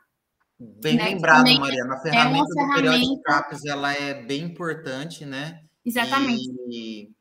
Bem 0.58 0.96
né? 0.96 1.06
lembrado, 1.06 1.44
Mariana. 1.60 1.96
A 1.96 2.00
ferramenta, 2.00 2.38
é 2.38 2.48
do 2.48 2.54
ferramenta... 2.54 2.76
periódico 2.76 3.22
CAPES 3.22 3.66
ela 3.66 3.94
é 3.94 4.14
bem 4.16 4.42
importante, 4.42 5.26
né? 5.26 5.62
Exatamente. 5.86 6.50
E... 6.72 7.12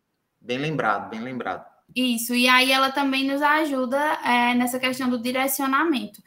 Bem 0.40 0.59
lembrado, 0.59 1.11
bem 1.11 1.20
lembrado. 1.20 1.73
Isso, 1.94 2.35
e 2.35 2.48
aí 2.48 2.72
ela 2.72 2.90
também 2.90 3.24
nos 3.24 3.40
ajuda 3.40 3.98
é, 4.24 4.54
nessa 4.54 4.78
questão 4.78 5.09
do 5.09 5.18
direcionamento. 5.18 6.20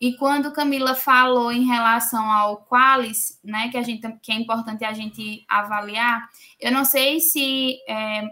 E 0.00 0.16
quando 0.16 0.52
Camila 0.52 0.96
falou 0.96 1.52
em 1.52 1.64
relação 1.64 2.28
ao 2.30 2.64
qualis, 2.64 3.38
né, 3.44 3.68
que 3.68 3.76
a 3.76 3.82
gente 3.82 4.00
que 4.20 4.32
é 4.32 4.34
importante 4.34 4.84
a 4.84 4.92
gente 4.92 5.44
avaliar, 5.48 6.28
eu 6.60 6.72
não 6.72 6.84
sei 6.84 7.20
se 7.20 7.76
é, 7.88 8.24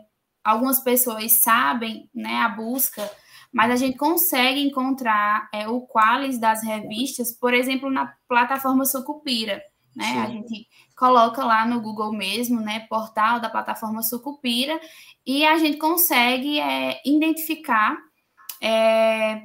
algumas 0.42 0.81
pessoas 0.81 1.40
sabem, 1.40 2.11
né, 2.12 2.40
a 2.40 2.48
busca 2.48 3.09
mas 3.53 3.70
a 3.72 3.76
gente 3.76 3.98
consegue 3.98 4.61
encontrar 4.61 5.48
é, 5.53 5.68
o 5.68 5.81
qualis 5.81 6.38
das 6.38 6.62
revistas, 6.62 7.33
por 7.33 7.53
exemplo, 7.53 7.90
na 7.90 8.14
plataforma 8.29 8.85
Sucupira, 8.85 9.61
né? 9.94 10.05
Sim. 10.05 10.18
A 10.18 10.26
gente 10.26 10.68
coloca 11.01 11.43
lá 11.43 11.67
no 11.67 11.81
Google 11.81 12.13
mesmo, 12.13 12.61
né, 12.61 12.81
portal 12.81 13.41
da 13.41 13.49
plataforma 13.49 14.03
Sucupira, 14.03 14.79
e 15.27 15.47
a 15.47 15.57
gente 15.57 15.79
consegue 15.79 16.61
é, 16.61 17.01
identificar 17.07 17.97
é, 18.61 19.41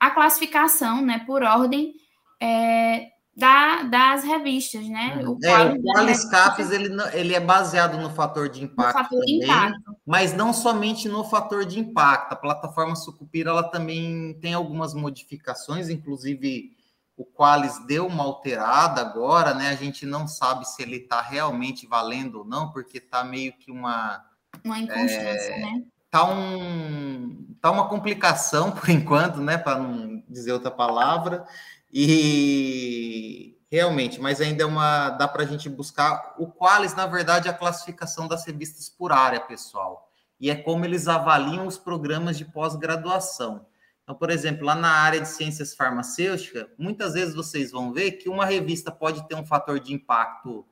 a 0.00 0.10
classificação, 0.10 1.02
né, 1.02 1.22
por 1.26 1.42
ordem 1.42 1.92
é, 2.40 3.08
da, 3.36 3.82
das 3.82 4.24
revistas, 4.24 4.88
né? 4.88 5.22
O 5.26 5.38
é, 5.44 5.72
o 5.74 5.82
Qualis 5.82 6.24
Capes, 6.24 6.70
ele, 6.70 6.88
ele 7.12 7.34
é 7.34 7.40
baseado 7.40 7.98
no 7.98 8.08
fator 8.08 8.48
de 8.48 8.64
impacto 8.64 8.94
fator 8.94 9.18
também, 9.18 9.40
de 9.40 9.44
impacto. 9.44 9.96
mas 10.06 10.32
não 10.32 10.54
somente 10.54 11.06
no 11.06 11.22
fator 11.24 11.66
de 11.66 11.80
impacto. 11.80 12.32
A 12.32 12.36
plataforma 12.36 12.96
Sucupira, 12.96 13.50
ela 13.50 13.64
também 13.64 14.38
tem 14.40 14.54
algumas 14.54 14.94
modificações, 14.94 15.90
inclusive 15.90 16.72
o 17.16 17.24
Qualis 17.24 17.78
deu 17.86 18.06
uma 18.06 18.24
alterada 18.24 19.00
agora, 19.00 19.54
né? 19.54 19.68
A 19.68 19.76
gente 19.76 20.04
não 20.04 20.26
sabe 20.26 20.64
se 20.64 20.82
ele 20.82 20.96
está 20.96 21.20
realmente 21.20 21.86
valendo 21.86 22.40
ou 22.40 22.44
não, 22.44 22.70
porque 22.70 22.98
está 22.98 23.22
meio 23.22 23.52
que 23.52 23.70
uma... 23.70 24.24
Uma 24.64 24.78
inconstância, 24.78 25.52
é, 25.52 25.60
né? 25.60 25.82
Tá, 26.10 26.24
um, 26.24 27.56
tá 27.60 27.70
uma 27.70 27.88
complicação, 27.88 28.70
por 28.72 28.88
enquanto, 28.88 29.40
né? 29.40 29.58
Para 29.58 29.78
não 29.78 30.22
dizer 30.28 30.52
outra 30.52 30.70
palavra, 30.70 31.46
e 31.92 33.56
realmente, 33.70 34.20
mas 34.20 34.40
ainda 34.40 34.62
é 34.62 34.66
uma. 34.66 35.10
dá 35.10 35.26
para 35.26 35.42
a 35.42 35.46
gente 35.46 35.68
buscar. 35.68 36.34
O 36.38 36.46
Qualis, 36.46 36.94
na 36.94 37.06
verdade, 37.06 37.48
é 37.48 37.50
a 37.50 37.54
classificação 37.54 38.28
das 38.28 38.44
revistas 38.44 38.88
por 38.88 39.12
área, 39.12 39.40
pessoal. 39.40 40.08
E 40.40 40.50
é 40.50 40.54
como 40.54 40.84
eles 40.84 41.08
avaliam 41.08 41.66
os 41.66 41.78
programas 41.78 42.36
de 42.38 42.44
pós-graduação. 42.44 43.66
Então, 44.04 44.14
por 44.14 44.30
exemplo, 44.30 44.66
lá 44.66 44.74
na 44.74 44.90
área 44.90 45.20
de 45.20 45.28
ciências 45.28 45.74
farmacêuticas, 45.74 46.66
muitas 46.78 47.14
vezes 47.14 47.34
vocês 47.34 47.72
vão 47.72 47.92
ver 47.92 48.12
que 48.12 48.28
uma 48.28 48.44
revista 48.44 48.92
pode 48.92 49.26
ter 49.26 49.34
um 49.34 49.46
fator 49.46 49.80
de 49.80 49.94
impacto 49.94 50.64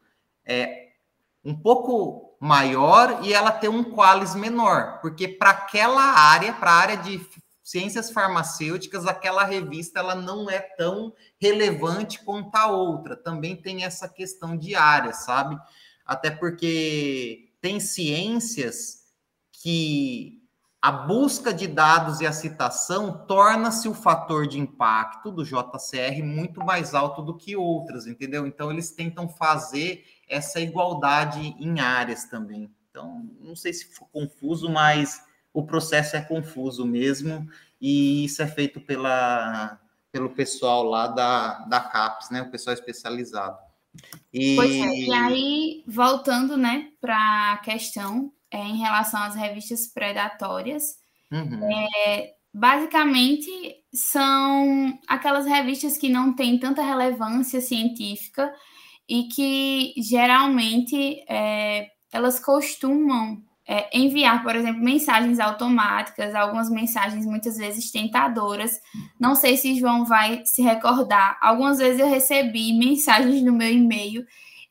é, 0.44 0.90
um 1.42 1.54
pouco 1.54 2.36
maior 2.38 3.24
e 3.24 3.32
ela 3.32 3.50
ter 3.50 3.68
um 3.68 3.82
qualis 3.82 4.34
menor, 4.34 5.00
porque 5.00 5.26
para 5.26 5.50
aquela 5.50 6.02
área, 6.02 6.52
para 6.52 6.70
a 6.70 6.74
área 6.74 6.96
de 6.98 7.26
ciências 7.62 8.10
farmacêuticas, 8.10 9.06
aquela 9.06 9.44
revista 9.44 10.00
ela 10.00 10.14
não 10.14 10.50
é 10.50 10.60
tão 10.60 11.14
relevante 11.40 12.22
quanto 12.22 12.54
a 12.54 12.66
outra. 12.66 13.16
Também 13.16 13.56
tem 13.56 13.84
essa 13.84 14.08
questão 14.08 14.56
de 14.56 14.74
área, 14.74 15.14
sabe? 15.14 15.56
Até 16.04 16.30
porque 16.30 17.54
tem 17.62 17.80
ciências 17.80 19.04
que 19.52 20.41
a 20.82 20.90
busca 20.90 21.54
de 21.54 21.68
dados 21.68 22.20
e 22.20 22.26
a 22.26 22.32
citação 22.32 23.24
torna-se 23.24 23.88
o 23.88 23.94
fator 23.94 24.48
de 24.48 24.58
impacto 24.58 25.30
do 25.30 25.44
JCR 25.44 26.24
muito 26.24 26.60
mais 26.64 26.92
alto 26.92 27.22
do 27.22 27.36
que 27.36 27.54
outras, 27.54 28.08
entendeu? 28.08 28.48
Então 28.48 28.68
eles 28.68 28.90
tentam 28.90 29.28
fazer 29.28 30.04
essa 30.28 30.60
igualdade 30.60 31.54
em 31.60 31.78
áreas 31.78 32.24
também. 32.24 32.68
Então, 32.90 33.30
não 33.40 33.54
sei 33.54 33.72
se 33.72 33.92
ficou 33.92 34.08
confuso, 34.08 34.68
mas 34.68 35.24
o 35.54 35.62
processo 35.62 36.16
é 36.16 36.20
confuso 36.20 36.84
mesmo, 36.84 37.48
e 37.80 38.24
isso 38.24 38.42
é 38.42 38.46
feito 38.48 38.80
pela, 38.80 39.78
pelo 40.10 40.30
pessoal 40.30 40.82
lá 40.82 41.06
da, 41.06 41.60
da 41.66 41.80
CAPES, 41.80 42.30
né? 42.30 42.42
O 42.42 42.50
pessoal 42.50 42.74
especializado. 42.74 43.56
E... 44.32 44.56
Pois 44.56 44.72
é, 44.72 44.88
e 44.88 45.12
aí, 45.12 45.84
voltando, 45.86 46.56
né, 46.56 46.90
para 47.00 47.52
a 47.52 47.58
questão 47.58 48.32
é, 48.52 48.58
em 48.58 48.76
relação 48.76 49.22
às 49.22 49.34
revistas 49.34 49.86
predatórias, 49.86 50.96
uhum. 51.30 51.70
é, 52.06 52.34
basicamente 52.52 53.50
são 53.94 54.98
aquelas 55.08 55.46
revistas 55.46 55.96
que 55.96 56.08
não 56.08 56.34
têm 56.34 56.58
tanta 56.58 56.82
relevância 56.82 57.60
científica 57.60 58.52
e 59.08 59.24
que 59.24 59.94
geralmente 59.96 61.24
é, 61.28 61.88
elas 62.12 62.38
costumam 62.38 63.42
é, 63.66 63.96
enviar, 63.96 64.42
por 64.42 64.54
exemplo, 64.56 64.82
mensagens 64.82 65.38
automáticas, 65.38 66.34
algumas 66.34 66.68
mensagens 66.68 67.24
muitas 67.24 67.56
vezes 67.56 67.90
tentadoras. 67.90 68.80
Não 69.18 69.34
sei 69.34 69.56
se 69.56 69.78
João 69.78 70.04
vai 70.04 70.42
se 70.44 70.62
recordar. 70.62 71.38
Algumas 71.40 71.78
vezes 71.78 72.00
eu 72.00 72.08
recebi 72.08 72.72
mensagens 72.72 73.42
no 73.42 73.52
meu 73.52 73.72
e-mail 73.72 74.26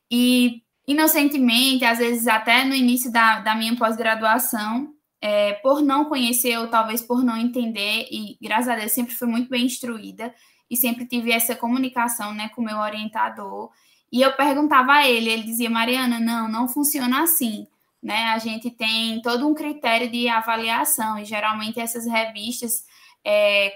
e 0.10 0.62
inocentemente, 0.92 1.86
às 1.86 1.98
vezes 1.98 2.28
até 2.28 2.64
no 2.64 2.76
início 2.76 3.12
da, 3.12 3.40
da 3.40 3.56
minha 3.56 3.76
pós-graduação, 3.76 4.94
é, 5.22 5.54
por 5.54 5.82
não 5.82 6.06
conhecer 6.06 6.58
ou 6.58 6.68
talvez 6.68 7.02
por 7.02 7.24
não 7.24 7.38
entender, 7.38 8.08
e 8.12 8.38
graças 8.42 8.70
a 8.70 8.76
Deus 8.76 8.92
sempre 8.92 9.14
fui 9.14 9.28
muito 9.28 9.50
bem 9.50 9.66
instruída 9.66 10.34
e 10.70 10.76
sempre 10.76 11.06
tive 11.06 11.32
essa 11.32 11.56
comunicação 11.56 12.34
né, 12.34 12.50
com 12.50 12.62
o 12.62 12.66
meu 12.66 12.78
orientador. 12.78 13.70
E 14.12 14.22
eu 14.22 14.34
perguntava 14.34 14.94
a 14.94 15.08
ele, 15.08 15.30
ele 15.30 15.44
dizia, 15.44 15.70
Mariana, 15.70 16.20
não, 16.20 16.50
não 16.50 16.68
funciona 16.68 17.24
assim. 17.24 17.68
Né? 18.02 18.26
A 18.26 18.40
gente 18.40 18.72
tem 18.72 19.22
todo 19.22 19.48
um 19.48 19.54
critério 19.54 20.10
de 20.10 20.28
avaliação, 20.28 21.20
e 21.20 21.26
geralmente 21.26 21.80
essas 21.80 22.06
revistas, 22.06 22.84
é, 23.24 23.72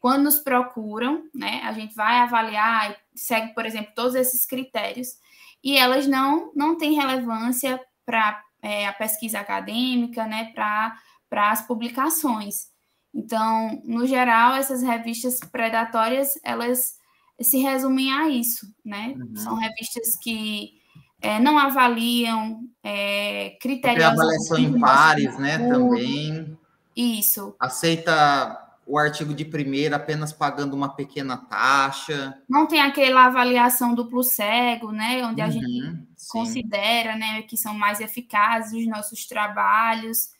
quando 0.00 0.24
nos 0.24 0.38
procuram, 0.38 1.24
né, 1.34 1.60
a 1.62 1.72
gente 1.72 1.94
vai 1.94 2.18
avaliar, 2.18 2.96
segue, 3.14 3.54
por 3.54 3.64
exemplo, 3.64 3.92
todos 3.94 4.14
esses 4.14 4.44
critérios, 4.46 5.20
e 5.62 5.76
elas 5.76 6.06
não, 6.06 6.52
não 6.54 6.76
têm 6.76 6.94
relevância 6.94 7.80
para 8.04 8.42
é, 8.62 8.86
a 8.86 8.92
pesquisa 8.92 9.40
acadêmica, 9.40 10.26
né, 10.26 10.52
para 10.54 11.50
as 11.50 11.66
publicações. 11.66 12.68
Então, 13.14 13.80
no 13.84 14.06
geral, 14.06 14.54
essas 14.54 14.82
revistas 14.82 15.40
predatórias, 15.40 16.38
elas 16.44 16.94
se 17.40 17.58
resumem 17.58 18.12
a 18.12 18.28
isso, 18.28 18.66
né? 18.84 19.14
Uhum. 19.16 19.36
São 19.36 19.54
revistas 19.56 20.14
que 20.14 20.74
é, 21.20 21.40
não 21.40 21.58
avaliam 21.58 22.60
é, 22.82 23.56
critérios... 23.60 24.04
Tem 24.04 24.12
avaliação 24.12 24.58
em 24.58 24.78
pares, 24.78 25.38
né, 25.38 25.58
também. 25.58 26.58
Isso. 26.94 27.54
Aceita 27.58 28.69
o 28.90 28.98
artigo 28.98 29.32
de 29.32 29.44
primeira 29.44 29.94
apenas 29.94 30.32
pagando 30.32 30.74
uma 30.74 30.88
pequena 30.88 31.36
taxa. 31.36 32.36
Não 32.48 32.66
tem 32.66 32.80
aquela 32.80 33.26
avaliação 33.26 33.94
duplo 33.94 34.24
cego, 34.24 34.90
né? 34.90 35.24
Onde 35.24 35.40
a 35.40 35.46
uhum, 35.46 35.52
gente 35.52 36.06
sim. 36.16 36.28
considera 36.28 37.14
né, 37.14 37.42
que 37.42 37.56
são 37.56 37.72
mais 37.72 38.00
eficazes 38.00 38.72
os 38.72 38.88
nossos 38.88 39.26
trabalhos. 39.26 40.30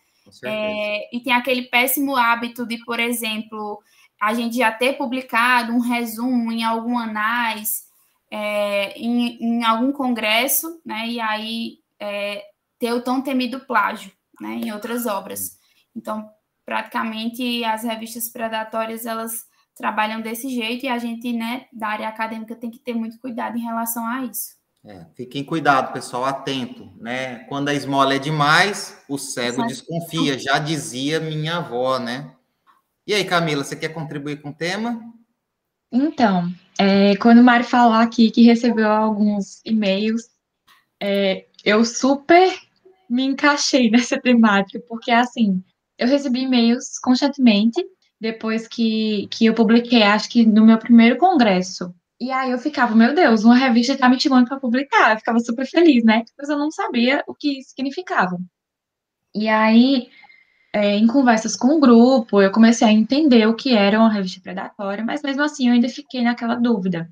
É, 0.45 1.17
e 1.17 1.21
tem 1.21 1.33
aquele 1.33 1.63
péssimo 1.63 2.17
hábito 2.17 2.67
de, 2.67 2.79
por 2.85 2.99
exemplo, 2.99 3.81
a 4.21 4.35
gente 4.35 4.57
já 4.57 4.73
ter 4.73 4.95
publicado 4.95 5.73
um 5.73 5.81
resumo 5.81 6.51
em 6.51 6.65
algum 6.65 6.99
anais, 6.99 7.85
é, 8.31 8.99
em, 8.99 9.39
em, 9.41 9.65
algum 9.65 9.93
congresso, 9.93 10.81
né? 10.85 11.07
E 11.07 11.21
aí 11.21 11.79
é, 12.01 12.45
ter 12.81 12.93
o 12.93 13.01
tão 13.01 13.23
temido 13.23 13.61
plágio 13.61 14.11
né, 14.41 14.55
em 14.55 14.73
outras 14.73 15.07
obras. 15.07 15.57
Então, 15.95 16.29
praticamente 16.71 17.65
as 17.65 17.83
revistas 17.83 18.29
predatórias 18.29 19.05
elas 19.05 19.45
trabalham 19.75 20.21
desse 20.21 20.49
jeito 20.49 20.87
e 20.87 20.89
a 20.89 20.99
gente, 20.99 21.33
né, 21.33 21.67
da 21.73 21.89
área 21.89 22.07
acadêmica 22.07 22.55
tem 22.55 22.71
que 22.71 22.79
ter 22.79 22.95
muito 22.95 23.19
cuidado 23.19 23.59
em 23.59 23.61
relação 23.61 24.07
a 24.07 24.25
isso. 24.25 24.51
É, 24.85 25.05
fiquem 25.17 25.43
cuidado, 25.43 25.93
pessoal, 25.93 26.25
atento, 26.25 26.89
né? 26.97 27.41
Quando 27.49 27.71
a 27.71 27.75
esmola 27.75 28.15
é 28.15 28.21
demais, 28.21 29.03
o 29.09 29.19
cego 29.19 29.67
desconfia, 29.67 30.39
já 30.39 30.61
dizia 30.61 31.19
minha 31.19 31.57
avó, 31.57 31.99
né? 31.99 32.33
E 33.05 33.15
aí, 33.15 33.25
Camila, 33.25 33.65
você 33.65 33.75
quer 33.75 33.89
contribuir 33.89 34.41
com 34.41 34.51
o 34.51 34.55
tema? 34.55 35.03
Então, 35.91 36.49
é, 36.79 37.17
quando 37.17 37.41
o 37.41 37.45
Mário 37.45 37.67
falou 37.67 37.95
aqui 37.95 38.31
que 38.31 38.43
recebeu 38.43 38.89
alguns 38.89 39.61
e-mails, 39.65 40.23
é, 41.03 41.47
eu 41.65 41.85
super 41.85 42.57
me 43.09 43.25
encaixei 43.25 43.91
nessa 43.91 44.21
temática, 44.21 44.81
porque 44.89 45.11
assim, 45.11 45.63
eu 46.01 46.09
recebi 46.09 46.41
e-mails 46.41 46.99
constantemente 46.99 47.85
depois 48.19 48.67
que, 48.67 49.29
que 49.31 49.45
eu 49.45 49.55
publiquei, 49.55 50.03
acho 50.03 50.31
que 50.31 50.47
no 50.47 50.65
meu 50.65 50.79
primeiro 50.79 51.19
congresso. 51.19 51.95
E 52.19 52.31
aí 52.31 52.51
eu 52.51 52.59
ficava, 52.59 52.95
meu 52.95 53.15
Deus, 53.15 53.45
uma 53.45 53.55
revista 53.55 53.93
está 53.93 54.09
me 54.09 54.19
chamando 54.19 54.49
para 54.49 54.59
publicar. 54.59 55.13
Eu 55.13 55.19
ficava 55.19 55.39
super 55.41 55.67
feliz, 55.67 56.03
né? 56.03 56.25
Mas 56.39 56.49
eu 56.49 56.59
não 56.59 56.71
sabia 56.71 57.23
o 57.27 57.35
que 57.35 57.63
significava. 57.63 58.39
E 59.35 59.47
aí, 59.49 60.09
é, 60.73 60.97
em 60.97 61.07
conversas 61.07 61.55
com 61.55 61.69
o 61.69 61.81
grupo, 61.81 62.41
eu 62.41 62.51
comecei 62.51 62.89
a 62.89 62.93
entender 62.93 63.47
o 63.47 63.55
que 63.55 63.75
era 63.75 63.99
uma 63.99 64.13
revista 64.13 64.41
predatória, 64.41 65.05
mas 65.05 65.23
mesmo 65.23 65.43
assim 65.43 65.69
eu 65.69 65.75
ainda 65.75 65.89
fiquei 65.89 66.23
naquela 66.23 66.57
dúvida. 66.57 67.11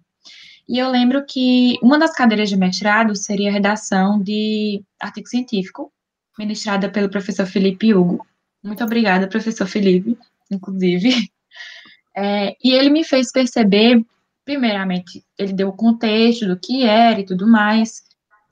E 0.69 0.79
eu 0.79 0.91
lembro 0.91 1.25
que 1.27 1.79
uma 1.83 1.99
das 1.99 2.15
cadeiras 2.15 2.49
de 2.49 2.57
mestrado 2.57 3.15
seria 3.17 3.51
a 3.51 3.53
redação 3.53 4.21
de 4.21 4.83
artigo 5.01 5.29
científico, 5.29 5.93
ministrada 6.39 6.91
pelo 6.91 7.11
professor 7.11 7.47
Felipe 7.47 7.95
Hugo. 7.95 8.27
Muito 8.63 8.83
obrigada, 8.83 9.29
professor 9.29 9.67
Felipe, 9.67 10.19
inclusive. 10.51 11.31
É, 12.17 12.57
e 12.65 12.73
ele 12.73 12.91
me 12.91 13.05
fez 13.05 13.31
perceber, 13.31 14.05
primeiramente, 14.45 15.25
ele 15.39 15.53
deu 15.53 15.69
o 15.69 15.77
contexto 15.77 16.47
do 16.47 16.59
que 16.59 16.85
era 16.85 17.21
e 17.21 17.25
tudo 17.25 17.47
mais. 17.47 18.03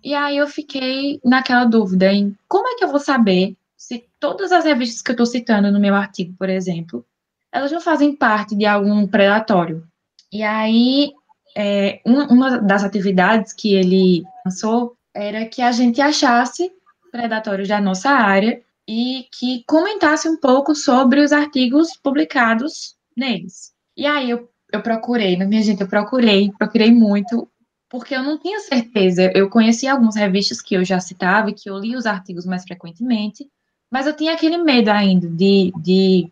E 0.05 0.14
aí 0.14 0.37
eu 0.37 0.47
fiquei 0.47 1.21
naquela 1.25 1.64
dúvida 1.64 2.12
em 2.12 2.37
como 2.47 2.69
é 2.69 2.77
que 2.77 2.85
eu 2.85 2.88
vou 2.88 3.01
saber 3.01 3.57
se 3.77 4.05
todas 4.21 4.53
as 4.53 4.64
revistas 4.64 5.03
que 5.03 5.11
eu 5.11 5.14
estou 5.14 5.27
citando 5.27 5.73
no 5.73 5.81
meu 5.81 5.95
artigo, 5.95 6.35
por 6.38 6.49
exemplo, 6.49 7.05
elas 7.53 7.73
não 7.73 7.81
fazem 7.81 8.14
parte 8.14 8.55
de 8.55 8.66
algum 8.66 9.07
predatório. 9.07 9.85
E 10.33 10.42
aí, 10.42 11.12
é, 11.57 12.01
uma 12.05 12.59
das 12.59 12.85
atividades 12.85 13.53
que 13.53 13.75
ele 13.75 14.23
lançou 14.45 14.97
era 15.14 15.47
que 15.47 15.62
a 15.62 15.73
gente 15.73 16.01
achasse 16.01 16.71
predatórios 17.11 17.69
da 17.69 17.81
nossa 17.81 18.11
área 18.11 18.61
e 18.88 19.27
que 19.33 19.64
comentasse 19.66 20.29
um 20.29 20.37
pouco 20.37 20.75
sobre 20.75 21.20
os 21.20 21.33
artigos 21.33 21.96
publicados 21.96 22.96
neles. 23.16 23.72
E 23.96 24.07
aí 24.07 24.31
eu, 24.31 24.49
eu 24.72 24.83
procurei, 24.83 25.37
minha 25.37 25.62
gente, 25.62 25.81
eu 25.81 25.88
procurei, 25.88 26.53
procurei 26.57 26.92
muito, 26.92 27.49
porque 27.88 28.14
eu 28.14 28.22
não 28.22 28.38
tinha 28.38 28.61
certeza. 28.61 29.33
Eu 29.35 29.49
conhecia 29.49 29.92
algumas 29.92 30.14
revistas 30.14 30.61
que 30.61 30.75
eu 30.75 30.85
já 30.85 31.01
citava 31.01 31.51
e 31.51 31.55
que 31.55 31.68
eu 31.68 31.79
li 31.79 31.96
os 31.96 32.07
artigos 32.07 32.46
mais 32.46 32.62
frequentemente, 32.62 33.49
mas 33.90 34.07
eu 34.07 34.14
tinha 34.14 34.35
aquele 34.35 34.59
medo 34.59 34.90
ainda 34.90 35.29
de, 35.29 35.72
de 35.81 36.31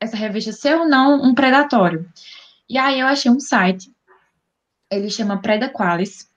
essa 0.00 0.16
revista 0.16 0.52
ser 0.52 0.76
ou 0.76 0.88
não 0.88 1.22
um 1.22 1.34
predatório. 1.34 2.08
E 2.68 2.78
aí 2.78 2.98
eu 2.98 3.06
achei 3.06 3.30
um 3.30 3.38
site, 3.38 3.92
ele 4.90 5.10
chama 5.10 5.40
Predaqualis, 5.40 6.28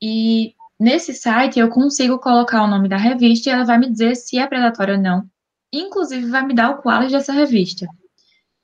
e 0.00 0.54
Nesse 0.78 1.14
site, 1.14 1.58
eu 1.58 1.70
consigo 1.70 2.18
colocar 2.18 2.62
o 2.62 2.66
nome 2.66 2.88
da 2.88 2.98
revista 2.98 3.48
e 3.48 3.52
ela 3.52 3.64
vai 3.64 3.78
me 3.78 3.90
dizer 3.90 4.14
se 4.14 4.38
é 4.38 4.46
predatória 4.46 4.94
ou 4.96 5.00
não. 5.00 5.28
Inclusive, 5.72 6.26
vai 6.26 6.44
me 6.44 6.54
dar 6.54 6.70
o 6.70 6.82
quality 6.82 7.12
dessa 7.12 7.32
revista. 7.32 7.86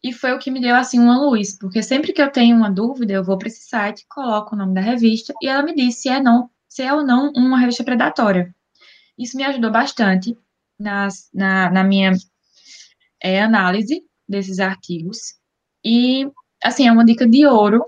E 0.05 0.13
foi 0.13 0.33
o 0.33 0.39
que 0.39 0.51
me 0.51 0.61
deu, 0.61 0.75
assim, 0.75 0.99
uma 0.99 1.19
luz, 1.19 1.57
porque 1.59 1.83
sempre 1.83 2.13
que 2.13 2.21
eu 2.21 2.31
tenho 2.31 2.57
uma 2.57 2.71
dúvida, 2.71 3.13
eu 3.13 3.25
vou 3.25 3.39
para 3.39 3.49
esse 3.49 3.69
site, 3.69 4.05
coloco 4.09 4.55
o 4.55 4.59
nome 4.59 4.75
da 4.75 4.81
revista 4.81 5.33
e 5.41 5.49
ela 5.49 5.63
me 5.63 5.75
diz 5.75 6.03
se 6.03 6.09
é, 6.09 6.21
não, 6.21 6.51
se 6.69 6.83
é 6.83 6.93
ou 6.93 7.05
não 7.05 7.33
uma 7.35 7.59
revista 7.59 7.85
predatória. 7.85 8.55
Isso 9.17 9.37
me 9.37 9.45
ajudou 9.45 9.71
bastante 9.71 10.37
nas, 10.79 11.31
na, 11.33 11.71
na 11.71 11.85
minha 11.85 12.13
é, 13.23 13.41
análise 13.41 14.03
desses 14.29 14.59
artigos. 14.59 15.19
E, 15.85 16.29
assim, 16.63 16.89
é 16.89 16.93
uma 16.93 17.05
dica 17.05 17.27
de 17.27 17.47
ouro 17.47 17.87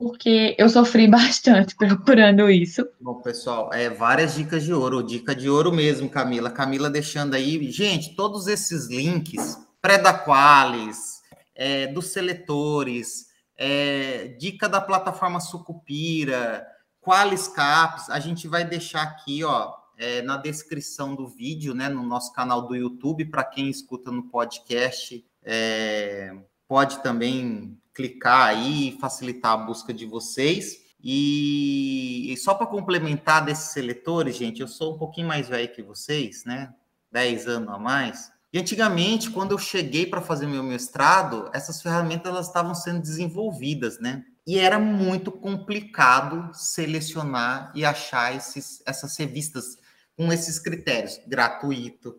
porque 0.00 0.56
eu 0.58 0.66
sofri 0.70 1.06
bastante 1.06 1.76
procurando 1.76 2.48
isso. 2.48 2.88
Bom, 2.98 3.20
pessoal, 3.20 3.70
é 3.70 3.90
várias 3.90 4.34
dicas 4.34 4.64
de 4.64 4.72
ouro, 4.72 5.02
dica 5.02 5.34
de 5.34 5.50
ouro 5.50 5.70
mesmo, 5.70 6.08
Camila. 6.08 6.50
Camila 6.50 6.88
deixando 6.88 7.34
aí, 7.34 7.70
gente, 7.70 8.16
todos 8.16 8.46
esses 8.46 8.88
links, 8.88 9.58
pré-da-qualis, 9.82 11.20
é, 11.54 11.86
dos 11.88 12.06
seletores, 12.06 13.26
é, 13.58 14.28
dica 14.38 14.66
da 14.70 14.80
plataforma 14.80 15.38
Sucupira, 15.38 16.66
Qualis 17.02 17.46
Caps, 17.46 18.08
a 18.08 18.18
gente 18.18 18.48
vai 18.48 18.64
deixar 18.64 19.02
aqui, 19.02 19.44
ó, 19.44 19.74
é, 19.98 20.22
na 20.22 20.38
descrição 20.38 21.14
do 21.14 21.28
vídeo, 21.28 21.74
né, 21.74 21.90
no 21.90 22.02
nosso 22.02 22.32
canal 22.32 22.66
do 22.66 22.74
YouTube, 22.74 23.26
para 23.26 23.44
quem 23.44 23.68
escuta 23.68 24.10
no 24.10 24.30
podcast, 24.30 25.22
é, 25.44 26.34
pode 26.66 27.02
também 27.02 27.78
clicar 28.00 28.48
aí 28.48 28.88
e 28.88 28.98
facilitar 28.98 29.52
a 29.52 29.56
busca 29.56 29.92
de 29.92 30.06
vocês. 30.06 30.78
E, 31.02 32.32
e 32.32 32.36
só 32.36 32.54
para 32.54 32.66
complementar 32.66 33.44
desses 33.44 33.72
seletores, 33.72 34.36
gente, 34.36 34.60
eu 34.60 34.68
sou 34.68 34.94
um 34.94 34.98
pouquinho 34.98 35.28
mais 35.28 35.48
velho 35.48 35.72
que 35.72 35.82
vocês, 35.82 36.44
né? 36.44 36.72
10 37.12 37.46
anos 37.46 37.74
a 37.74 37.78
mais. 37.78 38.32
E 38.52 38.58
antigamente, 38.58 39.30
quando 39.30 39.52
eu 39.52 39.58
cheguei 39.58 40.06
para 40.06 40.20
fazer 40.20 40.46
meu 40.46 40.62
mestrado, 40.62 41.50
essas 41.54 41.80
ferramentas 41.80 42.30
elas 42.30 42.46
estavam 42.46 42.74
sendo 42.74 43.00
desenvolvidas, 43.00 43.98
né? 44.00 44.24
E 44.46 44.58
era 44.58 44.78
muito 44.78 45.30
complicado 45.30 46.50
selecionar 46.52 47.72
e 47.74 47.84
achar 47.84 48.34
esses, 48.34 48.82
essas 48.86 49.16
revistas 49.16 49.78
com 50.16 50.32
esses 50.32 50.58
critérios: 50.58 51.20
gratuito, 51.26 52.18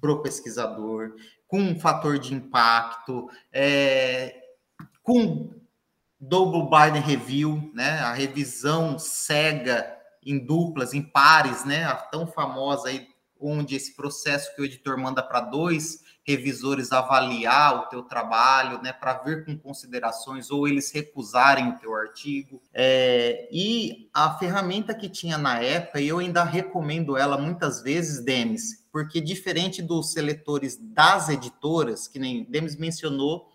para 0.00 0.12
o 0.12 0.22
pesquisador, 0.22 1.14
com 1.46 1.60
um 1.60 1.78
fator 1.78 2.18
de 2.18 2.34
impacto, 2.34 3.28
é, 3.52 4.47
com 5.08 5.48
double 6.20 6.68
blind 6.68 7.02
review, 7.02 7.70
né? 7.72 8.00
A 8.00 8.12
revisão 8.12 8.98
cega 8.98 9.90
em 10.22 10.38
duplas, 10.38 10.92
em 10.92 11.00
pares, 11.00 11.64
né? 11.64 11.86
A 11.86 11.94
tão 11.94 12.26
famosa 12.26 12.88
aí, 12.88 13.08
onde 13.40 13.74
esse 13.74 13.96
processo 13.96 14.54
que 14.54 14.60
o 14.60 14.66
editor 14.66 14.98
manda 14.98 15.22
para 15.22 15.40
dois 15.40 16.00
revisores 16.26 16.92
avaliar 16.92 17.74
o 17.74 17.86
teu 17.86 18.02
trabalho, 18.02 18.82
né, 18.82 18.92
para 18.92 19.14
ver 19.14 19.46
com 19.46 19.56
considerações 19.56 20.50
ou 20.50 20.68
eles 20.68 20.92
recusarem 20.92 21.70
o 21.70 21.78
teu 21.78 21.94
artigo. 21.94 22.60
É, 22.74 23.48
e 23.50 24.10
a 24.12 24.34
ferramenta 24.34 24.94
que 24.94 25.08
tinha 25.08 25.38
na 25.38 25.58
época, 25.60 26.02
eu 26.02 26.18
ainda 26.18 26.44
recomendo 26.44 27.16
ela 27.16 27.38
muitas 27.38 27.80
vezes, 27.80 28.22
Demis, 28.22 28.86
porque 28.92 29.22
diferente 29.22 29.80
dos 29.80 30.12
seletores 30.12 30.76
das 30.76 31.30
editoras, 31.30 32.06
que 32.06 32.18
nem 32.18 32.44
Demis 32.44 32.76
mencionou, 32.76 33.48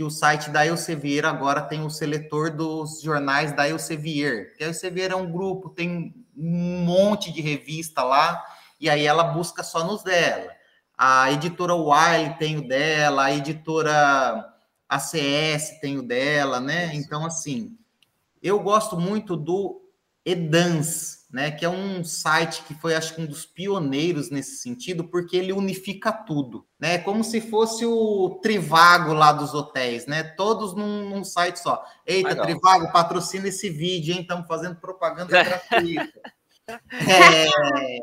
que 0.00 0.04
o 0.04 0.08
site 0.10 0.48
da 0.48 0.66
Elsevier 0.66 1.26
agora 1.26 1.60
tem 1.60 1.84
o 1.84 1.90
seletor 1.90 2.50
dos 2.50 3.02
jornais 3.02 3.52
da 3.52 3.68
Elsevier, 3.68 4.56
que 4.56 4.64
a 4.64 4.68
Elsevier 4.68 5.12
é 5.12 5.14
um 5.14 5.30
grupo, 5.30 5.68
tem 5.68 6.14
um 6.34 6.84
monte 6.86 7.30
de 7.30 7.42
revista 7.42 8.02
lá, 8.02 8.42
e 8.80 8.88
aí 8.88 9.04
ela 9.04 9.24
busca 9.24 9.62
só 9.62 9.84
nos 9.84 10.02
dela. 10.02 10.50
A 10.96 11.30
editora 11.30 11.74
Wiley 11.74 12.34
tem 12.38 12.56
o 12.56 12.66
dela, 12.66 13.24
a 13.24 13.34
editora 13.34 14.54
ACS 14.88 15.78
tem 15.82 15.98
o 15.98 16.02
dela, 16.02 16.60
né? 16.60 16.94
Então, 16.94 17.26
assim, 17.26 17.76
eu 18.42 18.58
gosto 18.60 18.96
muito 18.96 19.36
do 19.36 19.82
Edans, 20.24 21.19
né? 21.32 21.50
Que 21.50 21.64
é 21.64 21.68
um 21.68 22.02
site 22.02 22.62
que 22.64 22.74
foi, 22.74 22.94
acho 22.94 23.14
que, 23.14 23.20
um 23.20 23.26
dos 23.26 23.46
pioneiros 23.46 24.30
nesse 24.30 24.56
sentido, 24.56 25.04
porque 25.04 25.36
ele 25.36 25.52
unifica 25.52 26.12
tudo, 26.12 26.66
né? 26.78 26.98
Como 26.98 27.22
se 27.22 27.40
fosse 27.40 27.86
o 27.86 28.40
Trivago 28.42 29.12
lá 29.12 29.32
dos 29.32 29.54
hotéis, 29.54 30.06
né? 30.06 30.22
Todos 30.22 30.74
num, 30.74 31.08
num 31.08 31.24
site 31.24 31.58
só. 31.58 31.84
Eita, 32.06 32.30
Legal. 32.30 32.46
Trivago, 32.46 32.92
patrocina 32.92 33.48
esse 33.48 33.70
vídeo, 33.70 34.14
hein? 34.14 34.22
Estamos 34.22 34.46
fazendo 34.46 34.76
propaganda 34.76 35.30
gratuita. 35.42 36.20
É, 37.08 37.98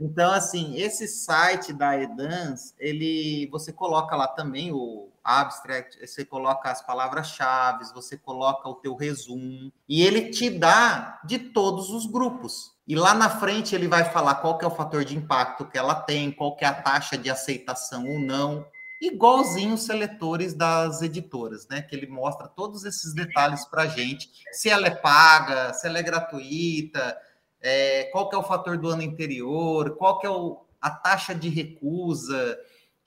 então, 0.00 0.32
assim, 0.32 0.76
esse 0.76 1.06
site 1.08 1.72
da 1.72 1.98
Edans, 1.98 2.74
ele, 2.78 3.48
você 3.50 3.72
coloca 3.72 4.16
lá 4.16 4.26
também 4.26 4.72
o 4.72 5.11
abstract, 5.24 5.98
você 6.04 6.24
coloca 6.24 6.70
as 6.70 6.84
palavras-chave, 6.84 7.84
você 7.94 8.16
coloca 8.16 8.68
o 8.68 8.74
teu 8.74 8.94
resumo, 8.94 9.72
e 9.88 10.02
ele 10.02 10.30
te 10.30 10.50
dá 10.50 11.20
de 11.24 11.38
todos 11.38 11.90
os 11.90 12.06
grupos. 12.06 12.72
E 12.86 12.96
lá 12.96 13.14
na 13.14 13.30
frente 13.30 13.74
ele 13.74 13.86
vai 13.86 14.04
falar 14.04 14.36
qual 14.36 14.58
que 14.58 14.64
é 14.64 14.68
o 14.68 14.74
fator 14.74 15.04
de 15.04 15.16
impacto 15.16 15.64
que 15.64 15.78
ela 15.78 15.94
tem, 15.94 16.32
qual 16.32 16.56
que 16.56 16.64
é 16.64 16.68
a 16.68 16.74
taxa 16.74 17.16
de 17.16 17.30
aceitação 17.30 18.04
ou 18.06 18.18
não, 18.18 18.66
igualzinho 19.00 19.74
os 19.74 19.84
seletores 19.84 20.54
das 20.54 21.02
editoras, 21.02 21.66
né? 21.68 21.82
Que 21.82 21.94
ele 21.94 22.06
mostra 22.06 22.48
todos 22.48 22.84
esses 22.84 23.14
detalhes 23.14 23.64
para 23.64 23.86
gente, 23.86 24.30
se 24.52 24.68
ela 24.68 24.86
é 24.86 24.94
paga, 24.94 25.72
se 25.74 25.86
ela 25.86 25.98
é 25.98 26.02
gratuita, 26.02 27.16
é, 27.60 28.04
qual 28.12 28.28
que 28.28 28.34
é 28.34 28.38
o 28.38 28.44
fator 28.44 28.76
do 28.76 28.88
ano 28.88 29.02
anterior, 29.02 29.96
qual 29.96 30.18
que 30.18 30.26
é 30.26 30.30
o, 30.30 30.64
a 30.80 30.90
taxa 30.90 31.34
de 31.34 31.48
recusa, 31.48 32.58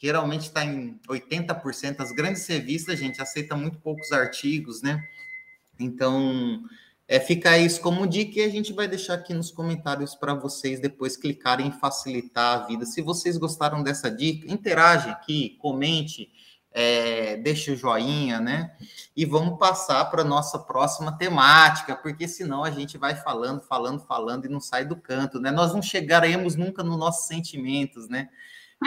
geralmente 0.06 0.44
está 0.44 0.64
em 0.64 1.00
80%. 1.10 2.00
As 2.00 2.12
grandes 2.12 2.46
revistas, 2.46 3.00
gente, 3.00 3.22
aceitam 3.22 3.58
muito 3.58 3.80
poucos 3.80 4.12
artigos, 4.12 4.84
né? 4.84 5.04
Então, 5.80 6.64
é, 7.08 7.20
fica 7.20 7.58
isso 7.58 7.82
como 7.82 8.06
dica 8.06 8.40
e 8.40 8.44
a 8.44 8.50
gente 8.50 8.72
vai 8.72 8.88
deixar 8.88 9.16
aqui 9.16 9.34
nos 9.34 9.50
comentários 9.50 10.14
para 10.14 10.36
vocês 10.36 10.80
depois 10.80 11.18
clicarem 11.18 11.68
em 11.68 11.72
facilitar 11.72 12.60
a 12.60 12.66
vida. 12.68 12.86
Se 12.86 13.02
vocês 13.02 13.36
gostaram 13.36 13.82
dessa 13.82 14.10
dica, 14.10 14.52
interage 14.52 15.10
aqui, 15.10 15.58
comente, 15.60 16.32
é, 16.72 17.38
deixa 17.38 17.72
o 17.72 17.76
joinha, 17.76 18.40
né? 18.40 18.76
E 19.16 19.26
vamos 19.26 19.58
passar 19.58 20.06
para 20.06 20.22
a 20.22 20.26
nossa 20.26 20.60
próxima 20.60 21.18
temática, 21.18 21.96
porque 21.96 22.28
senão 22.28 22.64
a 22.64 22.70
gente 22.70 22.96
vai 22.96 23.16
falando, 23.16 23.62
falando, 23.62 24.02
falando 24.02 24.46
e 24.46 24.50
não 24.50 24.60
sai 24.60 24.86
do 24.86 24.96
canto, 24.96 25.40
né? 25.40 25.50
Nós 25.50 25.74
não 25.74 25.82
chegaremos 25.82 26.56
nunca 26.56 26.84
nos 26.84 26.98
nossos 26.98 27.26
sentimentos, 27.26 28.08
né? 28.08 28.30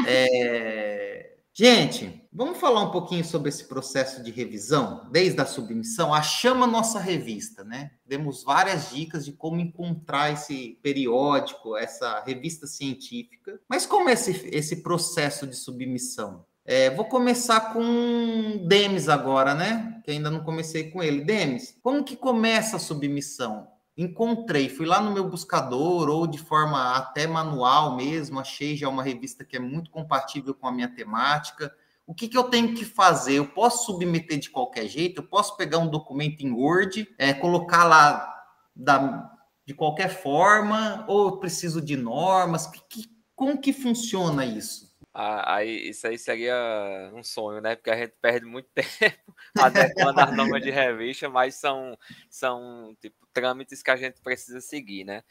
É... 0.06 1.38
Gente, 1.60 2.22
vamos 2.32 2.58
falar 2.58 2.82
um 2.82 2.92
pouquinho 2.92 3.24
sobre 3.24 3.48
esse 3.48 3.64
processo 3.64 4.22
de 4.22 4.30
revisão, 4.30 5.08
desde 5.10 5.40
a 5.40 5.44
submissão. 5.44 6.14
A 6.14 6.22
Chama 6.22 6.68
Nossa 6.68 7.00
Revista, 7.00 7.64
né? 7.64 7.90
Demos 8.06 8.44
várias 8.44 8.90
dicas 8.90 9.24
de 9.24 9.32
como 9.32 9.58
encontrar 9.58 10.32
esse 10.32 10.78
periódico, 10.84 11.76
essa 11.76 12.22
revista 12.24 12.64
científica. 12.68 13.60
Mas 13.68 13.86
como 13.86 14.08
é 14.08 14.12
esse, 14.12 14.48
esse 14.52 14.84
processo 14.84 15.48
de 15.48 15.56
submissão? 15.56 16.44
É, 16.64 16.90
vou 16.90 17.06
começar 17.06 17.72
com 17.72 18.64
Demis 18.68 19.08
agora, 19.08 19.52
né? 19.52 20.00
Que 20.04 20.12
ainda 20.12 20.30
não 20.30 20.44
comecei 20.44 20.92
com 20.92 21.02
ele. 21.02 21.24
Demis, 21.24 21.76
como 21.82 22.04
que 22.04 22.14
começa 22.14 22.76
a 22.76 22.78
submissão? 22.78 23.66
Encontrei, 23.98 24.68
fui 24.68 24.86
lá 24.86 25.00
no 25.00 25.10
meu 25.10 25.28
buscador 25.28 26.08
ou 26.08 26.24
de 26.24 26.38
forma 26.38 26.94
até 26.94 27.26
manual 27.26 27.96
mesmo, 27.96 28.38
achei 28.38 28.76
já 28.76 28.88
uma 28.88 29.02
revista 29.02 29.44
que 29.44 29.56
é 29.56 29.58
muito 29.58 29.90
compatível 29.90 30.54
com 30.54 30.68
a 30.68 30.72
minha 30.72 30.86
temática. 30.86 31.74
O 32.06 32.14
que, 32.14 32.28
que 32.28 32.38
eu 32.38 32.44
tenho 32.44 32.76
que 32.76 32.84
fazer? 32.84 33.34
Eu 33.34 33.48
posso 33.48 33.86
submeter 33.86 34.38
de 34.38 34.50
qualquer 34.50 34.86
jeito? 34.86 35.20
Eu 35.20 35.26
posso 35.26 35.56
pegar 35.56 35.78
um 35.78 35.88
documento 35.88 36.42
em 36.42 36.52
Word, 36.52 37.12
é, 37.18 37.34
colocar 37.34 37.82
lá 37.82 38.40
da, 38.74 39.32
de 39.66 39.74
qualquer 39.74 40.10
forma? 40.10 41.04
Ou 41.08 41.30
eu 41.30 41.36
preciso 41.38 41.82
de 41.82 41.96
normas? 41.96 42.68
Que, 42.68 42.80
que, 42.88 43.10
como 43.34 43.60
que 43.60 43.72
funciona 43.72 44.46
isso? 44.46 44.87
Aí, 45.20 45.88
isso 45.88 46.06
aí 46.06 46.16
seria 46.16 47.10
um 47.12 47.24
sonho, 47.24 47.60
né? 47.60 47.74
Porque 47.74 47.90
a 47.90 47.96
gente 47.96 48.14
perde 48.20 48.46
muito 48.46 48.68
tempo 48.72 49.34
adequando 49.58 50.20
as 50.20 50.36
normas 50.36 50.62
de 50.62 50.70
revista, 50.70 51.28
mas 51.28 51.56
são, 51.56 51.98
são 52.30 52.96
tipo, 53.00 53.26
trâmites 53.32 53.82
que 53.82 53.90
a 53.90 53.96
gente 53.96 54.20
precisa 54.20 54.60
seguir, 54.60 55.02
né? 55.02 55.24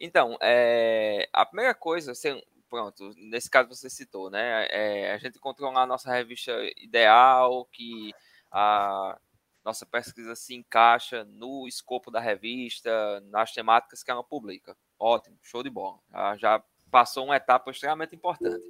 Então, 0.00 0.38
é, 0.40 1.28
a 1.30 1.44
primeira 1.44 1.74
coisa, 1.74 2.12
assim, 2.12 2.40
pronto, 2.70 3.12
nesse 3.16 3.50
caso 3.50 3.68
você 3.68 3.90
citou, 3.90 4.30
né? 4.30 4.66
É, 4.70 5.12
a 5.12 5.18
gente 5.18 5.36
encontrou 5.36 5.70
lá 5.70 5.82
a 5.82 5.86
nossa 5.86 6.10
revista 6.10 6.50
ideal, 6.78 7.66
que 7.66 8.12
a 8.50 9.18
nossa 9.62 9.84
pesquisa 9.84 10.34
se 10.34 10.54
encaixa 10.54 11.22
no 11.24 11.68
escopo 11.68 12.10
da 12.10 12.18
revista, 12.18 13.20
nas 13.26 13.52
temáticas 13.52 14.02
que 14.02 14.10
ela 14.10 14.24
publica. 14.24 14.74
Ótimo, 14.98 15.36
show 15.42 15.62
de 15.62 15.68
bola. 15.68 15.98
Já 16.38 16.64
passou 16.94 17.24
uma 17.24 17.34
etapa 17.34 17.72
extremamente 17.72 18.14
importante. 18.14 18.64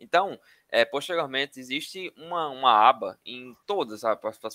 Então, 0.00 0.36
é, 0.68 0.84
posteriormente, 0.84 1.60
existe 1.60 2.12
uma, 2.16 2.48
uma 2.48 2.72
aba 2.72 3.16
em 3.24 3.56
todas, 3.64 4.00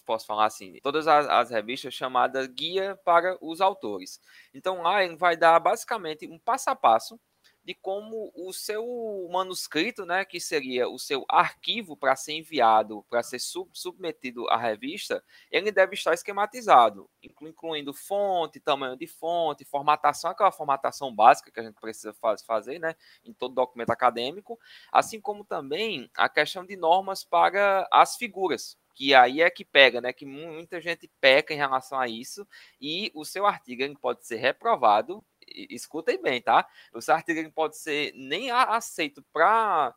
posso 0.06 0.26
falar 0.26 0.46
assim, 0.46 0.78
todas 0.84 1.08
as, 1.08 1.26
as, 1.30 1.50
revistas 1.50 1.94
chamada 1.94 2.46
Guia 2.46 3.00
para 3.06 3.38
os 3.40 3.62
Autores. 3.62 4.20
Então, 4.54 4.82
lá 4.82 5.06
ele 5.06 5.16
vai 5.16 5.38
dar 5.38 5.58
basicamente 5.58 6.28
um 6.28 6.38
passo 6.38 6.70
a 6.70 6.76
passo 6.76 7.18
de 7.64 7.74
como 7.74 8.32
o 8.36 8.52
seu 8.52 8.86
manuscrito, 9.32 10.06
né, 10.06 10.26
que 10.26 10.40
seria 10.40 10.88
o 10.90 11.00
seu 11.00 11.26
arquivo 11.30 11.96
para 11.96 12.16
ser 12.16 12.34
enviado, 12.34 13.06
para 13.10 13.24
ser 13.24 13.40
sub 13.40 13.70
submetido 13.74 14.48
à 14.50 14.58
revista, 14.58 15.24
ele 15.50 15.72
deve 15.72 15.96
estar 15.96 16.14
esquematizado, 16.14 17.10
incluindo 17.42 17.94
fonte, 17.94 18.60
tamanho 18.60 18.98
de 18.98 19.08
fonte, 19.08 19.64
formatação, 19.64 20.32
aquela 20.32 20.52
formatação 20.52 21.14
básica 21.14 21.52
que 21.52 21.60
a 21.60 21.64
gente 21.64 21.80
precisa 21.80 22.14
faz, 22.14 22.44
fazer, 22.44 22.80
né, 22.80 22.96
em 23.24 23.34
todo 23.34 23.56
documento 23.56 23.92
acadêmico, 23.92 24.60
assim 24.92 25.22
como 25.22 25.46
também 25.46 26.10
a 26.18 26.28
questão 26.28 26.66
de 26.66 26.76
normas 26.76 27.24
para 27.24 27.88
as 27.92 28.18
figuras, 28.18 28.78
que 28.94 29.14
aí 29.14 29.42
é 29.42 29.50
que 29.50 29.66
pega, 29.66 30.00
né? 30.00 30.14
Que 30.14 30.26
muita 30.26 30.80
gente 30.80 31.10
peca 31.20 31.54
em 31.54 31.58
relação 31.58 32.00
a 32.00 32.08
isso 32.08 32.48
e 32.80 33.12
o 33.16 33.26
seu 33.26 33.46
artigo 33.46 33.84
pode 34.00 34.26
ser 34.26 34.38
reprovado 34.38 35.24
escutem 35.48 36.22
bem, 36.22 36.42
tá? 36.42 36.68
O 36.94 37.12
artigo 37.12 37.52
pode 37.52 37.78
ser 37.78 38.12
nem 38.16 38.52
aceito 38.52 39.24
para 39.32 39.96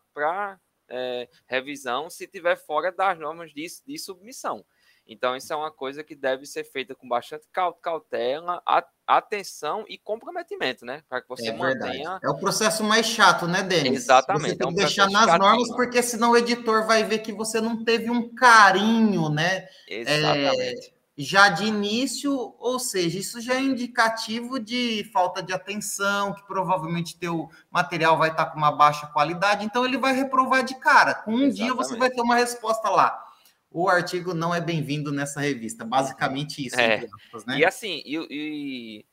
é, 0.88 1.28
revisão 1.46 2.08
se 2.10 2.26
tiver 2.26 2.56
fora 2.56 2.92
das 2.92 3.18
normas 3.18 3.52
de, 3.52 3.66
de 3.86 3.98
submissão. 3.98 4.64
Então, 5.08 5.36
isso 5.36 5.52
é 5.52 5.56
uma 5.56 5.70
coisa 5.70 6.02
que 6.02 6.16
deve 6.16 6.46
ser 6.46 6.64
feita 6.64 6.92
com 6.92 7.08
bastante 7.08 7.46
cautela, 7.80 8.60
atenção 9.06 9.84
e 9.88 9.96
comprometimento, 9.96 10.84
né? 10.84 11.04
Para 11.08 11.22
que 11.22 11.28
você 11.28 11.50
é 11.50 11.52
mantenha. 11.52 12.18
É 12.22 12.28
o 12.28 12.36
processo 12.36 12.82
mais 12.82 13.06
chato, 13.06 13.46
né, 13.46 13.62
Denis? 13.62 14.02
Exatamente. 14.02 14.50
Você 14.50 14.56
tem 14.56 14.66
é 14.66 14.68
um 14.68 14.74
que 14.74 14.80
deixar 14.80 15.08
nas 15.08 15.26
chatinho. 15.26 15.38
normas, 15.38 15.68
porque 15.76 16.02
senão 16.02 16.32
o 16.32 16.36
editor 16.36 16.86
vai 16.86 17.04
ver 17.04 17.20
que 17.20 17.32
você 17.32 17.60
não 17.60 17.84
teve 17.84 18.10
um 18.10 18.34
carinho, 18.34 19.28
né? 19.28 19.68
Exatamente. 19.86 20.92
É 20.92 20.95
já 21.16 21.48
de 21.48 21.64
início, 21.64 22.54
ou 22.58 22.78
seja, 22.78 23.18
isso 23.18 23.40
já 23.40 23.54
é 23.54 23.60
indicativo 23.60 24.58
de 24.60 25.08
falta 25.12 25.42
de 25.42 25.52
atenção, 25.52 26.34
que 26.34 26.46
provavelmente 26.46 27.18
teu 27.18 27.48
material 27.70 28.18
vai 28.18 28.30
estar 28.30 28.46
com 28.46 28.58
uma 28.58 28.70
baixa 28.70 29.06
qualidade, 29.06 29.64
então 29.64 29.84
ele 29.84 29.96
vai 29.96 30.12
reprovar 30.12 30.62
de 30.62 30.74
cara. 30.74 31.14
Com 31.14 31.30
um 31.30 31.34
Exatamente. 31.34 31.56
dia 31.56 31.74
você 31.74 31.96
vai 31.96 32.10
ter 32.10 32.20
uma 32.20 32.36
resposta 32.36 32.90
lá. 32.90 33.24
O 33.70 33.88
artigo 33.88 34.34
não 34.34 34.54
é 34.54 34.60
bem-vindo 34.60 35.10
nessa 35.10 35.40
revista, 35.40 35.84
basicamente 35.84 36.66
isso. 36.66 36.78
É. 36.78 37.06
Aspas, 37.24 37.46
né? 37.46 37.58
E 37.58 37.64
assim, 37.64 38.02
e, 38.04 38.26
e, 38.30 39.06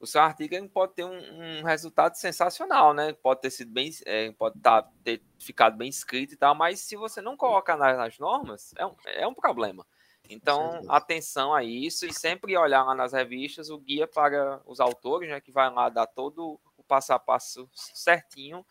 o 0.00 0.06
seu 0.06 0.20
artigo 0.20 0.54
pode 0.68 0.94
ter 0.94 1.04
um, 1.04 1.60
um, 1.60 1.64
resultado 1.64 2.14
sensacional, 2.14 2.94
né? 2.94 3.12
Pode 3.20 3.40
ter 3.40 3.50
sido 3.50 3.72
bem, 3.72 3.90
é, 4.06 4.30
pode 4.32 4.58
tá, 4.60 4.88
ter 5.02 5.22
ficado 5.40 5.76
bem 5.76 5.88
escrito 5.88 6.34
e 6.34 6.36
tal, 6.36 6.54
mas 6.54 6.80
se 6.80 6.96
você 6.96 7.20
não 7.20 7.36
coloca 7.36 7.76
nas, 7.76 7.96
nas 7.96 8.18
normas, 8.18 8.72
é 8.76 8.86
um, 8.86 8.94
é 9.06 9.26
um 9.26 9.34
problema. 9.34 9.84
Então, 10.28 10.82
atenção 10.88 11.54
a 11.54 11.64
isso 11.64 12.06
e 12.06 12.12
sempre 12.12 12.56
olhar 12.56 12.84
lá 12.84 12.94
nas 12.94 13.12
revistas 13.12 13.70
o 13.70 13.78
guia 13.78 14.06
para 14.06 14.60
os 14.66 14.80
autores, 14.80 15.28
né? 15.28 15.40
Que 15.40 15.50
vai 15.50 15.72
lá 15.72 15.88
dar 15.88 16.06
todo 16.06 16.60
o 16.76 16.82
passo 16.84 17.12
a 17.12 17.18
passo 17.18 17.68
certinho 17.72 18.64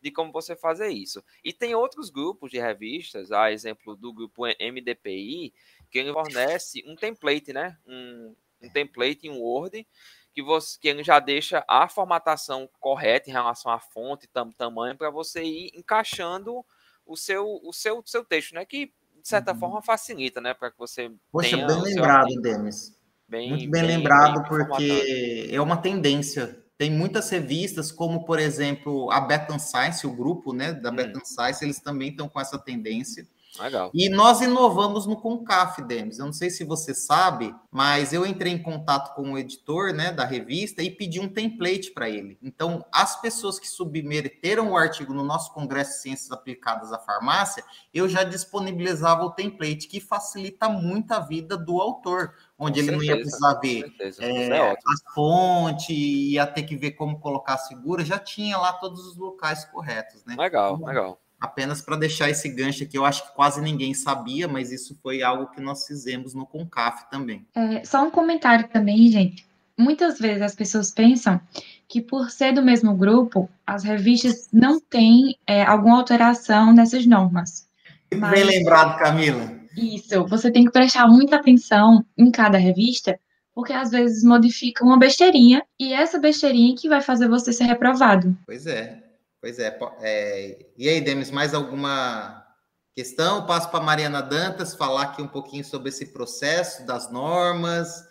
de 0.00 0.10
como 0.10 0.32
você 0.32 0.54
fazer 0.54 0.88
isso. 0.88 1.24
E 1.42 1.52
tem 1.52 1.74
outros 1.74 2.10
grupos 2.10 2.50
de 2.50 2.58
revistas, 2.58 3.32
a 3.32 3.50
exemplo 3.50 3.96
do 3.96 4.12
grupo 4.12 4.42
MDPI, 4.46 5.54
que 5.90 5.98
ele 5.98 6.12
fornece 6.12 6.82
um 6.86 6.96
template, 6.96 7.52
né? 7.52 7.78
Um, 7.86 8.34
um 8.60 8.68
template 8.68 9.26
em 9.26 9.30
Word 9.30 9.86
que 10.34 10.42
você 10.42 10.78
que 10.80 10.88
ele 10.88 11.04
já 11.04 11.20
deixa 11.20 11.64
a 11.68 11.88
formatação 11.88 12.68
correta 12.80 13.30
em 13.30 13.32
relação 13.32 13.70
à 13.70 13.78
fonte, 13.78 14.26
tam, 14.26 14.50
tamanho 14.50 14.96
para 14.96 15.08
você 15.08 15.44
ir 15.44 15.70
encaixando 15.74 16.64
o 17.06 17.16
seu 17.16 17.60
o 17.62 17.72
seu 17.72 18.02
seu 18.04 18.24
texto, 18.24 18.52
né? 18.54 18.64
Que 18.64 18.92
de 19.24 19.28
certa 19.30 19.52
uhum. 19.52 19.58
forma 19.58 19.82
facilita, 19.82 20.38
né, 20.38 20.52
para 20.52 20.70
que 20.70 20.78
você 20.78 21.10
Poxa, 21.32 21.56
bem 21.56 21.80
lembrado, 21.80 22.28
Denis. 22.42 22.94
Bem, 23.26 23.48
Muito 23.48 23.70
bem, 23.70 23.80
bem 23.80 23.96
lembrado 23.96 24.42
bem 24.42 24.48
porque 24.48 25.48
é 25.50 25.60
uma 25.60 25.78
tendência 25.78 26.62
tem 26.76 26.90
muitas 26.90 27.30
revistas, 27.30 27.92
como 27.92 28.24
por 28.24 28.38
exemplo 28.38 29.10
a 29.10 29.20
Betan 29.20 29.58
Science, 29.58 30.06
o 30.06 30.14
grupo 30.14 30.52
né, 30.52 30.72
da 30.72 30.90
hum. 30.90 30.96
Betan 30.96 31.24
Science, 31.24 31.64
eles 31.64 31.80
também 31.80 32.10
estão 32.10 32.28
com 32.28 32.40
essa 32.40 32.58
tendência. 32.58 33.26
Legal. 33.58 33.90
E 33.94 34.08
nós 34.08 34.40
inovamos 34.40 35.06
no 35.06 35.16
Concaf, 35.16 35.80
Demis. 35.82 36.18
Eu 36.18 36.26
não 36.26 36.32
sei 36.32 36.50
se 36.50 36.64
você 36.64 36.92
sabe, 36.92 37.54
mas 37.70 38.12
eu 38.12 38.26
entrei 38.26 38.52
em 38.52 38.62
contato 38.62 39.14
com 39.14 39.32
o 39.32 39.38
editor 39.38 39.92
né, 39.92 40.10
da 40.10 40.24
revista 40.24 40.82
e 40.82 40.90
pedi 40.90 41.20
um 41.20 41.28
template 41.28 41.92
para 41.92 42.08
ele. 42.08 42.36
Então, 42.42 42.84
as 42.92 43.20
pessoas 43.20 43.60
que 43.60 43.68
submeteram 43.68 44.72
o 44.72 44.76
artigo 44.76 45.14
no 45.14 45.22
nosso 45.22 45.52
Congresso 45.52 45.92
de 45.92 45.98
Ciências 45.98 46.32
Aplicadas 46.32 46.92
à 46.92 46.98
Farmácia, 46.98 47.62
eu 47.92 48.08
já 48.08 48.24
disponibilizava 48.24 49.24
o 49.24 49.30
template, 49.30 49.86
que 49.86 50.00
facilita 50.00 50.68
muito 50.68 51.12
a 51.12 51.20
vida 51.20 51.56
do 51.56 51.80
autor, 51.80 52.34
onde 52.58 52.82
com 52.82 52.88
ele 52.88 53.06
certeza, 53.06 53.06
não 53.06 53.16
ia 53.16 53.22
precisar 53.22 53.54
ver 53.60 53.94
é, 54.20 54.48
é 54.48 54.72
a 54.72 54.76
fonte, 55.14 55.92
ia 55.92 56.46
ter 56.46 56.64
que 56.64 56.76
ver 56.76 56.92
como 56.92 57.20
colocar 57.20 57.54
a 57.54 57.58
segura, 57.58 58.04
já 58.04 58.18
tinha 58.18 58.58
lá 58.58 58.72
todos 58.72 59.06
os 59.06 59.16
locais 59.16 59.64
corretos. 59.66 60.24
Né? 60.24 60.34
Legal, 60.36 60.74
então, 60.74 60.86
legal 60.86 61.23
apenas 61.44 61.80
para 61.80 61.96
deixar 61.96 62.30
esse 62.30 62.48
gancho 62.48 62.84
aqui, 62.84 62.96
eu 62.96 63.04
acho 63.04 63.26
que 63.26 63.34
quase 63.34 63.60
ninguém 63.60 63.94
sabia, 63.94 64.48
mas 64.48 64.72
isso 64.72 64.98
foi 65.02 65.22
algo 65.22 65.50
que 65.50 65.60
nós 65.60 65.86
fizemos 65.86 66.34
no 66.34 66.46
CONCAF 66.46 67.10
também. 67.10 67.46
É, 67.54 67.84
só 67.84 68.02
um 68.02 68.10
comentário 68.10 68.68
também, 68.68 69.08
gente. 69.10 69.46
Muitas 69.76 70.18
vezes 70.18 70.42
as 70.42 70.54
pessoas 70.54 70.90
pensam 70.90 71.40
que 71.88 72.00
por 72.00 72.30
ser 72.30 72.52
do 72.52 72.62
mesmo 72.62 72.94
grupo, 72.94 73.50
as 73.66 73.84
revistas 73.84 74.48
não 74.52 74.80
têm 74.80 75.36
é, 75.46 75.62
alguma 75.62 75.98
alteração 75.98 76.72
nessas 76.72 77.04
normas. 77.06 77.68
Mas, 78.14 78.30
Bem 78.30 78.44
lembrado, 78.44 78.98
Camila. 78.98 79.52
Isso, 79.76 80.24
você 80.26 80.50
tem 80.50 80.64
que 80.64 80.70
prestar 80.70 81.08
muita 81.08 81.36
atenção 81.36 82.04
em 82.16 82.30
cada 82.30 82.56
revista, 82.56 83.18
porque 83.52 83.72
às 83.72 83.90
vezes 83.90 84.22
modifica 84.22 84.84
uma 84.84 84.98
besteirinha 84.98 85.62
e 85.78 85.92
essa 85.92 86.18
besteirinha 86.18 86.76
que 86.76 86.88
vai 86.88 87.00
fazer 87.00 87.28
você 87.28 87.52
ser 87.52 87.64
reprovado. 87.64 88.36
Pois 88.46 88.66
é. 88.66 89.03
Pois 89.44 89.58
é, 89.58 89.78
é. 90.00 90.66
E 90.74 90.88
aí, 90.88 91.02
Demis, 91.02 91.30
mais 91.30 91.52
alguma 91.52 92.46
questão? 92.94 93.46
Passo 93.46 93.68
para 93.68 93.84
Mariana 93.84 94.22
Dantas 94.22 94.74
falar 94.74 95.02
aqui 95.02 95.20
um 95.20 95.28
pouquinho 95.28 95.62
sobre 95.62 95.90
esse 95.90 96.14
processo 96.14 96.86
das 96.86 97.12
normas, 97.12 98.02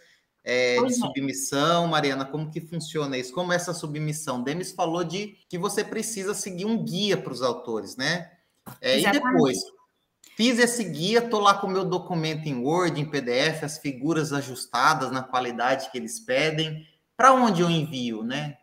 é, 0.44 0.80
de 0.84 0.94
submissão. 0.94 1.88
Mariana, 1.88 2.24
como 2.24 2.52
que 2.52 2.62
funciona 2.62 3.18
isso? 3.18 3.34
Como 3.34 3.52
é 3.52 3.56
essa 3.56 3.74
submissão? 3.74 4.44
Demis 4.44 4.74
falou 4.74 5.04
de 5.04 5.36
que 5.50 5.58
você 5.58 5.84
precisa 5.84 6.36
seguir 6.36 6.66
um 6.66 6.86
guia 6.86 7.18
para 7.18 7.34
os 7.34 7.42
autores, 7.42 7.98
né? 7.98 8.30
É, 8.80 9.00
e 9.00 9.12
depois, 9.12 9.58
fiz 10.38 10.60
esse 10.60 10.84
guia, 10.84 11.18
estou 11.18 11.40
lá 11.40 11.56
com 11.56 11.66
o 11.66 11.72
meu 11.72 11.84
documento 11.84 12.46
em 12.46 12.64
Word, 12.64 13.02
em 13.02 13.10
PDF, 13.10 13.64
as 13.64 13.80
figuras 13.80 14.32
ajustadas 14.32 15.10
na 15.10 15.24
qualidade 15.24 15.90
que 15.90 15.98
eles 15.98 16.20
pedem. 16.20 16.88
Para 17.18 17.34
onde 17.34 17.64
eu 17.64 17.72
envio, 17.72 18.24
né? 18.24 18.56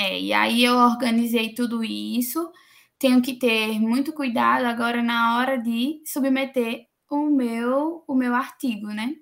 É, 0.00 0.18
e 0.18 0.32
aí 0.32 0.64
eu 0.64 0.76
organizei 0.76 1.52
tudo 1.54 1.84
isso. 1.84 2.50
Tenho 2.98 3.20
que 3.20 3.34
ter 3.34 3.78
muito 3.78 4.14
cuidado 4.14 4.64
agora 4.64 5.02
na 5.02 5.36
hora 5.38 5.58
de 5.58 6.00
submeter 6.06 6.86
o 7.10 7.26
meu, 7.26 8.02
o 8.08 8.14
meu 8.14 8.34
artigo, 8.34 8.86
né? 8.88 9.14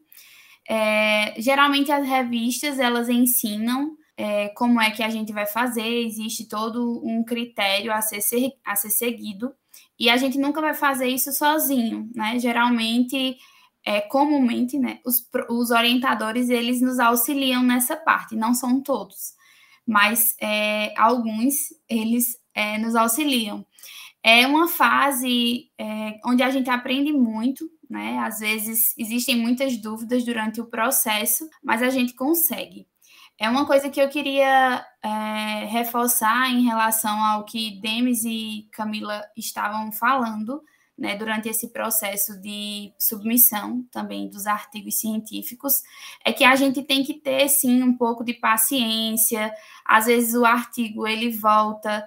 É, 0.68 1.35
geralmente 1.41 1.91
as 1.91 2.07
revistas 2.07 2.79
elas 2.79 3.09
ensinam 3.09 3.97
é, 4.16 4.49
como 4.51 4.81
é 4.81 4.91
que 4.93 5.03
a 5.03 5.11
gente 5.11 5.33
vai 5.33 5.47
fazer, 5.47 6.07
existe 6.07 6.49
todo 6.49 7.03
um 7.05 7.24
critério 7.24 7.93
a 7.93 8.01
ser, 8.01 8.53
a 8.64 8.76
ser 8.76 8.91
seguido, 8.91 9.53
e 9.99 10.09
a 10.11 10.16
gente 10.16 10.39
nunca 10.39 10.61
vai 10.61 10.74
fazer 10.74 11.09
isso 11.09 11.33
sozinho, 11.33 12.09
né? 12.14 12.39
Geralmente, 12.39 13.37
é, 13.85 14.01
comumente, 14.03 14.79
né, 14.79 15.01
os, 15.05 15.26
os 15.51 15.70
orientadores 15.70 16.51
eles 16.51 16.81
nos 16.81 16.99
auxiliam 17.01 17.62
nessa 17.64 17.97
parte, 17.97 18.37
não 18.37 18.55
são 18.55 18.81
todos 18.81 19.38
mas 19.89 20.36
é, 20.39 20.93
alguns 20.99 21.55
eles 21.89 22.39
é, 22.55 22.76
nos 22.76 22.95
auxiliam. 22.95 23.64
É 24.22 24.47
uma 24.47 24.68
fase 24.68 25.70
é, 25.78 26.20
onde 26.26 26.43
a 26.43 26.51
gente 26.51 26.68
aprende 26.68 27.11
muito, 27.11 27.66
né? 27.89 28.18
Às 28.18 28.41
vezes 28.41 28.93
existem 28.99 29.36
muitas 29.36 29.78
dúvidas 29.78 30.26
durante 30.26 30.61
o 30.61 30.66
processo, 30.66 31.49
mas 31.64 31.82
a 31.82 31.89
gente 31.89 32.12
consegue. 32.12 32.86
É 33.39 33.49
uma 33.49 33.64
coisa 33.64 33.89
que 33.89 34.01
eu 34.01 34.11
queria 34.11 34.84
é, 35.03 35.64
reforçar 35.66 36.51
em 36.51 36.64
relação 36.64 37.24
ao 37.24 37.45
que 37.47 37.80
Demis 37.80 38.24
e 38.24 38.68
Camila 38.72 39.24
estavam 39.36 39.91
falando, 39.91 40.62
né, 40.99 41.15
durante 41.15 41.49
esse 41.49 41.69
processo 41.69 42.37
de 42.41 42.93
submissão 42.99 43.87
também 43.93 44.29
dos 44.29 44.47
artigos 44.47 44.99
científicos, 44.99 45.75
é 46.25 46.33
que 46.33 46.43
a 46.43 46.57
gente 46.57 46.83
tem 46.83 47.05
que 47.05 47.15
ter 47.15 47.49
sim 47.49 47.83
um 47.83 47.97
pouco 47.97 48.25
de 48.25 48.35
paciência. 48.35 49.53
Às 49.85 50.07
vezes 50.07 50.35
o 50.35 50.45
artigo 50.45 51.07
ele 51.07 51.31
volta, 51.31 52.05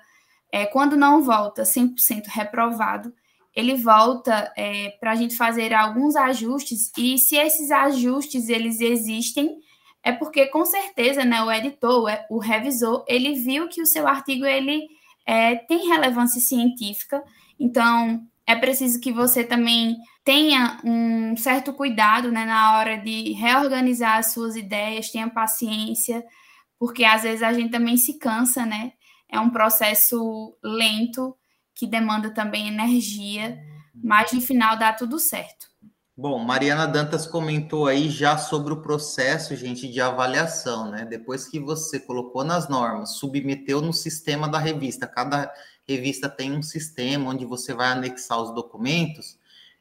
é, 0.51 0.65
quando 0.65 0.97
não 0.97 1.23
volta 1.23 1.63
100% 1.63 2.25
reprovado, 2.27 3.13
ele 3.55 3.75
volta 3.75 4.51
é, 4.57 4.89
para 4.99 5.11
a 5.11 5.15
gente 5.15 5.35
fazer 5.37 5.73
alguns 5.73 6.15
ajustes 6.15 6.91
e 6.97 7.17
se 7.17 7.35
esses 7.35 7.71
ajustes 7.71 8.49
eles 8.49 8.79
existem 8.79 9.59
é 10.03 10.11
porque 10.11 10.47
com 10.47 10.65
certeza 10.65 11.23
né, 11.23 11.43
o 11.43 11.51
editor, 11.51 12.09
o 12.29 12.39
revisor, 12.39 13.05
ele 13.07 13.35
viu 13.35 13.67
que 13.67 13.81
o 13.81 13.85
seu 13.85 14.07
artigo 14.07 14.45
ele 14.45 14.87
é, 15.25 15.55
tem 15.55 15.87
relevância 15.87 16.41
científica, 16.41 17.23
então 17.59 18.25
é 18.51 18.55
preciso 18.55 18.99
que 18.99 19.11
você 19.11 19.43
também 19.43 19.97
tenha 20.23 20.79
um 20.83 21.35
certo 21.37 21.73
cuidado 21.73 22.31
né, 22.31 22.45
na 22.45 22.77
hora 22.77 22.97
de 22.97 23.31
reorganizar 23.31 24.17
as 24.17 24.33
suas 24.33 24.55
ideias, 24.55 25.09
tenha 25.09 25.29
paciência, 25.29 26.23
porque 26.77 27.03
às 27.03 27.23
vezes 27.23 27.41
a 27.41 27.53
gente 27.53 27.71
também 27.71 27.95
se 27.97 28.17
cansa, 28.19 28.65
né? 28.65 28.93
É 29.29 29.39
um 29.39 29.49
processo 29.49 30.57
lento 30.61 31.35
que 31.73 31.87
demanda 31.87 32.33
também 32.33 32.67
energia, 32.67 33.57
mas 33.95 34.31
no 34.33 34.41
final 34.41 34.77
dá 34.77 34.91
tudo 34.91 35.17
certo. 35.17 35.71
Bom, 36.17 36.37
Mariana 36.39 36.85
Dantas 36.85 37.25
comentou 37.25 37.87
aí 37.87 38.09
já 38.09 38.37
sobre 38.37 38.73
o 38.73 38.81
processo, 38.81 39.55
gente, 39.55 39.87
de 39.87 40.01
avaliação, 40.01 40.91
né? 40.91 41.05
Depois 41.05 41.47
que 41.47 41.59
você 41.59 41.99
colocou 41.99 42.43
nas 42.43 42.67
normas, 42.67 43.17
submeteu 43.17 43.81
no 43.81 43.93
sistema 43.93 44.47
da 44.47 44.59
revista, 44.59 45.07
cada 45.07 45.51
revista 45.87 46.29
tem 46.29 46.51
um 46.51 46.61
sistema 46.61 47.29
onde 47.29 47.45
você 47.45 47.73
vai 47.73 47.91
anexar 47.91 48.41
os 48.41 48.53
documentos. 48.53 49.39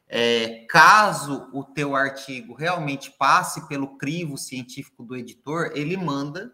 É, 0.08 0.66
caso 0.68 1.48
o 1.52 1.62
teu 1.62 1.94
artigo 1.94 2.52
realmente 2.52 3.12
passe 3.12 3.68
pelo 3.68 3.96
crivo 3.96 4.36
científico 4.36 5.04
do 5.04 5.16
editor, 5.16 5.70
ele 5.74 5.96
manda 5.96 6.52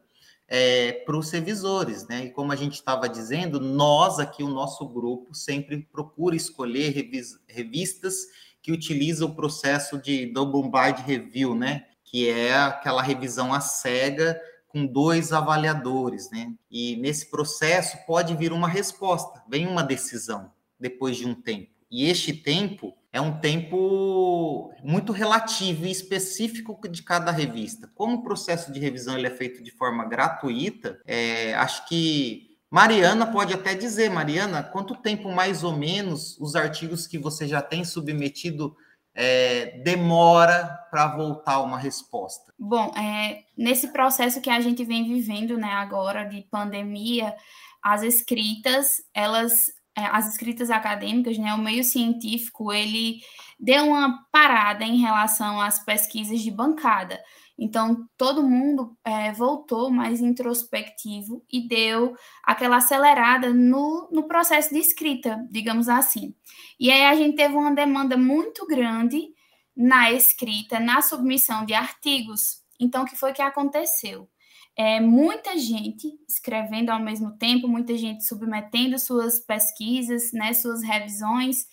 é, 0.48 0.92
para 0.92 1.16
os 1.16 1.30
revisores, 1.30 2.06
né? 2.06 2.26
E 2.26 2.30
como 2.30 2.52
a 2.52 2.56
gente 2.56 2.74
estava 2.74 3.08
dizendo, 3.08 3.58
nós 3.58 4.18
aqui, 4.18 4.42
o 4.42 4.48
nosso 4.48 4.86
grupo, 4.86 5.34
sempre 5.34 5.88
procura 5.90 6.36
escolher 6.36 6.90
revis 6.90 7.38
revistas 7.48 8.14
que 8.62 8.72
utilizam 8.72 9.28
o 9.28 9.34
processo 9.34 9.98
de 9.98 10.26
double 10.26 10.70
blind 10.70 10.98
review, 10.98 11.54
né? 11.54 11.86
Que 12.04 12.28
é 12.28 12.56
aquela 12.56 13.02
revisão 13.02 13.52
à 13.52 13.60
cega 13.60 14.40
com 14.76 14.84
dois 14.84 15.32
avaliadores, 15.32 16.30
né? 16.30 16.52
E 16.70 16.96
nesse 16.96 17.30
processo 17.30 17.96
pode 18.06 18.36
vir 18.36 18.52
uma 18.52 18.68
resposta, 18.68 19.42
vem 19.48 19.66
uma 19.66 19.82
decisão 19.82 20.52
depois 20.78 21.16
de 21.16 21.26
um 21.26 21.34
tempo. 21.34 21.70
E 21.90 22.04
este 22.04 22.34
tempo 22.34 22.92
é 23.10 23.18
um 23.18 23.40
tempo 23.40 24.70
muito 24.84 25.12
relativo 25.12 25.86
e 25.86 25.90
específico 25.90 26.78
de 26.90 27.02
cada 27.02 27.30
revista. 27.30 27.90
Como 27.94 28.16
o 28.16 28.22
processo 28.22 28.70
de 28.70 28.78
revisão 28.78 29.16
ele 29.16 29.28
é 29.28 29.30
feito 29.30 29.62
de 29.62 29.70
forma 29.70 30.04
gratuita, 30.04 31.00
é, 31.06 31.54
acho 31.54 31.88
que 31.88 32.58
Mariana 32.70 33.26
pode 33.26 33.54
até 33.54 33.74
dizer, 33.74 34.10
Mariana, 34.10 34.62
quanto 34.62 34.94
tempo 34.94 35.32
mais 35.32 35.64
ou 35.64 35.74
menos 35.74 36.38
os 36.38 36.54
artigos 36.54 37.06
que 37.06 37.16
você 37.16 37.48
já 37.48 37.62
tem 37.62 37.82
submetido 37.82 38.76
é, 39.16 39.78
demora 39.82 40.78
para 40.90 41.08
voltar 41.08 41.60
uma 41.62 41.78
resposta? 41.78 42.52
Bom, 42.58 42.92
é, 42.94 43.44
nesse 43.56 43.88
processo 43.88 44.42
que 44.42 44.50
a 44.50 44.60
gente 44.60 44.84
vem 44.84 45.04
vivendo, 45.04 45.56
né, 45.56 45.72
agora 45.72 46.24
de 46.24 46.42
pandemia, 46.42 47.34
as 47.82 48.02
escritas, 48.02 49.02
elas, 49.14 49.68
é, 49.96 50.04
as 50.04 50.28
escritas 50.28 50.70
acadêmicas, 50.70 51.38
né, 51.38 51.54
o 51.54 51.58
meio 51.58 51.82
científico, 51.82 52.72
ele 52.72 53.20
deu 53.58 53.86
uma 53.86 54.22
parada 54.30 54.84
em 54.84 54.98
relação 54.98 55.60
às 55.60 55.82
pesquisas 55.82 56.40
de 56.40 56.50
bancada. 56.50 57.18
Então, 57.58 58.06
todo 58.18 58.46
mundo 58.46 58.96
é, 59.02 59.32
voltou 59.32 59.90
mais 59.90 60.20
introspectivo 60.20 61.42
e 61.50 61.66
deu 61.66 62.14
aquela 62.44 62.76
acelerada 62.76 63.52
no, 63.52 64.08
no 64.12 64.28
processo 64.28 64.74
de 64.74 64.80
escrita, 64.80 65.42
digamos 65.50 65.88
assim. 65.88 66.34
E 66.78 66.90
aí 66.90 67.02
a 67.04 67.14
gente 67.14 67.36
teve 67.36 67.54
uma 67.54 67.74
demanda 67.74 68.16
muito 68.16 68.66
grande 68.66 69.34
na 69.74 70.12
escrita, 70.12 70.78
na 70.78 71.00
submissão 71.00 71.64
de 71.64 71.72
artigos. 71.72 72.62
Então, 72.78 73.04
o 73.04 73.06
que 73.06 73.16
foi 73.16 73.32
que 73.32 73.42
aconteceu? 73.42 74.28
É, 74.76 75.00
muita 75.00 75.56
gente 75.56 76.08
escrevendo 76.28 76.90
ao 76.90 77.00
mesmo 77.00 77.38
tempo, 77.38 77.66
muita 77.66 77.96
gente 77.96 78.26
submetendo 78.26 78.98
suas 78.98 79.40
pesquisas, 79.40 80.30
né, 80.32 80.52
suas 80.52 80.82
revisões. 80.82 81.66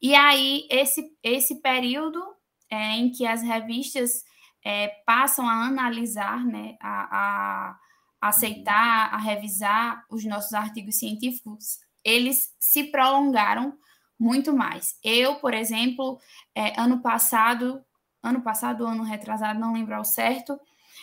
E 0.00 0.14
aí, 0.14 0.64
esse, 0.70 1.10
esse 1.24 1.60
período 1.60 2.22
é, 2.70 2.92
em 2.92 3.10
que 3.10 3.26
as 3.26 3.42
revistas 3.42 4.22
é, 4.64 4.88
passam 5.06 5.46
a 5.46 5.66
analisar, 5.66 6.44
né, 6.44 6.76
a, 6.80 7.76
a 8.20 8.28
aceitar, 8.28 9.12
a 9.12 9.18
revisar 9.18 10.04
os 10.10 10.24
nossos 10.24 10.54
artigos 10.54 10.98
científicos, 10.98 11.78
eles 12.02 12.54
se 12.58 12.84
prolongaram 12.84 13.76
muito 14.18 14.54
mais. 14.56 14.98
Eu, 15.04 15.36
por 15.36 15.52
exemplo, 15.52 16.18
é, 16.54 16.80
ano 16.80 17.00
passado, 17.00 17.84
ano 18.22 18.40
passado, 18.40 18.86
ano 18.86 19.02
retrasado, 19.02 19.60
não 19.60 19.74
lembro 19.74 19.94
ao 19.94 20.04
certo, 20.04 20.58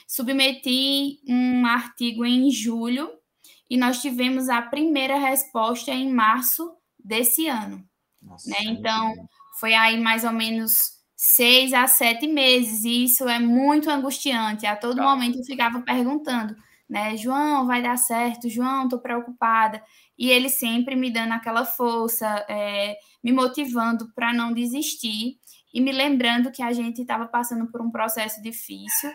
submeti 0.07 1.22
um 1.28 1.66
artigo 1.66 2.26
em 2.26 2.49
julho 2.49 3.12
e 3.70 3.78
nós 3.78 4.01
tivemos 4.01 4.49
a 4.49 4.62
primeira 4.62 5.18
resposta 5.18 5.91
em 5.91 6.12
março 6.12 6.76
desse 7.03 7.47
ano. 7.47 7.88
Nossa, 8.22 8.49
né? 8.49 8.57
Então, 8.64 9.14
foi 9.59 9.74
aí 9.74 9.99
mais 9.99 10.24
ou 10.24 10.32
menos 10.32 11.01
seis 11.24 11.72
a 11.72 11.86
sete 11.86 12.26
meses, 12.28 12.84
e 12.84 13.03
isso 13.03 13.30
é 13.30 13.38
muito 13.38 13.91
angustiante. 13.91 14.65
A 14.65 14.76
todo 14.76 14.95
tá. 14.95 15.03
momento 15.03 15.38
eu 15.38 15.43
ficava 15.43 15.80
perguntando, 15.82 16.55
né, 16.89 17.15
João, 17.15 17.67
vai 17.67 17.80
dar 17.80 17.95
certo? 17.95 18.49
João, 18.49 18.86
estou 18.86 18.97
preocupada. 18.97 19.84
E 20.17 20.32
ele 20.32 20.49
sempre 20.49 20.95
me 20.95 21.11
dando 21.11 21.34
aquela 21.34 21.63
força, 21.63 22.26
é, 22.49 22.97
me 23.24 23.32
motivando 23.32 24.11
para 24.15 24.34
não 24.34 24.51
desistir 24.51 25.38
e 25.72 25.80
me 25.80 25.91
lembrando 25.91 26.51
que 26.51 26.63
a 26.63 26.74
gente 26.74 27.03
estava 27.03 27.28
passando 27.28 27.72
por 27.72 27.84
um 27.84 27.91
processo 27.91 28.41
difícil, 28.41 29.11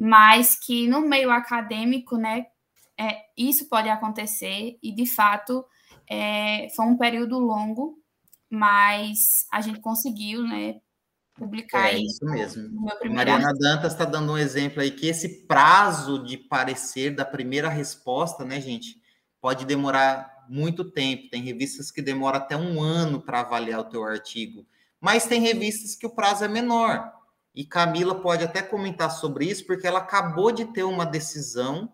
mas 0.00 0.58
que 0.58 0.88
no 0.88 1.02
meio 1.02 1.30
acadêmico, 1.30 2.16
né, 2.16 2.46
é, 2.98 3.24
isso 3.36 3.68
pode 3.68 3.90
acontecer 3.90 4.78
e 4.82 4.90
de 4.90 5.04
fato 5.04 5.62
é, 6.08 6.68
foi 6.74 6.86
um 6.86 6.96
período 6.96 7.38
longo, 7.38 7.98
mas 8.48 9.44
a 9.52 9.60
gente 9.60 9.80
conseguiu, 9.80 10.44
né, 10.44 10.80
publicar 11.34 11.92
é, 11.92 11.98
isso 11.98 12.24
mesmo. 12.24 12.70
Mariana 13.10 13.48
artigo. 13.48 13.58
Dantas 13.58 13.92
está 13.92 14.04
dando 14.04 14.32
um 14.32 14.38
exemplo 14.38 14.80
aí 14.80 14.90
que 14.90 15.06
esse 15.06 15.46
prazo 15.46 16.22
de 16.24 16.36
parecer 16.36 17.14
da 17.14 17.24
primeira 17.24 17.68
resposta, 17.68 18.44
né, 18.44 18.60
gente, 18.60 19.00
pode 19.40 19.64
demorar 19.64 20.44
muito 20.48 20.84
tempo. 20.84 21.30
Tem 21.30 21.42
revistas 21.42 21.90
que 21.90 22.02
demoram 22.02 22.38
até 22.38 22.56
um 22.56 22.80
ano 22.80 23.20
para 23.20 23.40
avaliar 23.40 23.80
o 23.80 23.84
teu 23.84 24.04
artigo, 24.04 24.66
mas 25.00 25.26
tem 25.26 25.40
revistas 25.40 25.94
que 25.94 26.06
o 26.06 26.14
prazo 26.14 26.44
é 26.44 26.48
menor. 26.48 27.12
E 27.54 27.64
Camila 27.64 28.14
pode 28.14 28.44
até 28.44 28.62
comentar 28.62 29.10
sobre 29.10 29.44
isso, 29.46 29.66
porque 29.66 29.86
ela 29.86 29.98
acabou 29.98 30.52
de 30.52 30.64
ter 30.66 30.84
uma 30.84 31.04
decisão 31.04 31.92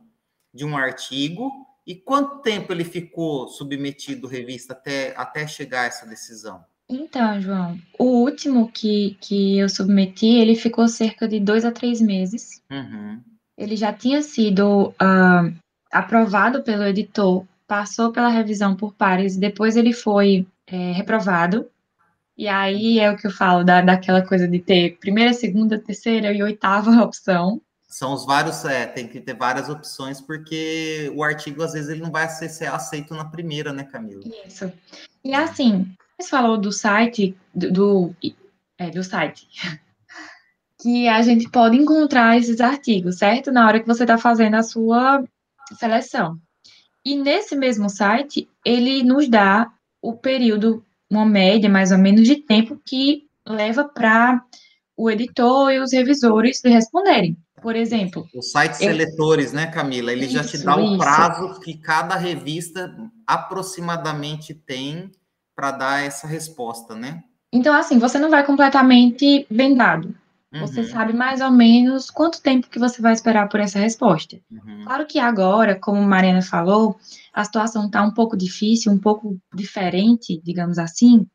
de 0.54 0.64
um 0.64 0.76
artigo. 0.76 1.50
E 1.84 1.96
quanto 1.96 2.42
tempo 2.42 2.72
ele 2.72 2.84
ficou 2.84 3.48
submetido 3.48 4.28
revista 4.28 4.72
até, 4.72 5.14
até 5.16 5.46
chegar 5.46 5.82
a 5.82 5.86
essa 5.86 6.06
decisão? 6.06 6.64
Então, 6.90 7.40
João, 7.40 7.78
o 7.98 8.22
último 8.22 8.70
que, 8.72 9.16
que 9.20 9.58
eu 9.58 9.68
submeti, 9.68 10.26
ele 10.26 10.54
ficou 10.54 10.88
cerca 10.88 11.28
de 11.28 11.38
dois 11.38 11.64
a 11.64 11.70
três 11.70 12.00
meses. 12.00 12.62
Uhum. 12.70 13.20
Ele 13.56 13.76
já 13.76 13.92
tinha 13.92 14.22
sido 14.22 14.88
uh, 14.88 15.54
aprovado 15.92 16.62
pelo 16.62 16.84
editor, 16.84 17.44
passou 17.66 18.10
pela 18.10 18.30
revisão 18.30 18.74
por 18.74 18.94
pares, 18.94 19.36
depois 19.36 19.76
ele 19.76 19.92
foi 19.92 20.46
é, 20.66 20.92
reprovado. 20.92 21.68
E 22.36 22.48
aí 22.48 23.00
é 23.00 23.10
o 23.10 23.16
que 23.16 23.26
eu 23.26 23.32
falo, 23.32 23.64
da, 23.64 23.82
daquela 23.82 24.22
coisa 24.22 24.46
de 24.48 24.58
ter 24.60 24.96
primeira, 24.98 25.34
segunda, 25.34 25.78
terceira 25.78 26.32
e 26.32 26.42
oitava 26.42 26.90
opção. 27.02 27.60
São 27.86 28.12
os 28.12 28.24
vários, 28.24 28.64
é, 28.64 28.86
tem 28.86 29.08
que 29.08 29.20
ter 29.20 29.34
várias 29.34 29.68
opções, 29.68 30.20
porque 30.20 31.10
o 31.14 31.22
artigo, 31.22 31.62
às 31.62 31.72
vezes, 31.72 31.88
ele 31.90 32.02
não 32.02 32.10
vai 32.10 32.28
ser, 32.28 32.66
aceito 32.66 33.14
na 33.14 33.24
primeira, 33.24 33.72
né, 33.72 33.82
Camila? 33.82 34.22
Isso. 34.46 34.70
E 35.24 35.34
assim, 35.34 35.90
falou 36.26 36.58
do 36.58 36.72
site, 36.72 37.36
do, 37.54 37.72
do, 37.72 38.16
é, 38.78 38.90
do 38.90 39.04
site, 39.04 39.46
que 40.80 41.08
a 41.08 41.22
gente 41.22 41.48
pode 41.50 41.76
encontrar 41.76 42.36
esses 42.36 42.60
artigos, 42.60 43.18
certo? 43.18 43.52
Na 43.52 43.66
hora 43.66 43.80
que 43.80 43.86
você 43.86 44.04
está 44.04 44.18
fazendo 44.18 44.54
a 44.54 44.62
sua 44.62 45.24
seleção. 45.78 46.38
E 47.04 47.16
nesse 47.16 47.56
mesmo 47.56 47.88
site, 47.88 48.48
ele 48.64 49.02
nos 49.02 49.28
dá 49.28 49.70
o 50.02 50.12
período, 50.14 50.84
uma 51.10 51.24
média 51.24 51.68
mais 51.68 51.90
ou 51.90 51.98
menos 51.98 52.26
de 52.26 52.36
tempo 52.36 52.80
que 52.84 53.26
leva 53.46 53.84
para 53.84 54.42
o 54.96 55.10
editor 55.10 55.72
e 55.72 55.78
os 55.78 55.92
revisores 55.92 56.60
responderem. 56.64 57.36
Por 57.62 57.74
exemplo. 57.74 58.28
Os 58.34 58.50
sites 58.50 58.80
eu... 58.80 58.90
seletores, 58.90 59.52
né, 59.52 59.66
Camila? 59.66 60.12
Ele 60.12 60.26
isso, 60.26 60.34
já 60.34 60.44
te 60.44 60.58
dá 60.58 60.76
o 60.76 60.96
prazo 60.96 61.60
que 61.60 61.76
cada 61.76 62.14
revista 62.16 62.94
aproximadamente 63.26 64.54
tem 64.54 65.10
para 65.58 65.72
dar 65.72 66.04
essa 66.04 66.24
resposta, 66.24 66.94
né? 66.94 67.24
Então, 67.52 67.74
assim, 67.74 67.98
você 67.98 68.16
não 68.16 68.30
vai 68.30 68.46
completamente 68.46 69.44
vendado. 69.50 70.14
Uhum. 70.54 70.60
Você 70.60 70.84
sabe 70.84 71.12
mais 71.12 71.40
ou 71.40 71.50
menos 71.50 72.12
quanto 72.12 72.40
tempo 72.40 72.68
que 72.70 72.78
você 72.78 73.02
vai 73.02 73.12
esperar 73.12 73.48
por 73.48 73.58
essa 73.58 73.76
resposta. 73.76 74.38
Uhum. 74.48 74.84
Claro 74.84 75.04
que 75.04 75.18
agora, 75.18 75.74
como 75.74 76.00
Mariana 76.00 76.42
falou, 76.42 76.96
a 77.34 77.44
situação 77.44 77.86
está 77.86 78.04
um 78.04 78.12
pouco 78.12 78.36
difícil, 78.36 78.92
um 78.92 78.98
pouco 78.98 79.36
diferente, 79.52 80.40
digamos 80.44 80.78
assim, 80.78 81.26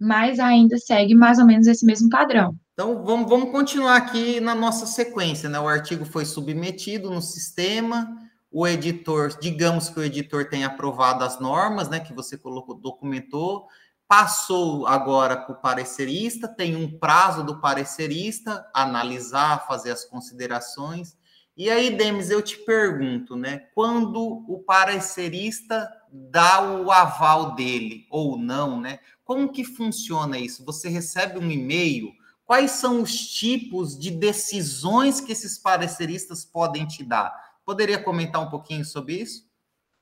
mas 0.00 0.38
ainda 0.38 0.78
segue 0.78 1.14
mais 1.14 1.38
ou 1.38 1.44
menos 1.44 1.66
esse 1.66 1.84
mesmo 1.84 2.08
padrão. 2.08 2.56
Então, 2.72 3.04
vamos, 3.04 3.28
vamos 3.28 3.50
continuar 3.50 3.96
aqui 3.96 4.40
na 4.40 4.54
nossa 4.54 4.86
sequência, 4.86 5.50
né? 5.50 5.60
O 5.60 5.68
artigo 5.68 6.06
foi 6.06 6.24
submetido 6.24 7.10
no 7.10 7.20
sistema, 7.20 8.10
o 8.50 8.66
editor, 8.66 9.36
digamos 9.40 9.88
que 9.88 9.98
o 9.98 10.04
editor 10.04 10.48
tenha 10.48 10.68
aprovado 10.68 11.24
as 11.24 11.38
normas, 11.40 11.88
né, 11.88 12.00
que 12.00 12.12
você 12.12 12.38
colocou, 12.38 12.74
documentou, 12.74 13.66
passou 14.08 14.86
agora 14.86 15.36
para 15.36 15.54
o 15.54 15.60
parecerista, 15.60 16.46
tem 16.46 16.76
um 16.76 16.98
prazo 16.98 17.44
do 17.44 17.60
parecerista 17.60 18.68
analisar, 18.72 19.66
fazer 19.66 19.90
as 19.90 20.04
considerações. 20.04 21.16
E 21.56 21.70
aí, 21.70 21.96
Demis, 21.96 22.30
eu 22.30 22.40
te 22.40 22.58
pergunto, 22.58 23.34
né, 23.34 23.66
quando 23.74 24.44
o 24.48 24.60
parecerista 24.60 25.90
dá 26.12 26.62
o 26.62 26.90
aval 26.90 27.54
dele 27.54 28.06
ou 28.10 28.38
não, 28.38 28.80
né? 28.80 28.98
Como 29.24 29.50
que 29.50 29.64
funciona 29.64 30.38
isso? 30.38 30.64
Você 30.64 30.88
recebe 30.88 31.38
um 31.38 31.50
e-mail? 31.50 32.12
Quais 32.44 32.72
são 32.72 33.02
os 33.02 33.12
tipos 33.12 33.98
de 33.98 34.10
decisões 34.10 35.20
que 35.20 35.32
esses 35.32 35.58
pareceristas 35.58 36.44
podem 36.44 36.86
te 36.86 37.02
dar? 37.02 37.34
Poderia 37.66 38.00
comentar 38.00 38.40
um 38.40 38.48
pouquinho 38.48 38.84
sobre 38.84 39.14
isso? 39.14 39.44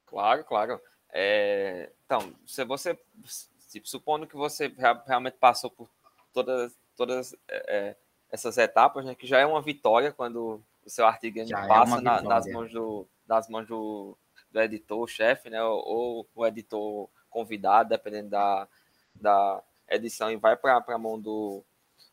Claro, 0.05 0.45
claro. 0.45 0.81
É, 1.11 1.91
então, 2.05 2.35
se 2.47 2.63
você, 2.63 2.99
tipo, 3.71 3.89
supondo 3.89 4.27
que 4.27 4.37
você 4.37 4.71
realmente 5.07 5.39
passou 5.39 5.71
por 5.71 5.89
todas, 6.31 6.77
todas 6.95 7.33
é, 7.49 7.65
é, 7.77 7.97
essas 8.31 8.59
etapas, 8.59 9.07
né, 9.07 9.15
que 9.15 9.27
já 9.27 9.39
é 9.39 9.47
uma 9.47 9.63
vitória 9.63 10.13
quando 10.13 10.63
o 10.85 10.91
seu 10.91 11.07
artigo 11.07 11.41
é 11.41 11.67
passa 11.67 11.99
é 11.99 12.01
na, 12.03 12.21
nas 12.21 12.47
mãos 12.47 12.71
do, 12.71 13.07
das 13.27 13.49
mãos 13.49 13.67
do, 13.67 14.15
do 14.53 14.61
editor, 14.61 15.09
chefe, 15.09 15.49
né, 15.49 15.65
ou, 15.65 15.79
ou, 15.89 16.27
o 16.35 16.47
editor 16.47 17.09
convidado, 17.31 17.89
dependendo 17.89 18.29
da, 18.29 18.69
da 19.15 19.63
edição, 19.89 20.31
e 20.31 20.37
vai 20.37 20.55
para 20.55 20.85
a 20.87 20.99
mão 20.99 21.19
do, 21.19 21.65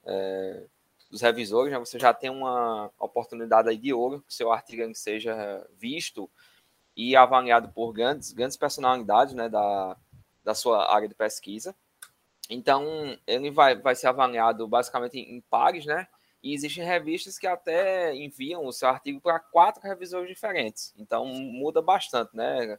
é, 0.05 0.63
dos 1.11 1.21
revisores, 1.21 1.71
né, 1.71 1.77
você 1.77 1.99
já 1.99 2.13
tem 2.13 2.29
uma 2.29 2.89
oportunidade 2.97 3.69
aí 3.69 3.77
de 3.77 3.93
ouro 3.93 4.23
que 4.25 4.33
seu 4.33 4.51
artigo 4.51 4.83
seja 4.95 5.67
visto 5.77 6.29
e 6.95 7.15
avaliado 7.15 7.69
por 7.69 7.91
grandes, 7.91 8.31
grandes 8.31 8.55
personalidades 8.55 9.33
né, 9.33 9.49
da, 9.49 9.97
da 10.43 10.55
sua 10.55 10.93
área 10.93 11.07
de 11.07 11.13
pesquisa. 11.13 11.75
Então, 12.49 13.17
ele 13.27 13.51
vai, 13.51 13.75
vai 13.75 13.95
ser 13.95 14.07
avaliado 14.07 14.67
basicamente 14.67 15.17
em 15.17 15.41
pares, 15.41 15.85
né? 15.85 16.07
E 16.43 16.53
existem 16.53 16.83
revistas 16.83 17.37
que 17.37 17.47
até 17.47 18.15
enviam 18.15 18.65
o 18.65 18.73
seu 18.73 18.89
artigo 18.89 19.21
para 19.21 19.39
quatro 19.39 19.81
revisores 19.81 20.27
diferentes. 20.27 20.93
Então, 20.97 21.25
muda 21.25 21.81
bastante, 21.81 22.35
né? 22.35 22.77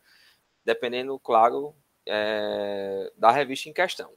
Dependendo, 0.64 1.18
claro, 1.18 1.74
é, 2.06 3.10
da 3.16 3.30
revista 3.30 3.68
em 3.68 3.72
questão. 3.72 4.12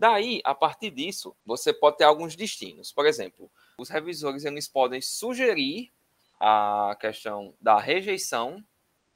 Daí, 0.00 0.40
a 0.46 0.54
partir 0.54 0.90
disso, 0.90 1.36
você 1.44 1.74
pode 1.74 1.98
ter 1.98 2.04
alguns 2.04 2.34
destinos. 2.34 2.90
Por 2.90 3.04
exemplo, 3.04 3.50
os 3.76 3.90
revisores 3.90 4.46
eles 4.46 4.66
podem 4.66 5.02
sugerir 5.02 5.92
a 6.40 6.96
questão 6.98 7.52
da 7.60 7.78
rejeição 7.78 8.64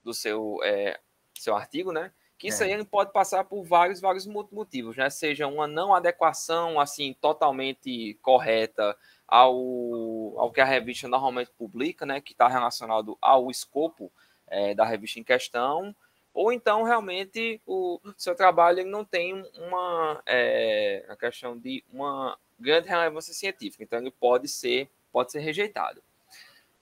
do 0.03 0.13
seu, 0.13 0.59
é, 0.63 1.01
seu 1.35 1.57
artigo, 1.57 1.91
né? 1.91 2.13
Que 2.37 2.49
isso 2.49 2.63
é. 2.63 2.67
aí 2.67 2.73
ele 2.73 2.85
pode 2.85 3.13
passar 3.13 3.45
por 3.45 3.65
vários, 3.65 3.99
vários 3.99 4.27
motivos, 4.27 4.95
né? 4.95 5.09
Seja 5.09 5.47
uma 5.47 5.67
não 5.67 5.95
adequação, 5.95 6.79
assim, 6.79 7.17
totalmente 7.19 8.19
correta 8.21 8.95
ao, 9.27 10.39
ao 10.39 10.53
que 10.53 10.61
a 10.61 10.67
revista 10.67 11.09
normalmente 11.09 11.51
publica, 11.57 12.05
né? 12.05 12.21
Que 12.21 12.33
está 12.33 12.47
relacionado 12.47 13.17
ao 13.23 13.51
escopo 13.51 14.13
é, 14.49 14.75
da 14.75 14.85
revista 14.85 15.19
em 15.19 15.25
questão, 15.25 15.97
ou 16.35 16.53
então 16.53 16.83
realmente 16.83 17.63
o 17.65 18.01
seu 18.19 18.35
trabalho 18.35 18.81
ele 18.81 18.91
não 18.91 19.05
tem 19.05 19.33
uma 19.57 20.21
é, 20.27 21.07
a 21.09 21.17
questão 21.17 21.57
de 21.57 21.83
uma 21.93 22.37
grande 22.59 22.89
relevância 22.89 23.33
científica, 23.33 23.85
então 23.85 24.01
ele 24.01 24.11
pode 24.11 24.49
ser 24.49 24.91
pode 25.13 25.31
ser 25.31 25.39
rejeitado. 25.39 26.03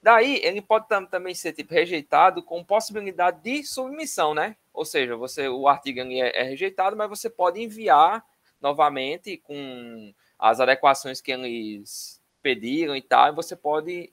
Daí 0.03 0.41
ele 0.43 0.61
pode 0.61 0.89
também 0.89 1.35
ser 1.35 1.53
tipo 1.53 1.73
rejeitado 1.73 2.43
com 2.43 2.65
possibilidade 2.65 3.41
de 3.43 3.63
submissão, 3.63 4.35
né? 4.35 4.57
Ou 4.73 4.85
seja, 4.85 5.15
você 5.17 5.49
o 5.49 5.69
artigo 5.69 6.01
é, 6.01 6.33
é 6.35 6.43
rejeitado, 6.43 6.97
mas 6.97 7.09
você 7.09 7.31
pode 7.31 7.63
enviar 7.63 8.25
novamente 8.61 9.37
com 9.37 10.13
as 10.39 10.61
adequações 10.61 11.21
que 11.21 11.31
eles 11.31 12.21
pediram 12.43 12.97
e 12.97 13.03
tal, 13.03 13.29
e 13.29 13.37
você 13.37 13.55
pode 13.55 14.11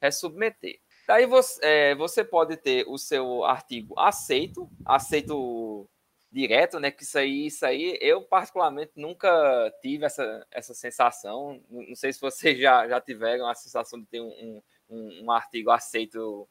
resubmeter. 0.00 0.78
Daí 1.08 1.24
você, 1.24 1.58
é, 1.64 1.94
você 1.94 2.22
pode 2.22 2.54
ter 2.58 2.84
o 2.86 2.98
seu 2.98 3.42
artigo 3.42 3.98
aceito, 3.98 4.70
aceito 4.84 5.88
direto, 6.30 6.78
né? 6.78 6.90
Que 6.90 7.02
isso 7.02 7.18
aí, 7.18 7.46
isso 7.46 7.64
aí, 7.64 7.96
eu 7.98 8.20
particularmente 8.20 8.92
nunca 8.94 9.72
tive 9.80 10.04
essa, 10.04 10.46
essa 10.50 10.74
sensação. 10.74 11.62
Não 11.70 11.96
sei 11.96 12.12
se 12.12 12.20
vocês 12.20 12.60
já, 12.60 12.86
já 12.86 13.00
tiveram 13.00 13.48
a 13.48 13.54
sensação 13.54 13.98
de 13.98 14.04
ter 14.04 14.20
um, 14.20 14.60
um, 14.86 15.24
um 15.24 15.30
artigo 15.30 15.70
aceito 15.70 16.46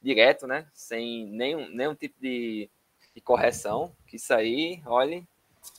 direto, 0.00 0.48
né? 0.48 0.66
Sem 0.74 1.26
nenhum, 1.26 1.68
nenhum 1.68 1.94
tipo 1.94 2.20
de, 2.20 2.68
de 3.14 3.20
correção. 3.20 3.94
Que 4.04 4.16
isso 4.16 4.34
aí, 4.34 4.82
olhe, 4.84 5.24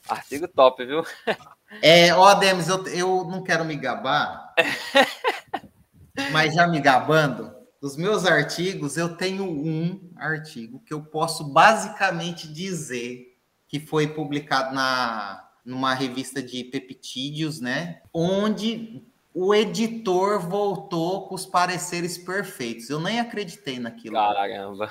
artigo 0.08 0.48
top, 0.48 0.86
viu? 0.86 1.04
É, 1.82 2.14
ó, 2.14 2.36
Demis, 2.36 2.70
eu, 2.70 2.86
eu 2.90 3.24
não 3.26 3.44
quero 3.44 3.66
me 3.66 3.76
gabar, 3.76 4.54
mas 6.32 6.54
já 6.54 6.68
me 6.68 6.80
gabando, 6.80 7.63
dos 7.84 7.98
meus 7.98 8.26
artigos, 8.26 8.96
eu 8.96 9.18
tenho 9.18 9.44
um 9.44 10.10
artigo 10.16 10.82
que 10.86 10.94
eu 10.94 11.04
posso 11.04 11.44
basicamente 11.44 12.48
dizer 12.48 13.38
que 13.68 13.78
foi 13.78 14.08
publicado 14.08 14.74
na 14.74 15.50
numa 15.66 15.94
revista 15.94 16.42
de 16.42 16.64
peptídeos, 16.64 17.60
né? 17.60 18.02
Onde 18.14 19.04
o 19.34 19.54
editor 19.54 20.40
voltou 20.40 21.28
com 21.28 21.36
os 21.36 21.46
pareceres 21.46 22.18
perfeitos. 22.18 22.90
Eu 22.90 23.02
nem 23.02 23.20
acreditei 23.20 23.80
naquilo. 23.80 24.16
Caramba. 24.16 24.90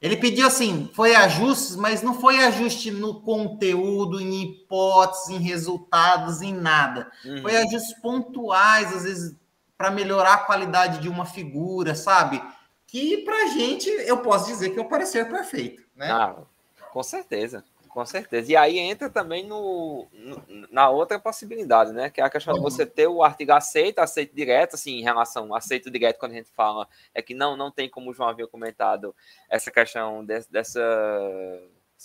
Ele 0.00 0.16
pediu 0.18 0.46
assim, 0.46 0.90
foi 0.92 1.14
ajustes, 1.14 1.76
mas 1.76 2.02
não 2.02 2.12
foi 2.12 2.44
ajuste 2.44 2.90
no 2.90 3.22
conteúdo, 3.22 4.20
em 4.20 4.42
hipóteses, 4.42 5.30
em 5.30 5.38
resultados, 5.38 6.42
em 6.42 6.52
nada. 6.52 7.10
Uhum. 7.24 7.40
Foi 7.40 7.56
ajustes 7.56 7.94
pontuais, 8.00 8.94
às 8.94 9.04
vezes 9.04 9.36
para 9.76 9.90
melhorar 9.90 10.34
a 10.34 10.38
qualidade 10.38 11.00
de 11.00 11.08
uma 11.08 11.26
figura, 11.26 11.94
sabe? 11.94 12.42
Que 12.86 13.18
para 13.18 13.48
gente 13.48 13.88
eu 13.88 14.18
posso 14.18 14.46
dizer 14.46 14.70
que 14.70 14.78
é 14.78 14.82
o 14.82 14.88
parecer 14.88 15.28
perfeito, 15.28 15.82
né? 15.96 16.10
Ah, 16.10 16.36
com 16.92 17.02
certeza, 17.02 17.64
com 17.88 18.04
certeza. 18.06 18.52
E 18.52 18.56
aí 18.56 18.78
entra 18.78 19.10
também 19.10 19.44
no, 19.44 20.06
no, 20.12 20.68
na 20.70 20.90
outra 20.90 21.18
possibilidade, 21.18 21.92
né? 21.92 22.08
Que 22.08 22.20
é 22.20 22.24
a 22.24 22.30
questão 22.30 22.54
uhum. 22.54 22.60
de 22.60 22.64
você 22.64 22.86
ter 22.86 23.08
o 23.08 23.22
artigo 23.22 23.52
aceito, 23.52 23.98
aceito 23.98 24.34
direto, 24.34 24.74
assim, 24.74 24.98
em 24.98 25.02
relação 25.02 25.54
aceito 25.54 25.90
direto 25.90 26.18
quando 26.18 26.32
a 26.32 26.36
gente 26.36 26.50
fala 26.50 26.88
é 27.12 27.20
que 27.20 27.34
não 27.34 27.56
não 27.56 27.70
tem 27.70 27.88
como 27.88 28.10
o 28.10 28.14
João 28.14 28.28
havia 28.28 28.46
comentado 28.46 29.14
essa 29.48 29.70
questão 29.70 30.24
de, 30.24 30.40
dessas 30.50 30.78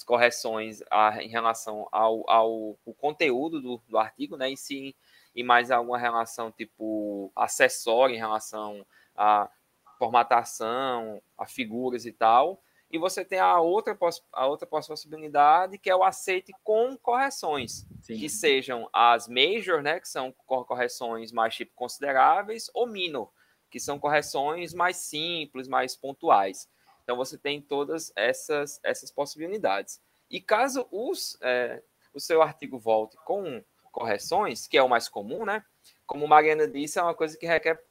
correções 0.06 0.82
a, 0.90 1.22
em 1.22 1.28
relação 1.28 1.88
ao, 1.92 2.28
ao 2.30 2.78
conteúdo 2.98 3.62
do, 3.62 3.82
do 3.88 3.98
artigo, 3.98 4.38
né? 4.38 4.50
Em 4.50 4.56
si 4.56 4.96
e 5.36 5.44
mais 5.44 5.72
alguma 5.72 5.98
relação 5.98 6.52
tipo 6.52 7.32
acessória 7.36 8.16
em 8.16 8.20
relação 8.20 8.86
à 9.16 9.50
formatação, 9.98 11.22
a 11.38 11.46
figuras 11.46 12.06
e 12.06 12.12
tal. 12.12 12.62
E 12.92 12.98
você 12.98 13.24
tem 13.24 13.38
a 13.38 13.60
outra, 13.60 13.96
a 14.34 14.48
outra 14.48 14.66
possibilidade, 14.66 15.78
que 15.78 15.92
é 15.92 15.96
o 15.96 16.04
aceite 16.04 16.52
com 16.64 16.98
correções, 16.98 17.86
Sim. 18.02 18.18
que 18.18 18.28
sejam 18.28 18.90
as 18.92 19.28
major, 19.28 19.84
né, 19.84 20.00
que 20.00 20.08
são 20.08 20.34
correções 20.48 21.32
mais 21.32 21.54
tipo 21.54 21.72
consideráveis, 21.76 22.70
ou 22.74 22.88
minor, 22.88 23.32
que 23.70 23.80
são 23.80 24.00
correções 24.00 24.74
mais 24.74 24.98
simples, 24.98 25.68
mais 25.68 25.96
pontuais. 25.96 26.68
Então 27.04 27.16
você 27.16 27.38
tem 27.38 27.62
todas 27.62 28.12
essas, 28.16 28.80
essas 28.84 29.12
possibilidades. 29.12 30.02
E 30.30 30.42
caso 30.42 30.88
os, 30.92 31.38
é, 31.42 31.84
o 32.12 32.20
seu 32.20 32.42
artigo 32.42 32.80
volte 32.80 33.18
com 33.24 33.64
correções, 34.00 34.66
que 34.66 34.78
é 34.78 34.82
o 34.82 34.88
mais 34.88 35.10
comum, 35.10 35.46
né? 35.46 35.62
Como 36.08 36.26
Mariana 36.26 36.66
disse, 36.66 36.98
é 36.98 37.04
uma 37.04 37.14
coisa 37.14 37.38
que 37.38 37.46
requer 37.46 37.84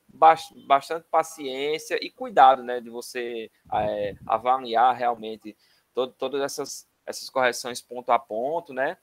bastante 0.67 1.07
paciência 1.11 1.99
e 2.03 2.11
cuidado, 2.11 2.63
né? 2.63 2.81
De 2.81 2.89
você 2.89 3.51
é, 3.75 4.17
avaliar 4.27 4.97
realmente 4.97 5.55
todo, 5.95 6.15
todas 6.15 6.41
essas, 6.41 6.89
essas 7.05 7.29
correções 7.29 7.83
ponto 7.83 8.11
a 8.11 8.19
ponto, 8.19 8.73
né? 8.73 8.97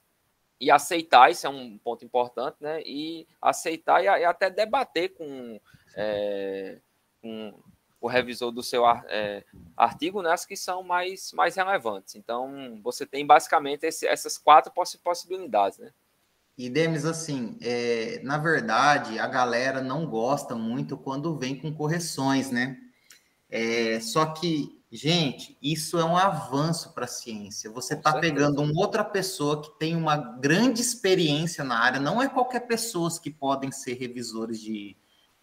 E 0.59 0.71
aceitar, 0.71 1.29
isso 1.29 1.45
é 1.45 1.49
um 1.49 1.77
ponto 1.77 2.03
importante, 2.03 2.57
né? 2.59 2.81
E 2.81 3.27
aceitar 3.39 4.01
e, 4.03 4.05
e 4.05 4.25
até 4.25 4.49
debater 4.49 5.13
com, 5.13 5.59
é, 5.95 6.79
com 7.21 7.53
o 8.01 8.07
revisor 8.07 8.51
do 8.51 8.63
seu 8.63 8.83
é, 8.87 9.43
artigo, 9.77 10.21
né, 10.21 10.31
as 10.31 10.45
que 10.45 10.55
são 10.55 10.83
mais, 10.83 11.31
mais 11.33 11.55
relevantes. 11.55 12.15
Então, 12.15 12.79
você 12.83 13.05
tem 13.05 13.25
basicamente 13.25 13.85
esse, 13.85 14.05
essas 14.07 14.37
quatro 14.37 14.71
possibilidades, 15.03 15.77
né? 15.77 15.91
E 16.57 16.69
Demis, 16.69 17.03
assim, 17.03 17.57
é, 17.61 18.21
na 18.23 18.37
verdade, 18.37 19.19
a 19.19 19.27
galera 19.27 19.81
não 19.81 20.05
gosta 20.05 20.55
muito 20.55 20.95
quando 20.97 21.37
vem 21.37 21.55
com 21.55 21.73
correções, 21.73 22.49
né? 22.49 22.77
É, 23.49 23.99
só 23.99 24.25
que, 24.27 24.81
gente, 24.89 25.57
isso 25.61 25.99
é 25.99 26.05
um 26.05 26.15
avanço 26.15 26.93
para 26.93 27.03
a 27.03 27.09
ciência. 27.09 27.69
Você 27.71 27.93
está 27.93 28.19
pegando 28.19 28.61
uma 28.61 28.79
outra 28.79 29.03
pessoa 29.03 29.61
que 29.61 29.77
tem 29.77 29.97
uma 29.97 30.15
grande 30.15 30.81
experiência 30.81 31.61
na 31.63 31.77
área, 31.77 31.99
não 31.99 32.21
é 32.21 32.29
qualquer 32.29 32.61
pessoa 32.61 33.09
que 33.21 33.29
podem 33.29 33.69
ser 33.69 33.95
revisores 33.95 34.61
de, 34.61 34.95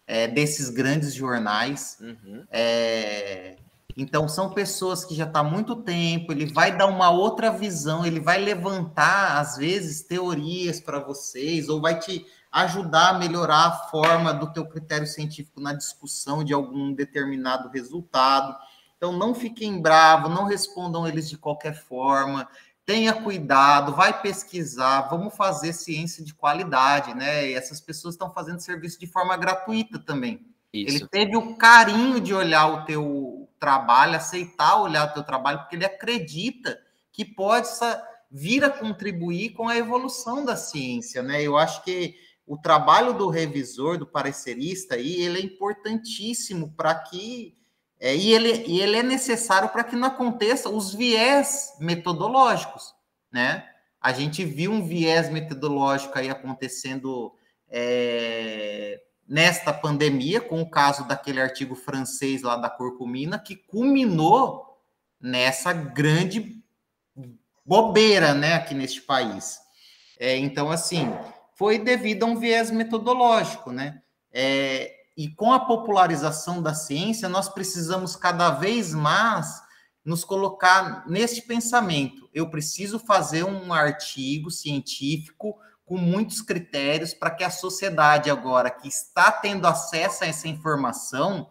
é, 0.07 0.27
desses 0.27 0.69
grandes 0.71 1.13
jornais. 1.13 1.97
Uhum. 2.01 2.43
É, 2.49 3.57
então, 3.95 4.27
são 4.27 4.49
pessoas 4.49 5.05
que 5.05 5.13
já 5.13 5.25
estão 5.25 5.43
tá 5.43 5.47
há 5.47 5.51
muito 5.51 5.75
tempo, 5.75 6.31
ele 6.31 6.51
vai 6.51 6.75
dar 6.75 6.87
uma 6.87 7.09
outra 7.09 7.51
visão, 7.51 8.05
ele 8.05 8.19
vai 8.19 8.39
levantar, 8.39 9.39
às 9.39 9.57
vezes, 9.57 10.01
teorias 10.01 10.79
para 10.79 10.99
vocês, 10.99 11.69
ou 11.69 11.79
vai 11.79 11.99
te 11.99 12.25
ajudar 12.51 13.09
a 13.09 13.19
melhorar 13.19 13.67
a 13.67 13.71
forma 13.89 14.33
do 14.33 14.51
teu 14.51 14.65
critério 14.65 15.07
científico 15.07 15.59
na 15.59 15.73
discussão 15.73 16.43
de 16.43 16.53
algum 16.53 16.93
determinado 16.93 17.69
resultado. 17.69 18.55
Então, 18.97 19.11
não 19.11 19.35
fiquem 19.35 19.81
bravos, 19.81 20.31
não 20.31 20.45
respondam 20.45 21.07
eles 21.07 21.29
de 21.29 21.37
qualquer 21.37 21.75
forma, 21.75 22.47
tenha 22.85 23.13
cuidado, 23.13 23.95
vai 23.95 24.21
pesquisar, 24.21 25.03
vamos 25.03 25.35
fazer 25.35 25.71
ciência 25.73 26.23
de 26.23 26.33
qualidade, 26.33 27.13
né? 27.13 27.49
E 27.49 27.53
essas 27.53 27.79
pessoas 27.79 28.15
estão 28.15 28.31
fazendo 28.33 28.59
serviço 28.59 28.99
de 28.99 29.07
forma 29.07 29.37
gratuita 29.37 29.99
também. 29.99 30.45
Isso. 30.73 30.97
Ele 30.97 31.07
teve 31.07 31.37
o 31.37 31.55
carinho 31.55 32.19
de 32.19 32.33
olhar 32.33 32.67
o 32.67 32.85
teu 32.85 33.47
trabalho, 33.63 34.17
aceitar 34.17 34.81
olhar 34.81 35.07
o 35.07 35.13
teu 35.13 35.23
trabalho, 35.23 35.59
porque 35.59 35.77
ele 35.77 35.85
acredita 35.85 36.77
que 37.13 37.23
pode 37.23 37.69
vir 38.29 38.61
a 38.61 38.69
contribuir 38.69 39.51
com 39.51 39.69
a 39.69 39.77
evolução 39.77 40.43
da 40.43 40.57
ciência, 40.57 41.23
né? 41.23 41.41
Eu 41.41 41.57
acho 41.57 41.81
que 41.81 42.13
o 42.45 42.57
trabalho 42.57 43.13
do 43.13 43.29
revisor, 43.29 43.97
do 43.97 44.05
parecerista 44.05 44.95
aí, 44.95 45.21
ele 45.21 45.39
é 45.39 45.41
importantíssimo 45.41 46.73
para 46.75 46.93
que 46.95 47.55
é, 48.01 48.13
e, 48.13 48.33
ele, 48.33 48.65
e 48.67 48.81
ele 48.81 48.97
é 48.97 49.03
necessário 49.03 49.69
para 49.69 49.85
que 49.85 49.95
não 49.95 50.09
aconteça 50.09 50.67
os 50.69 50.93
viés 50.93 51.73
metodológicos, 51.79 52.93
né? 53.31 53.65
A 54.01 54.11
gente 54.11 54.43
viu 54.43 54.73
um 54.73 54.85
viés 54.85 55.29
metodológico 55.29 56.19
aí 56.19 56.29
acontecendo 56.29 57.33
é, 57.69 59.01
nesta 59.27 59.73
pandemia, 59.73 60.41
com 60.41 60.61
o 60.61 60.69
caso 60.69 61.07
daquele 61.07 61.41
artigo 61.41 61.75
francês 61.75 62.41
lá 62.41 62.55
da 62.55 62.69
curcumina, 62.69 63.39
que 63.39 63.55
culminou 63.55 64.77
nessa 65.19 65.71
grande 65.71 66.61
bobeira, 67.65 68.33
né, 68.33 68.55
aqui 68.55 68.73
neste 68.73 69.01
país. 69.01 69.59
É, 70.19 70.37
então, 70.37 70.69
assim, 70.69 71.13
foi 71.55 71.79
devido 71.79 72.23
a 72.23 72.25
um 72.27 72.37
viés 72.37 72.69
metodológico, 72.69 73.71
né? 73.71 74.01
É, 74.31 74.93
e 75.15 75.29
com 75.29 75.53
a 75.53 75.59
popularização 75.59 76.61
da 76.61 76.73
ciência, 76.73 77.29
nós 77.29 77.47
precisamos 77.47 78.15
cada 78.15 78.49
vez 78.51 78.93
mais 78.93 79.61
nos 80.03 80.25
colocar 80.25 81.07
neste 81.07 81.41
pensamento. 81.41 82.29
Eu 82.33 82.49
preciso 82.49 82.99
fazer 82.99 83.43
um 83.43 83.71
artigo 83.71 84.51
científico 84.51 85.57
com 85.85 85.97
muitos 85.97 86.41
critérios 86.41 87.13
para 87.13 87.31
que 87.31 87.43
a 87.43 87.49
sociedade 87.49 88.29
agora 88.29 88.69
que 88.69 88.87
está 88.87 89.31
tendo 89.31 89.67
acesso 89.67 90.23
a 90.23 90.27
essa 90.27 90.47
informação, 90.47 91.49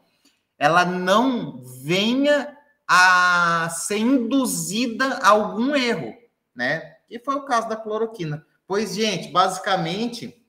ela 0.59 0.85
não 0.85 1.63
venha 1.63 2.57
a 2.87 3.69
ser 3.71 3.99
induzida 3.99 5.19
a 5.19 5.29
algum 5.29 5.75
erro, 5.75 6.15
né? 6.55 6.97
E 7.09 7.19
foi 7.19 7.37
o 7.37 7.45
caso 7.45 7.69
da 7.69 7.77
cloroquina. 7.77 8.45
Pois, 8.67 8.95
gente, 8.95 9.31
basicamente, 9.31 10.43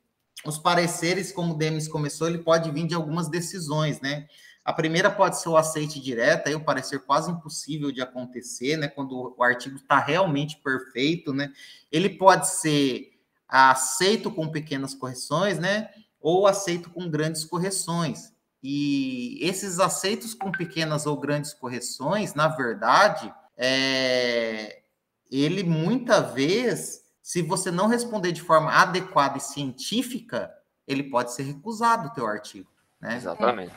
os 0.46 0.58
pareceres, 0.58 1.32
como 1.32 1.54
o 1.54 1.58
Demis 1.58 1.88
começou, 1.88 2.28
ele 2.28 2.38
pode 2.38 2.72
vir 2.72 2.88
de 2.88 2.96
algumas 2.96 3.30
decisões, 3.30 4.00
né? 4.02 4.28
A 4.64 4.72
primeira 4.72 5.12
pode 5.12 5.40
ser 5.40 5.50
o 5.50 5.58
aceite 5.58 6.00
direto, 6.00 6.48
aí 6.48 6.56
o 6.56 6.64
parecer 6.64 7.00
quase 7.00 7.30
impossível 7.30 7.92
de 7.92 8.02
acontecer, 8.02 8.78
né? 8.78 8.88
Quando 8.88 9.36
o 9.38 9.44
artigo 9.44 9.76
está 9.76 10.00
realmente 10.00 10.58
perfeito, 10.58 11.34
né? 11.34 11.52
Ele 11.92 12.10
pode 12.10 12.50
ser 12.50 13.13
aceito 13.54 14.32
com 14.32 14.50
pequenas 14.50 14.96
correções, 14.96 15.60
né? 15.60 15.90
Ou 16.20 16.48
aceito 16.48 16.90
com 16.90 17.08
grandes 17.08 17.46
correções. 17.46 18.34
E 18.64 19.38
esses 19.42 19.80
aceitos 19.80 20.34
com 20.34 20.52
pequenas 20.52 21.06
ou 21.06 21.20
grandes 21.20 21.54
correções, 21.54 22.34
na 22.34 22.48
verdade, 22.48 23.32
é... 23.56 24.82
ele 25.30 25.62
muita 25.64 26.20
vez, 26.20 27.04
se 27.22 27.44
você 27.44 27.70
não 27.70 27.88
responder 27.88 28.32
de 28.32 28.42
forma 28.42 28.72
adequada 28.72 29.38
e 29.38 29.42
científica, 29.42 30.52
ele 30.88 31.04
pode 31.04 31.34
ser 31.34 31.44
recusado 31.44 32.08
o 32.08 32.12
teu 32.12 32.26
artigo, 32.26 32.70
né? 33.00 33.18
Exatamente. 33.18 33.76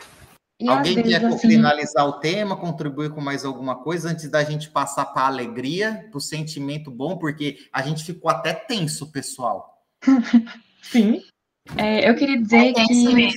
E 0.58 0.68
Alguém 0.68 1.02
quer 1.02 1.24
assim... 1.24 1.48
finalizar 1.48 2.06
o 2.06 2.14
tema, 2.14 2.56
contribuir 2.56 3.10
com 3.10 3.20
mais 3.20 3.44
alguma 3.44 3.76
coisa 3.76 4.10
antes 4.10 4.28
da 4.30 4.42
gente 4.42 4.70
passar 4.70 5.04
para 5.06 5.22
a 5.22 5.26
alegria, 5.26 6.06
para 6.10 6.16
o 6.16 6.20
sentimento 6.20 6.90
bom, 6.90 7.18
porque 7.18 7.58
a 7.70 7.82
gente 7.82 8.02
ficou 8.02 8.30
até 8.30 8.54
tenso, 8.54 9.12
pessoal. 9.12 9.84
Sim. 10.82 11.22
É, 11.76 12.08
eu 12.08 12.14
queria 12.14 12.40
dizer 12.40 12.68
é 12.68 12.72
que 12.72 13.34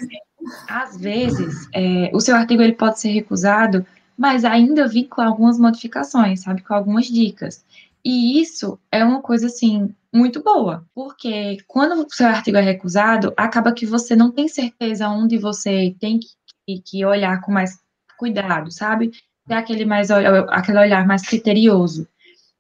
às 0.70 0.98
vezes 0.98 1.68
é, 1.74 2.10
o 2.14 2.22
seu 2.22 2.36
artigo 2.36 2.62
ele 2.62 2.74
pode 2.74 3.00
ser 3.00 3.10
recusado, 3.10 3.86
mas 4.18 4.46
ainda 4.46 4.88
vi 4.88 5.06
com 5.06 5.22
algumas 5.22 5.60
modificações, 5.60 6.42
sabe, 6.42 6.62
com 6.62 6.74
algumas 6.74 7.08
dicas. 7.08 7.66
E 8.04 8.40
isso 8.40 8.80
é 8.92 9.04
uma 9.04 9.22
coisa 9.22 9.48
assim 9.48 9.94
muito 10.14 10.42
boa, 10.42 10.86
porque 10.96 11.58
quando 11.68 12.02
o 12.02 12.10
seu 12.10 12.28
artigo 12.28 12.58
é 12.58 12.62
recusado, 12.62 13.34
acaba 13.36 13.74
que 13.74 13.86
você 13.86 14.16
não 14.16 14.32
tem 14.32 14.48
certeza 14.48 15.10
onde 15.10 15.38
você 15.38 15.96
tem 16.00 16.20
que 16.20 16.30
e 16.74 16.82
que 16.82 17.04
olhar 17.04 17.42
com 17.42 17.52
mais 17.52 17.80
cuidado, 18.18 18.72
sabe? 18.72 19.12
Ter 19.48 19.56
aquele, 19.56 19.86
mais, 19.86 20.12
aquele 20.12 20.78
olhar 20.78 21.08
mais 21.08 21.26
criterioso. 21.26 22.08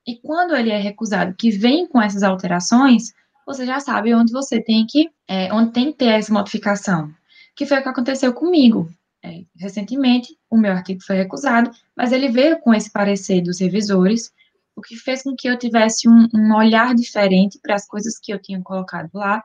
E 0.07 0.15
quando 0.15 0.55
ele 0.55 0.71
é 0.71 0.77
recusado, 0.77 1.35
que 1.35 1.51
vem 1.51 1.87
com 1.87 2.01
essas 2.01 2.23
alterações, 2.23 3.13
você 3.45 3.65
já 3.65 3.79
sabe 3.79 4.13
onde 4.13 4.31
você 4.31 4.59
tem 4.61 4.85
que, 4.87 5.09
é, 5.27 5.53
onde 5.53 5.71
tem 5.71 5.91
que 5.91 5.99
ter 5.99 6.07
essa 6.07 6.33
modificação. 6.33 7.13
Que 7.55 7.65
foi 7.65 7.79
o 7.79 7.83
que 7.83 7.89
aconteceu 7.89 8.33
comigo. 8.33 8.89
É, 9.23 9.43
recentemente, 9.55 10.35
o 10.49 10.57
meu 10.57 10.71
artigo 10.71 11.03
foi 11.03 11.17
recusado, 11.17 11.69
mas 11.95 12.11
ele 12.11 12.29
veio 12.29 12.59
com 12.59 12.73
esse 12.73 12.91
parecer 12.91 13.41
dos 13.41 13.59
revisores, 13.59 14.31
o 14.75 14.81
que 14.81 14.95
fez 14.95 15.21
com 15.23 15.35
que 15.35 15.47
eu 15.47 15.59
tivesse 15.59 16.07
um, 16.07 16.27
um 16.33 16.55
olhar 16.55 16.95
diferente 16.95 17.59
para 17.61 17.75
as 17.75 17.85
coisas 17.85 18.17
que 18.17 18.33
eu 18.33 18.41
tinha 18.41 18.61
colocado 18.61 19.09
lá, 19.13 19.43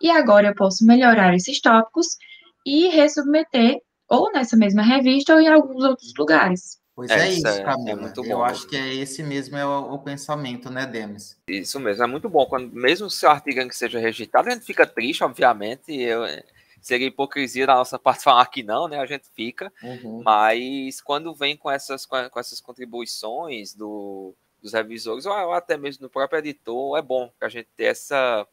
e 0.00 0.10
agora 0.10 0.48
eu 0.48 0.54
posso 0.54 0.86
melhorar 0.86 1.34
esses 1.34 1.60
tópicos 1.60 2.06
e 2.64 2.88
resubmeter 2.88 3.80
ou 4.08 4.32
nessa 4.32 4.56
mesma 4.56 4.82
revista 4.82 5.34
ou 5.34 5.40
em 5.40 5.48
alguns 5.48 5.84
outros 5.84 6.12
lugares. 6.16 6.80
Pois 6.96 7.10
é, 7.10 7.28
é 7.28 7.32
isso, 7.32 7.46
é, 7.46 7.62
Camila. 7.62 7.90
É 7.90 7.94
muito 7.94 8.22
bom. 8.22 8.28
Eu 8.30 8.42
acho 8.42 8.66
que 8.66 8.74
é 8.74 8.94
esse 8.94 9.22
mesmo 9.22 9.54
é 9.54 9.66
o, 9.66 9.92
o, 9.92 9.98
pensamento, 9.98 10.70
né, 10.70 10.86
Demis? 10.86 11.38
Isso 11.46 11.78
mesmo, 11.78 12.02
é 12.02 12.06
muito 12.06 12.26
bom. 12.26 12.46
Quando 12.46 12.72
mesmo 12.74 13.10
se 13.10 13.26
o 13.26 13.28
artigo 13.28 13.68
que 13.68 13.76
seja 13.76 13.98
registrado, 13.98 14.48
a 14.48 14.52
gente 14.52 14.64
fica 14.64 14.86
triste, 14.86 15.22
obviamente. 15.22 15.92
Eu, 15.92 16.22
seria 16.80 17.08
hipocrisia 17.08 17.66
da 17.66 17.74
nossa 17.74 17.98
parte 18.00 18.24
falar 18.24 18.46
que 18.46 18.62
não, 18.62 18.88
né? 18.88 18.98
A 18.98 19.04
gente 19.04 19.28
fica. 19.34 19.70
Uhum. 19.82 20.22
Mas 20.24 21.02
quando 21.02 21.34
vem 21.34 21.54
com 21.54 21.70
essas, 21.70 22.06
com, 22.06 22.16
essas 22.16 22.62
contribuições 22.62 23.74
do, 23.74 24.34
dos 24.62 24.72
revisores, 24.72 25.26
ou, 25.26 25.34
ou 25.34 25.52
até 25.52 25.76
mesmo 25.76 26.00
do 26.00 26.10
próprio 26.10 26.38
editor, 26.38 26.96
é 26.96 27.02
bom 27.02 27.30
que 27.38 27.44
a 27.44 27.50
gente 27.50 27.68
ter 27.76 27.84
essa, 27.84 28.46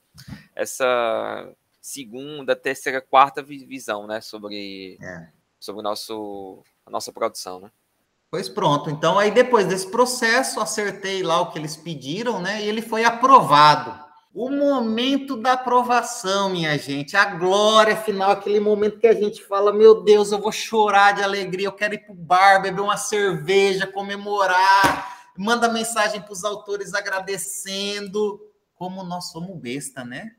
essa 0.54 1.50
segunda, 1.80 2.58
terceira, 2.58 3.00
quarta 3.00 3.42
visão, 3.42 4.06
né? 4.06 4.20
Sobre. 4.20 4.98
É 5.02 5.43
sobre 5.64 5.80
o 5.80 5.84
nosso, 5.84 6.62
a 6.86 6.92
nossa 6.92 7.10
produção, 7.14 7.62
né? 7.62 7.72
Pois 8.30 8.50
pronto. 8.50 8.90
Então, 8.90 9.18
aí 9.18 9.32
depois 9.32 9.66
desse 9.66 9.90
processo, 9.90 10.60
acertei 10.60 11.24
lá 11.24 11.40
o 11.40 11.52
que 11.52 11.58
eles 11.58 11.78
pediram, 11.78 12.42
né? 12.42 12.62
E 12.62 12.68
ele 12.68 12.82
foi 12.82 13.06
aprovado. 13.06 14.04
O 14.34 14.50
momento 14.50 15.38
da 15.38 15.54
aprovação, 15.54 16.50
minha 16.50 16.78
gente, 16.78 17.16
a 17.16 17.24
glória 17.24 17.96
final, 17.96 18.32
aquele 18.32 18.60
momento 18.60 19.00
que 19.00 19.08
a 19.08 19.14
gente 19.14 19.42
fala: 19.42 19.72
Meu 19.72 20.04
Deus, 20.04 20.34
eu 20.34 20.42
vou 20.42 20.52
chorar 20.52 21.14
de 21.14 21.24
alegria, 21.24 21.68
eu 21.68 21.72
quero 21.72 21.94
ir 21.94 22.00
para 22.00 22.12
o 22.12 22.18
bar, 22.18 22.62
beber 22.62 22.82
uma 22.82 22.98
cerveja, 22.98 23.88
comemorar, 23.88 25.30
manda 25.38 25.72
mensagem 25.72 26.22
para 26.22 26.34
os 26.34 26.44
autores 26.44 26.94
agradecendo. 26.94 28.42
Como 28.76 29.02
nós 29.04 29.32
somos 29.32 29.58
besta, 29.58 30.04
né? 30.04 30.32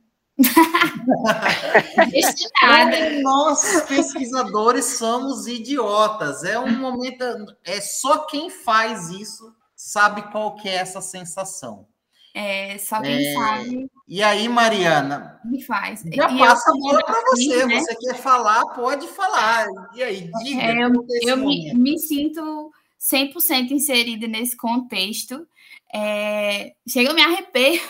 Nós, 3.23 3.83
pesquisadores, 3.83 4.85
somos 4.99 5.47
idiotas. 5.47 6.43
É 6.45 6.59
um 6.59 6.77
momento. 6.79 7.25
É 7.65 7.81
só 7.81 8.27
quem 8.27 8.51
faz 8.51 9.11
isso 9.11 9.55
sabe 9.77 10.23
qual 10.33 10.57
que 10.57 10.69
é 10.69 10.77
essa 10.77 11.01
sensação. 11.01 11.87
É, 12.35 12.77
só 12.79 13.01
quem 13.01 13.29
é, 13.29 13.33
sabe. 13.33 13.91
E 14.09 14.23
aí, 14.23 14.49
Mariana? 14.49 15.41
Me 15.45 15.63
faz. 15.63 16.03
Já 16.03 16.31
e 16.31 16.39
passa 16.39 16.71
a 16.71 16.75
bola 16.75 17.05
para 17.05 17.21
você. 17.27 17.65
Né? 17.67 17.79
Você 17.79 17.95
quer 17.95 18.17
falar, 18.17 18.65
pode 18.75 19.07
falar. 19.09 19.67
E 19.95 20.03
aí, 20.03 20.31
diga. 20.43 20.63
É, 20.63 20.83
eu 20.83 21.07
eu 21.23 21.37
me, 21.37 21.73
me, 21.75 21.99
sinto 21.99 22.73
100% 23.01 23.71
inserida 23.71 24.27
nesse 24.27 24.57
contexto. 24.57 25.47
É, 25.95 26.73
chega 26.89 27.13
a 27.13 27.15
me 27.15 27.23
arrepender 27.23 27.81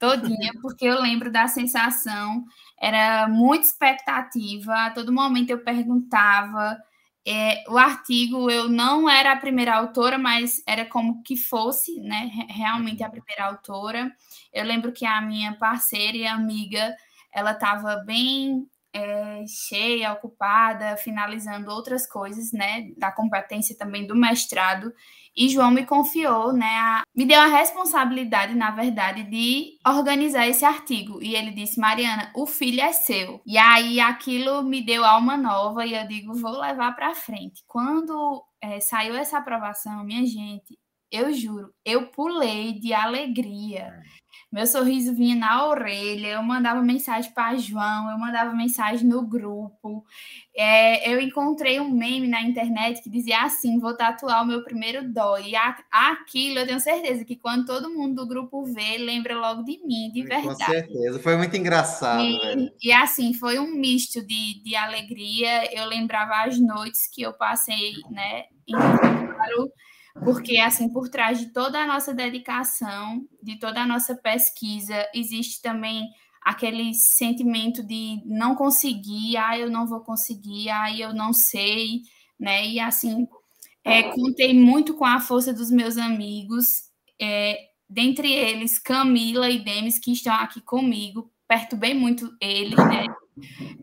todinha, 0.00 0.52
porque 0.62 0.86
eu 0.86 1.00
lembro 1.00 1.30
da 1.30 1.46
sensação, 1.46 2.44
era 2.80 3.28
muita 3.28 3.66
expectativa, 3.66 4.86
a 4.86 4.90
todo 4.90 5.12
momento 5.12 5.50
eu 5.50 5.62
perguntava. 5.62 6.76
É, 7.26 7.62
o 7.68 7.76
artigo 7.76 8.50
eu 8.50 8.68
não 8.68 9.08
era 9.08 9.32
a 9.32 9.36
primeira 9.36 9.76
autora, 9.76 10.16
mas 10.16 10.62
era 10.66 10.86
como 10.86 11.22
que 11.22 11.36
fosse, 11.36 12.00
né? 12.00 12.30
Realmente 12.48 13.04
a 13.04 13.10
primeira 13.10 13.44
autora. 13.44 14.10
Eu 14.52 14.64
lembro 14.64 14.90
que 14.90 15.04
a 15.04 15.20
minha 15.20 15.54
parceira 15.56 16.16
e 16.16 16.26
amiga, 16.26 16.96
ela 17.32 17.52
estava 17.52 17.96
bem 17.96 18.66
é, 18.92 19.44
cheia, 19.46 20.12
ocupada, 20.12 20.96
finalizando 20.96 21.70
outras 21.70 22.06
coisas, 22.06 22.52
né? 22.52 22.90
Da 22.96 23.12
competência 23.12 23.76
também 23.76 24.06
do 24.06 24.16
mestrado. 24.16 24.92
E 25.40 25.48
João 25.48 25.70
me 25.70 25.86
confiou, 25.86 26.52
né, 26.52 26.66
a, 26.66 27.02
me 27.16 27.24
deu 27.24 27.40
a 27.40 27.46
responsabilidade, 27.46 28.54
na 28.54 28.70
verdade, 28.72 29.22
de 29.22 29.78
organizar 29.86 30.46
esse 30.46 30.66
artigo. 30.66 31.22
E 31.22 31.34
ele 31.34 31.50
disse: 31.50 31.80
Mariana, 31.80 32.30
o 32.36 32.46
filho 32.46 32.82
é 32.82 32.92
seu. 32.92 33.40
E 33.46 33.56
aí 33.56 34.00
aquilo 34.00 34.62
me 34.62 34.84
deu 34.84 35.02
alma 35.02 35.38
nova 35.38 35.86
e 35.86 35.94
eu 35.94 36.06
digo: 36.06 36.34
vou 36.34 36.60
levar 36.60 36.94
para 36.94 37.14
frente. 37.14 37.62
Quando 37.66 38.44
é, 38.62 38.80
saiu 38.80 39.16
essa 39.16 39.38
aprovação, 39.38 40.04
minha 40.04 40.26
gente, 40.26 40.78
eu 41.10 41.32
juro, 41.32 41.72
eu 41.86 42.08
pulei 42.08 42.78
de 42.78 42.92
alegria 42.92 43.90
meu 44.52 44.66
sorriso 44.66 45.14
vinha 45.14 45.36
na 45.36 45.64
orelha, 45.64 46.26
eu 46.28 46.42
mandava 46.42 46.82
mensagem 46.82 47.30
para 47.32 47.56
João, 47.56 48.10
eu 48.10 48.18
mandava 48.18 48.52
mensagem 48.52 49.06
no 49.06 49.22
grupo. 49.22 50.04
É, 50.56 51.12
eu 51.12 51.20
encontrei 51.20 51.78
um 51.78 51.88
meme 51.88 52.26
na 52.26 52.42
internet 52.42 53.00
que 53.00 53.08
dizia 53.08 53.42
assim: 53.42 53.78
vou 53.78 53.96
tatuar 53.96 54.42
o 54.42 54.46
meu 54.46 54.64
primeiro 54.64 55.08
dó. 55.08 55.38
E 55.38 55.54
a, 55.54 55.78
aquilo 55.92 56.58
eu 56.58 56.66
tenho 56.66 56.80
certeza 56.80 57.24
que 57.24 57.36
quando 57.36 57.64
todo 57.64 57.94
mundo 57.94 58.16
do 58.16 58.26
grupo 58.26 58.64
vê, 58.64 58.98
lembra 58.98 59.38
logo 59.38 59.62
de 59.62 59.78
mim, 59.86 60.10
de 60.12 60.22
verdade. 60.24 60.48
Com 60.48 60.56
certeza, 60.56 61.20
foi 61.20 61.36
muito 61.36 61.56
engraçado. 61.56 62.20
E, 62.20 62.72
e 62.82 62.92
assim, 62.92 63.32
foi 63.32 63.60
um 63.60 63.72
misto 63.72 64.20
de, 64.20 64.60
de 64.64 64.74
alegria. 64.74 65.72
Eu 65.72 65.86
lembrava 65.86 66.44
as 66.44 66.58
noites 66.58 67.06
que 67.06 67.22
eu 67.22 67.32
passei, 67.32 67.92
né, 68.10 68.46
em 68.66 68.72
claro 68.72 69.72
porque 70.14 70.58
assim 70.58 70.92
por 70.92 71.08
trás 71.08 71.38
de 71.38 71.52
toda 71.52 71.78
a 71.78 71.86
nossa 71.86 72.12
dedicação, 72.12 73.26
de 73.42 73.58
toda 73.58 73.82
a 73.82 73.86
nossa 73.86 74.14
pesquisa, 74.14 75.06
existe 75.14 75.62
também 75.62 76.08
aquele 76.42 76.94
sentimento 76.94 77.82
de 77.82 78.22
não 78.24 78.54
conseguir, 78.54 79.36
ah, 79.36 79.58
eu 79.58 79.70
não 79.70 79.86
vou 79.86 80.00
conseguir, 80.00 80.70
ah, 80.70 80.96
eu 80.96 81.12
não 81.12 81.32
sei, 81.32 82.02
né? 82.38 82.66
E 82.66 82.80
assim, 82.80 83.28
é, 83.84 84.04
contei 84.04 84.54
muito 84.54 84.94
com 84.94 85.04
a 85.04 85.20
força 85.20 85.52
dos 85.52 85.70
meus 85.70 85.96
amigos, 85.96 86.84
é, 87.20 87.58
dentre 87.88 88.32
eles 88.32 88.78
Camila 88.78 89.50
e 89.50 89.58
Demis, 89.58 89.98
que 89.98 90.12
estão 90.12 90.34
aqui 90.34 90.60
comigo, 90.60 91.30
perturbei 91.46 91.94
muito 91.94 92.34
eles, 92.40 92.76
né? 92.76 93.06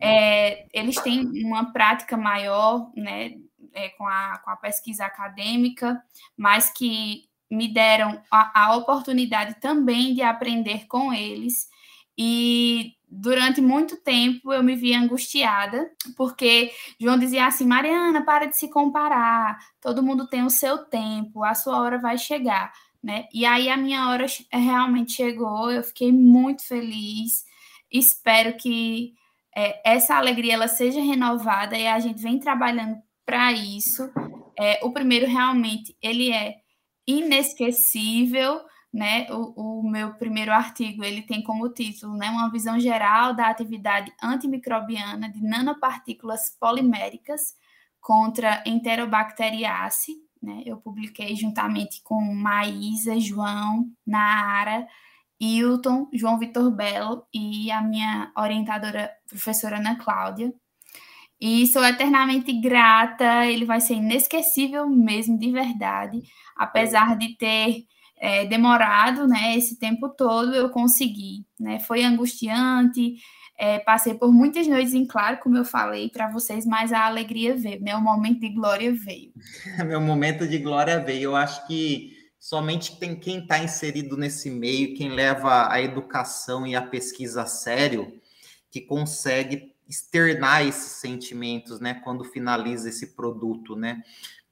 É, 0.00 0.66
eles 0.72 1.00
têm 1.00 1.26
uma 1.44 1.72
prática 1.72 2.16
maior, 2.16 2.92
né, 2.96 3.32
é, 3.72 3.88
com, 3.90 4.06
a, 4.06 4.38
com 4.44 4.50
a 4.50 4.56
pesquisa 4.56 5.04
acadêmica, 5.04 6.02
mas 6.36 6.70
que 6.70 7.28
me 7.50 7.72
deram 7.72 8.20
a, 8.30 8.64
a 8.64 8.76
oportunidade 8.76 9.56
também 9.60 10.14
de 10.14 10.22
aprender 10.22 10.86
com 10.86 11.12
eles. 11.12 11.68
E 12.16 12.94
durante 13.08 13.60
muito 13.60 13.96
tempo 13.96 14.52
eu 14.52 14.62
me 14.62 14.74
via 14.74 14.98
angustiada, 14.98 15.90
porque 16.16 16.72
João 17.00 17.18
dizia 17.18 17.46
assim: 17.46 17.66
Mariana, 17.66 18.24
para 18.24 18.46
de 18.46 18.56
se 18.56 18.68
comparar, 18.68 19.58
todo 19.80 20.02
mundo 20.02 20.26
tem 20.26 20.44
o 20.44 20.50
seu 20.50 20.78
tempo, 20.78 21.44
a 21.44 21.54
sua 21.54 21.80
hora 21.80 21.98
vai 21.98 22.18
chegar. 22.18 22.72
Né? 23.02 23.26
E 23.32 23.46
aí 23.46 23.68
a 23.68 23.76
minha 23.76 24.08
hora 24.08 24.26
realmente 24.52 25.12
chegou, 25.12 25.70
eu 25.70 25.84
fiquei 25.84 26.12
muito 26.12 26.66
feliz. 26.66 27.44
Espero 27.90 28.56
que 28.56 29.14
é, 29.56 29.80
essa 29.84 30.16
alegria 30.16 30.54
ela 30.54 30.68
seja 30.68 31.00
renovada 31.00 31.78
e 31.78 31.86
a 31.86 31.98
gente 32.00 32.20
vem 32.20 32.38
trabalhando 32.38 33.00
para 33.28 33.52
isso. 33.52 34.10
É, 34.58 34.80
o 34.82 34.90
primeiro 34.90 35.26
realmente 35.26 35.94
ele 36.00 36.32
é 36.32 36.54
inesquecível, 37.06 38.58
né? 38.90 39.26
O, 39.30 39.80
o, 39.80 39.90
meu 39.90 40.14
primeiro 40.14 40.50
artigo 40.50 41.04
ele 41.04 41.20
tem 41.20 41.42
como 41.42 41.68
título, 41.68 42.16
né, 42.16 42.30
uma 42.30 42.50
visão 42.50 42.80
geral 42.80 43.34
da 43.34 43.50
atividade 43.50 44.10
antimicrobiana 44.22 45.30
de 45.30 45.42
nanopartículas 45.42 46.56
poliméricas 46.58 47.54
contra 48.00 48.62
enterobacteriace, 48.64 50.14
né? 50.42 50.62
Eu 50.64 50.78
publiquei 50.78 51.36
juntamente 51.36 52.00
com 52.02 52.18
Maísa, 52.34 53.20
João, 53.20 53.90
Naara, 54.06 54.86
Hilton, 55.38 56.08
João 56.14 56.38
Vitor 56.38 56.70
Belo 56.70 57.26
e 57.32 57.70
a 57.70 57.82
minha 57.82 58.32
orientadora, 58.34 59.10
professora 59.28 59.76
Ana 59.76 59.96
Cláudia. 59.96 60.50
E 61.40 61.66
sou 61.68 61.84
eternamente 61.84 62.52
grata, 62.52 63.46
ele 63.46 63.64
vai 63.64 63.80
ser 63.80 63.94
inesquecível 63.94 64.88
mesmo, 64.88 65.38
de 65.38 65.52
verdade. 65.52 66.22
Apesar 66.56 67.16
de 67.16 67.36
ter 67.36 67.84
é, 68.16 68.44
demorado 68.46 69.26
né, 69.26 69.56
esse 69.56 69.78
tempo 69.78 70.08
todo, 70.08 70.54
eu 70.54 70.70
consegui. 70.70 71.46
Né? 71.58 71.78
Foi 71.78 72.02
angustiante, 72.02 73.16
é, 73.56 73.78
passei 73.80 74.14
por 74.14 74.32
muitas 74.32 74.66
noites 74.66 74.94
em 74.94 75.06
claro, 75.06 75.38
como 75.38 75.56
eu 75.56 75.64
falei 75.64 76.08
para 76.08 76.30
vocês, 76.30 76.64
mas 76.64 76.92
a 76.92 77.06
alegria 77.06 77.56
veio, 77.56 77.80
o 77.96 78.00
momento 78.00 78.40
de 78.40 78.50
glória 78.50 78.92
veio. 78.92 79.32
Meu 79.86 80.00
momento 80.00 80.46
de 80.46 80.58
glória 80.58 81.00
veio. 81.00 81.22
Eu 81.22 81.36
acho 81.36 81.66
que 81.66 82.12
somente 82.38 82.98
tem 82.98 83.16
quem 83.16 83.38
está 83.38 83.58
inserido 83.58 84.16
nesse 84.16 84.50
meio, 84.50 84.94
quem 84.94 85.08
leva 85.08 85.72
a 85.72 85.80
educação 85.82 86.66
e 86.66 86.76
a 86.76 86.82
pesquisa 86.82 87.42
a 87.42 87.46
sério, 87.46 88.12
que 88.70 88.80
consegue 88.80 89.74
externar 89.88 90.66
esses 90.66 90.92
sentimentos, 90.92 91.80
né, 91.80 91.94
quando 92.04 92.24
finaliza 92.24 92.88
esse 92.88 93.14
produto, 93.14 93.74
né? 93.74 94.02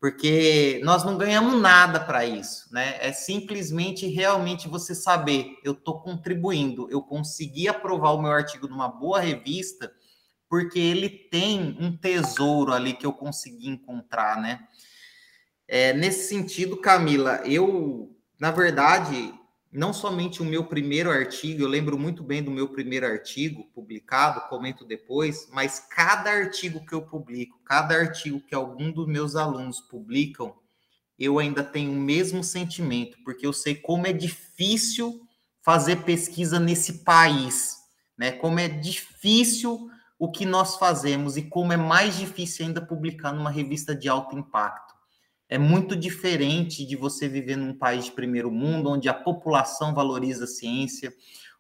Porque 0.01 0.80
nós 0.84 1.05
não 1.05 1.16
ganhamos 1.16 1.61
nada 1.61 2.01
para 2.01 2.24
isso, 2.24 2.72
né? 2.72 2.97
É 3.01 3.12
simplesmente 3.12 4.07
realmente 4.07 4.68
você 4.68 4.95
saber, 4.95 5.57
eu 5.64 5.72
estou 5.72 6.01
contribuindo, 6.01 6.89
eu 6.91 7.03
consegui 7.03 7.68
aprovar 7.68 8.11
o 8.11 8.22
meu 8.22 8.30
artigo 8.30 8.68
numa 8.68 8.89
boa 8.89 9.20
revista, 9.20 9.91
porque 10.49 10.78
ele 10.78 11.09
tem 11.09 11.76
um 11.80 11.97
tesouro 11.97 12.72
ali 12.72 12.93
que 12.93 13.07
eu 13.07 13.12
consegui 13.12 13.68
encontrar, 13.68 14.41
né? 14.41 14.66
É, 15.68 15.93
nesse 15.93 16.28
sentido, 16.28 16.76
Camila, 16.76 17.41
eu, 17.45 18.14
na 18.39 18.51
verdade, 18.51 19.34
não 19.77 19.93
somente 19.93 20.41
o 20.41 20.45
meu 20.45 20.64
primeiro 20.64 21.11
artigo, 21.11 21.61
eu 21.61 21.68
lembro 21.68 21.99
muito 21.99 22.22
bem 22.22 22.43
do 22.43 22.51
meu 22.51 22.66
primeiro 22.66 23.05
artigo 23.05 23.64
publicado, 23.74 24.49
comento 24.49 24.87
depois, 24.87 25.51
mas 25.53 25.79
cada 25.79 26.31
artigo 26.31 26.87
que 26.87 26.95
eu 26.95 27.03
publico, 27.03 27.61
cada 27.62 27.95
artigo 27.95 28.41
que 28.41 28.55
algum 28.55 28.91
dos 28.91 29.07
meus 29.07 29.37
alunos 29.37 29.79
publicam, 29.79 30.57
eu 31.18 31.39
ainda 31.39 31.62
tenho 31.62 31.93
o 31.93 31.95
mesmo 31.95 32.43
sentimento, 32.43 33.18
porque 33.22 33.47
eu 33.47 33.53
sei 33.53 33.74
como 33.74 34.07
é 34.07 34.14
difícil 34.14 35.20
fazer 35.61 36.05
pesquisa 36.05 36.59
nesse 36.59 37.05
país, 37.05 37.77
né? 38.16 38.33
Como 38.33 38.59
é 38.59 38.68
difícil 38.68 39.91
o 40.18 40.31
que 40.31 40.47
nós 40.47 40.77
fazemos 40.77 41.37
e 41.37 41.43
como 41.43 41.74
é 41.74 41.77
mais 41.77 42.16
difícil 42.16 42.64
ainda 42.64 42.81
publicar 42.81 43.31
numa 43.31 43.51
revista 43.51 43.95
de 43.95 44.09
alto 44.09 44.39
impacto 44.39 44.86
é 45.49 45.59
muito 45.59 45.94
diferente 45.94 46.84
de 46.84 46.97
você 46.97 47.28
viver 47.28 47.57
num 47.57 47.74
país 47.74 48.07
de 48.07 48.12
primeiro 48.12 48.51
mundo, 48.51 48.90
onde 48.90 49.09
a 49.09 49.14
população 49.14 49.94
valoriza 49.94 50.44
a 50.44 50.49
ciência, 50.49 51.14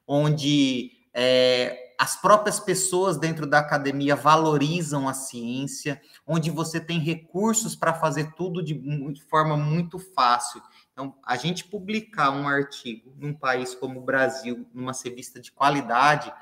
onde 0.06 0.92
é, 1.14 1.94
as 1.98 2.20
próprias 2.20 2.60
pessoas 2.60 3.16
dentro 3.16 3.46
da 3.46 3.58
academia 3.58 4.14
valorizam 4.14 5.08
a 5.08 5.14
ciência, 5.14 6.00
onde 6.26 6.50
você 6.50 6.80
tem 6.80 6.98
recursos 6.98 7.74
para 7.74 7.94
fazer 7.94 8.34
tudo 8.34 8.62
de, 8.62 8.74
de, 8.74 9.22
forma 9.24 9.56
muito 9.56 9.98
fácil. 9.98 10.60
Então, 10.92 11.14
a 11.24 11.36
gente 11.36 11.64
publicar 11.64 12.30
um 12.30 12.46
artigo 12.46 13.14
num 13.16 13.32
país 13.32 13.74
como 13.74 14.00
o 14.00 14.04
Brasil, 14.04 14.66
numa 14.74 14.92
revista 14.92 15.40
de 15.40 15.52
qualidade, 15.52 16.32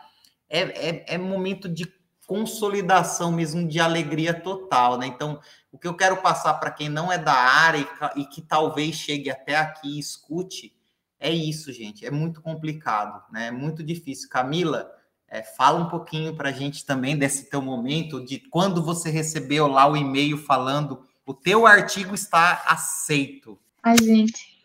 é, 0.49 0.61
é, 0.61 1.14
é 1.14 1.18
momento 1.18 1.68
de 1.68 1.86
consolidação 2.27 3.31
mesmo 3.31 3.66
de 3.66 3.81
alegria 3.81 4.35
total, 4.35 4.99
né? 4.99 5.07
Então, 5.07 5.41
o 5.70 5.79
que 5.79 5.87
eu 5.87 5.95
quero 5.95 6.18
passar 6.18 6.55
para 6.55 6.70
quem 6.70 6.89
não 6.89 7.12
é 7.12 7.18
da 7.18 7.35
área 7.35 7.87
e, 8.16 8.25
que 8.25 8.41
talvez 8.41 8.95
chegue 8.95 9.31
até 9.31 9.57
aqui 9.57 9.97
e 9.97 9.99
escute 9.99 10.75
é 11.18 11.31
isso, 11.31 11.72
gente. 11.72 12.05
É 12.05 12.11
muito 12.11 12.43
complicado, 12.43 13.22
né? 13.33 13.47
É 13.47 13.51
muito 13.51 13.83
difícil. 13.83 14.29
Camila, 14.29 14.91
é, 15.29 15.43
fala 15.43 15.81
um 15.81 15.89
pouquinho 15.89 16.37
para 16.37 16.51
a 16.51 16.53
gente 16.53 16.85
também 16.85 17.16
desse 17.16 17.49
teu 17.49 17.62
momento, 17.62 18.25
de 18.25 18.39
quando 18.39 18.83
você 18.83 19.11
recebeu 19.11 19.66
lá 19.66 19.91
o 19.91 19.97
e-mail 19.97 20.37
falando 20.37 21.03
o 21.27 21.33
teu 21.33 21.66
artigo 21.66 22.14
está 22.14 22.62
aceito. 22.66 23.59
Ai, 23.83 23.97
gente, 23.99 24.59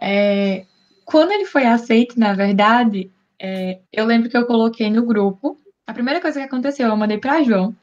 é, 0.00 0.64
quando 1.04 1.32
ele 1.32 1.46
foi 1.46 1.66
aceito, 1.66 2.18
na 2.18 2.32
verdade, 2.32 3.10
é, 3.38 3.80
eu 3.92 4.06
lembro 4.06 4.30
que 4.30 4.36
eu 4.36 4.46
coloquei 4.46 4.90
no 4.90 5.04
grupo. 5.04 5.60
A 5.86 5.94
primeira 5.94 6.20
coisa 6.20 6.40
que 6.40 6.46
aconteceu, 6.46 6.88
eu 6.88 6.96
mandei 6.96 7.18
para 7.18 7.42
João. 7.42 7.74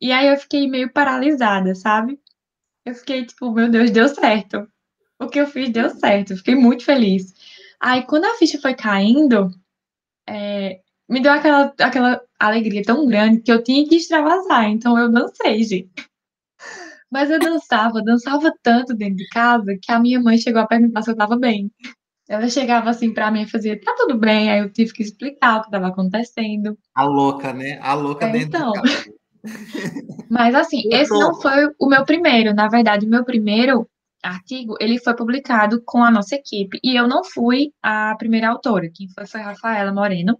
E 0.00 0.10
aí 0.10 0.26
eu 0.26 0.36
fiquei 0.36 0.68
meio 0.68 0.92
paralisada, 0.92 1.74
sabe? 1.74 2.18
Eu 2.84 2.94
fiquei 2.94 3.24
tipo, 3.24 3.52
meu 3.52 3.70
Deus, 3.70 3.90
deu 3.90 4.08
certo. 4.08 4.68
O 5.20 5.28
que 5.28 5.38
eu 5.40 5.46
fiz 5.46 5.70
deu 5.70 5.88
certo. 5.90 6.36
Fiquei 6.36 6.56
muito 6.56 6.84
feliz. 6.84 7.32
Aí 7.80 8.04
quando 8.04 8.24
a 8.24 8.34
ficha 8.34 8.60
foi 8.60 8.74
caindo, 8.74 9.50
é, 10.28 10.80
me 11.08 11.20
deu 11.20 11.32
aquela, 11.32 11.72
aquela 11.78 12.20
alegria 12.38 12.82
tão 12.82 13.06
grande 13.06 13.42
que 13.42 13.52
eu 13.52 13.62
tinha 13.62 13.88
que 13.88 13.96
extravasar. 13.96 14.64
Então 14.70 14.98
eu 14.98 15.10
dancei, 15.10 15.62
gente. 15.62 15.92
Mas 17.10 17.30
eu 17.30 17.38
dançava, 17.38 18.02
dançava 18.02 18.52
tanto 18.62 18.94
dentro 18.94 19.16
de 19.16 19.28
casa 19.28 19.78
que 19.80 19.92
a 19.92 20.00
minha 20.00 20.20
mãe 20.20 20.38
chegou 20.38 20.62
a 20.62 20.66
perguntar 20.66 21.02
se 21.02 21.10
eu 21.10 21.16
tava 21.16 21.36
bem. 21.36 21.70
Ela 22.32 22.48
chegava 22.48 22.88
assim 22.88 23.12
para 23.12 23.30
mim 23.30 23.42
e 23.42 23.46
fazia, 23.46 23.78
tá 23.78 23.94
tudo 23.94 24.16
bem. 24.16 24.50
Aí 24.50 24.60
eu 24.60 24.72
tive 24.72 24.90
que 24.94 25.02
explicar 25.02 25.58
o 25.58 25.60
que 25.60 25.66
estava 25.66 25.88
acontecendo. 25.88 26.78
A 26.94 27.04
louca, 27.04 27.52
né? 27.52 27.78
A 27.82 27.92
louca 27.92 28.24
é, 28.24 28.32
dentro 28.32 28.48
então. 28.48 28.72
Mas 30.30 30.54
assim, 30.54 30.82
esse 30.90 31.12
não 31.12 31.38
foi 31.42 31.68
o 31.78 31.86
meu 31.86 32.06
primeiro. 32.06 32.54
Na 32.54 32.68
verdade, 32.68 33.04
o 33.04 33.08
meu 33.10 33.22
primeiro 33.22 33.86
artigo, 34.22 34.76
ele 34.80 34.98
foi 34.98 35.14
publicado 35.14 35.82
com 35.84 36.02
a 36.02 36.10
nossa 36.10 36.34
equipe. 36.34 36.78
E 36.82 36.96
eu 36.96 37.06
não 37.06 37.22
fui 37.22 37.70
a 37.82 38.14
primeira 38.16 38.48
autora. 38.48 38.88
Quem 38.90 39.10
foi 39.10 39.26
foi 39.26 39.42
a 39.42 39.48
Rafaela 39.48 39.92
Moreno. 39.92 40.38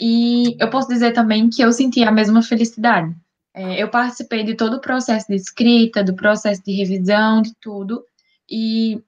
E 0.00 0.56
eu 0.60 0.68
posso 0.70 0.88
dizer 0.88 1.12
também 1.12 1.48
que 1.48 1.62
eu 1.62 1.72
senti 1.72 2.02
a 2.02 2.10
mesma 2.10 2.42
felicidade. 2.42 3.14
É, 3.54 3.80
eu 3.80 3.88
participei 3.88 4.42
de 4.42 4.56
todo 4.56 4.74
o 4.74 4.80
processo 4.80 5.28
de 5.28 5.36
escrita, 5.36 6.02
do 6.02 6.16
processo 6.16 6.60
de 6.64 6.72
revisão, 6.72 7.42
de 7.42 7.52
tudo. 7.60 8.02
E 8.50 9.00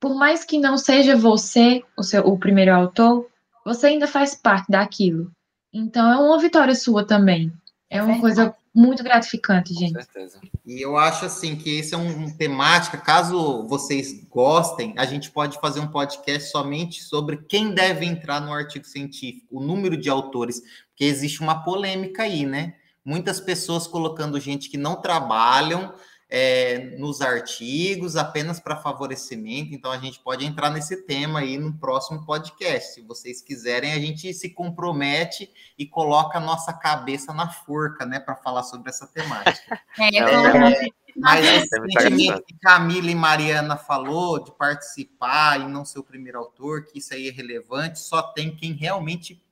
por 0.00 0.14
mais 0.14 0.44
que 0.44 0.58
não 0.58 0.78
seja 0.78 1.16
você 1.16 1.82
o, 1.96 2.02
seu, 2.02 2.26
o 2.26 2.38
primeiro 2.38 2.74
autor, 2.74 3.26
você 3.64 3.88
ainda 3.88 4.06
faz 4.06 4.34
parte 4.34 4.70
daquilo. 4.70 5.30
Então 5.72 6.10
é 6.10 6.16
uma 6.16 6.38
vitória 6.38 6.74
sua 6.74 7.04
também. 7.04 7.52
É 7.90 8.02
uma 8.02 8.20
coisa 8.20 8.54
muito 8.74 9.02
gratificante, 9.02 9.74
gente. 9.74 9.94
Com 9.94 10.02
certeza. 10.02 10.40
E 10.64 10.80
eu 10.80 10.96
acho 10.96 11.24
assim 11.24 11.56
que 11.56 11.78
esse 11.78 11.94
é 11.94 11.98
um, 11.98 12.24
um 12.24 12.36
temática, 12.36 12.98
caso 12.98 13.66
vocês 13.66 14.24
gostem, 14.28 14.94
a 14.96 15.06
gente 15.06 15.30
pode 15.30 15.58
fazer 15.58 15.80
um 15.80 15.88
podcast 15.88 16.50
somente 16.50 17.02
sobre 17.02 17.38
quem 17.48 17.74
deve 17.74 18.04
entrar 18.04 18.40
no 18.40 18.52
artigo 18.52 18.84
científico, 18.84 19.58
o 19.58 19.62
número 19.62 19.96
de 19.96 20.08
autores, 20.10 20.60
porque 20.90 21.04
existe 21.04 21.40
uma 21.40 21.64
polêmica 21.64 22.22
aí, 22.22 22.44
né? 22.44 22.74
Muitas 23.04 23.40
pessoas 23.40 23.86
colocando 23.86 24.38
gente 24.38 24.68
que 24.68 24.76
não 24.76 24.96
trabalham, 25.00 25.94
é, 26.28 26.96
nos 26.98 27.22
artigos 27.22 28.16
apenas 28.16 28.60
para 28.60 28.76
favorecimento. 28.76 29.74
Então 29.74 29.90
a 29.90 29.98
gente 29.98 30.20
pode 30.20 30.44
entrar 30.44 30.70
nesse 30.70 31.04
tema 31.04 31.40
aí 31.40 31.56
no 31.56 31.72
próximo 31.72 32.24
podcast. 32.26 32.94
Se 32.94 33.02
vocês 33.02 33.40
quiserem, 33.40 33.92
a 33.92 33.98
gente 33.98 34.32
se 34.34 34.50
compromete 34.50 35.50
e 35.78 35.86
coloca 35.86 36.38
a 36.38 36.40
nossa 36.40 36.72
cabeça 36.72 37.32
na 37.32 37.48
forca, 37.48 38.04
né, 38.04 38.20
para 38.20 38.36
falar 38.36 38.62
sobre 38.62 38.90
essa 38.90 39.06
temática. 39.06 39.80
É, 40.00 40.16
é, 40.18 40.88
mas 41.16 41.44
esse 41.44 41.68
sentimento 41.68 42.44
que 42.44 42.56
Camila 42.58 43.10
e 43.10 43.14
Mariana 43.14 43.76
falou 43.76 44.42
de 44.42 44.52
participar 44.52 45.60
e 45.60 45.66
não 45.66 45.84
ser 45.84 45.98
o 45.98 46.04
primeiro 46.04 46.38
autor, 46.38 46.84
que 46.84 46.98
isso 46.98 47.12
aí 47.12 47.28
é 47.28 47.32
relevante, 47.32 47.98
só 47.98 48.22
tem 48.22 48.54
quem 48.54 48.72
realmente 48.72 49.42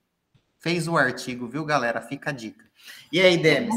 fez 0.60 0.86
o 0.86 0.96
artigo, 0.96 1.48
viu, 1.48 1.64
galera? 1.64 2.00
Fica 2.00 2.30
a 2.30 2.32
dica. 2.32 2.64
E 3.10 3.20
aí, 3.20 3.36
Demis? 3.36 3.74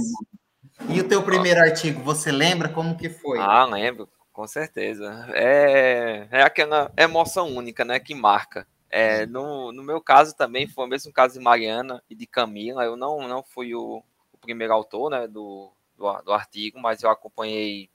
E 0.88 1.02
o 1.02 1.08
teu 1.08 1.22
primeiro 1.22 1.60
artigo, 1.60 2.02
você 2.02 2.32
lembra 2.32 2.70
como 2.70 2.98
que 2.98 3.10
foi? 3.10 3.40
Ah, 3.40 3.66
lembro, 3.66 4.08
com 4.32 4.48
certeza. 4.48 5.28
É, 5.34 6.28
é 6.32 6.42
aquela 6.42 6.92
emoção 6.98 7.48
única, 7.56 7.84
né, 7.84 8.00
que 8.00 8.16
marca. 8.16 8.66
É, 8.90 9.26
no, 9.28 9.72
no 9.72 9.84
meu 9.84 10.02
caso 10.02 10.36
também 10.36 10.68
foi 10.68 10.86
o 10.86 10.88
mesmo 10.88 11.14
caso 11.14 11.36
de 11.36 11.40
Mariana 11.40 12.02
e 12.10 12.16
de 12.16 12.26
Camila. 12.26 12.84
Eu 12.84 12.96
não, 12.96 13.28
não 13.28 13.44
fui 13.44 13.76
o, 13.76 14.04
o 14.32 14.38
primeiro 14.40 14.74
autor 14.74 15.12
né, 15.12 15.28
do, 15.28 15.72
do, 15.96 16.22
do, 16.24 16.34
artigo, 16.34 16.80
mas 16.80 17.04
eu 17.04 17.10
acompanhei 17.10 17.90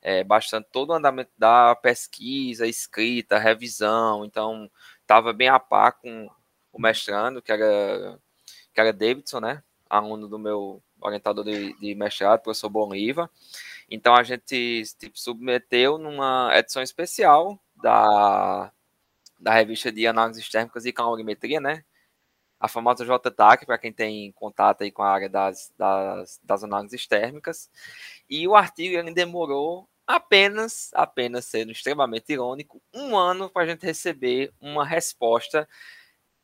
é, 0.00 0.22
bastante 0.22 0.68
todo 0.70 0.90
o 0.90 0.94
andamento 0.94 1.32
da 1.36 1.74
pesquisa, 1.74 2.66
escrita, 2.66 3.38
revisão. 3.38 4.24
Então, 4.24 4.70
estava 5.00 5.32
bem 5.32 5.48
a 5.48 5.58
par 5.58 5.92
com 5.92 6.30
o 6.72 6.80
mestrando, 6.80 7.42
que 7.42 7.50
era, 7.50 8.18
que 8.72 8.80
era 8.80 8.92
Davidson, 8.92 9.40
né? 9.40 9.62
Aluno 9.90 10.28
do 10.28 10.38
meu 10.38 10.82
orientador 11.00 11.44
de, 11.44 11.72
de 11.78 11.94
mestrado, 11.94 12.42
professor 12.42 12.68
Boniva. 12.68 13.30
Então, 13.90 14.14
a 14.14 14.22
gente 14.22 14.82
tipo, 14.98 15.18
submeteu 15.18 15.98
numa 15.98 16.50
edição 16.54 16.82
especial 16.82 17.58
da 17.82 18.72
da 19.38 19.52
revista 19.54 19.92
de 19.92 20.06
análises 20.06 20.48
térmicas 20.48 20.84
e 20.84 20.92
calorimetria, 20.92 21.60
né? 21.60 21.84
A 22.58 22.66
famosa 22.66 23.04
JTAC, 23.04 23.64
para 23.64 23.78
quem 23.78 23.92
tem 23.92 24.32
contato 24.32 24.82
aí 24.82 24.90
com 24.90 25.02
a 25.02 25.10
área 25.10 25.28
das, 25.28 25.72
das, 25.78 26.40
das 26.42 26.64
análises 26.64 27.06
térmicas. 27.06 27.70
E 28.28 28.48
o 28.48 28.56
artigo 28.56 28.96
ele 28.98 29.14
demorou 29.14 29.88
apenas, 30.04 30.90
apenas 30.94 31.44
sendo 31.44 31.70
extremamente 31.70 32.32
irônico, 32.32 32.82
um 32.92 33.16
ano 33.16 33.48
para 33.48 33.62
a 33.62 33.66
gente 33.66 33.86
receber 33.86 34.52
uma 34.60 34.84
resposta 34.84 35.68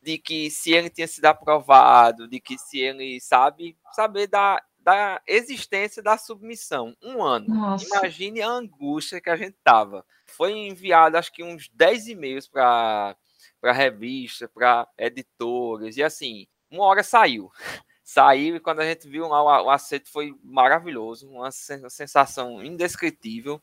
de 0.04 0.18
que 0.18 0.50
se 0.50 0.72
ele 0.72 0.90
tinha 0.90 1.08
sido 1.08 1.24
aprovado, 1.24 2.28
de 2.28 2.38
que 2.38 2.58
se 2.58 2.78
ele 2.78 3.18
sabe, 3.20 3.76
saber 3.92 4.26
da, 4.26 4.62
da 4.78 5.20
existência 5.26 6.02
da 6.02 6.18
submissão. 6.18 6.94
Um 7.02 7.22
ano. 7.22 7.46
Nossa. 7.48 7.86
Imagine 7.86 8.42
a 8.42 8.50
angústia 8.50 9.20
que 9.20 9.30
a 9.30 9.36
gente 9.36 9.56
tava 9.64 10.04
foi 10.26 10.52
enviado 10.52 11.16
acho 11.16 11.32
que 11.32 11.42
uns 11.42 11.68
10 11.68 12.08
e-mails 12.08 12.46
para 12.46 13.16
para 13.60 13.72
revista, 13.72 14.46
para 14.46 14.86
editores, 14.98 15.96
e 15.96 16.02
assim, 16.02 16.46
uma 16.70 16.84
hora 16.84 17.02
saiu. 17.02 17.50
Saiu 18.06 18.56
e 18.56 18.60
quando 18.60 18.80
a 18.80 18.84
gente 18.84 19.08
viu 19.08 19.26
lá 19.26 19.62
o, 19.62 19.64
o 19.64 19.70
aceito 19.70 20.12
foi 20.12 20.34
maravilhoso, 20.44 21.26
uma 21.26 21.50
sensação 21.50 22.62
indescritível. 22.62 23.62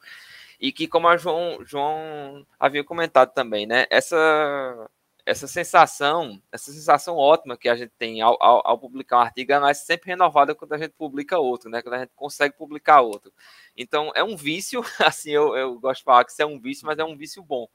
E 0.60 0.72
que, 0.72 0.88
como 0.88 1.08
a 1.08 1.16
João, 1.16 1.64
João 1.64 2.44
havia 2.60 2.84
comentado 2.84 3.32
também, 3.36 3.68
né? 3.68 3.86
Essa 3.92 4.90
essa 5.26 5.48
sensação, 5.48 6.42
essa 6.52 6.72
sensação 6.72 7.16
ótima 7.16 7.58
que 7.58 7.70
a 7.70 7.76
gente 7.76 7.92
tem 7.98 8.22
ao, 8.22 8.42
ao, 8.42 8.62
ao, 8.66 8.80
publicar 8.80 9.18
um 9.18 9.22
artigo, 9.22 9.52
é 9.54 9.74
sempre 9.74 10.10
renovada 10.10 10.56
quando 10.56 10.74
a 10.74 10.78
gente 10.78 10.94
publica 10.98 11.38
outro, 11.38 11.70
né? 11.70 11.82
Quando 11.82 11.96
a 11.96 12.00
gente 12.00 12.12
consegue 12.16 12.56
publicar 12.58 13.02
outro. 13.02 13.32
Então, 13.76 14.12
é 14.16 14.24
um 14.24 14.36
vício, 14.36 14.82
assim, 15.00 15.32
eu, 15.32 15.56
eu 15.56 15.80
gosto 15.80 16.00
de 16.00 16.06
falar 16.06 16.26
que 16.26 16.32
isso 16.32 16.42
é 16.42 16.46
um 16.46 16.60
vício, 16.60 16.86
mas 16.86 16.98
é 16.98 17.04
um 17.04 17.16
vício 17.16 17.44
bom. 17.44 17.68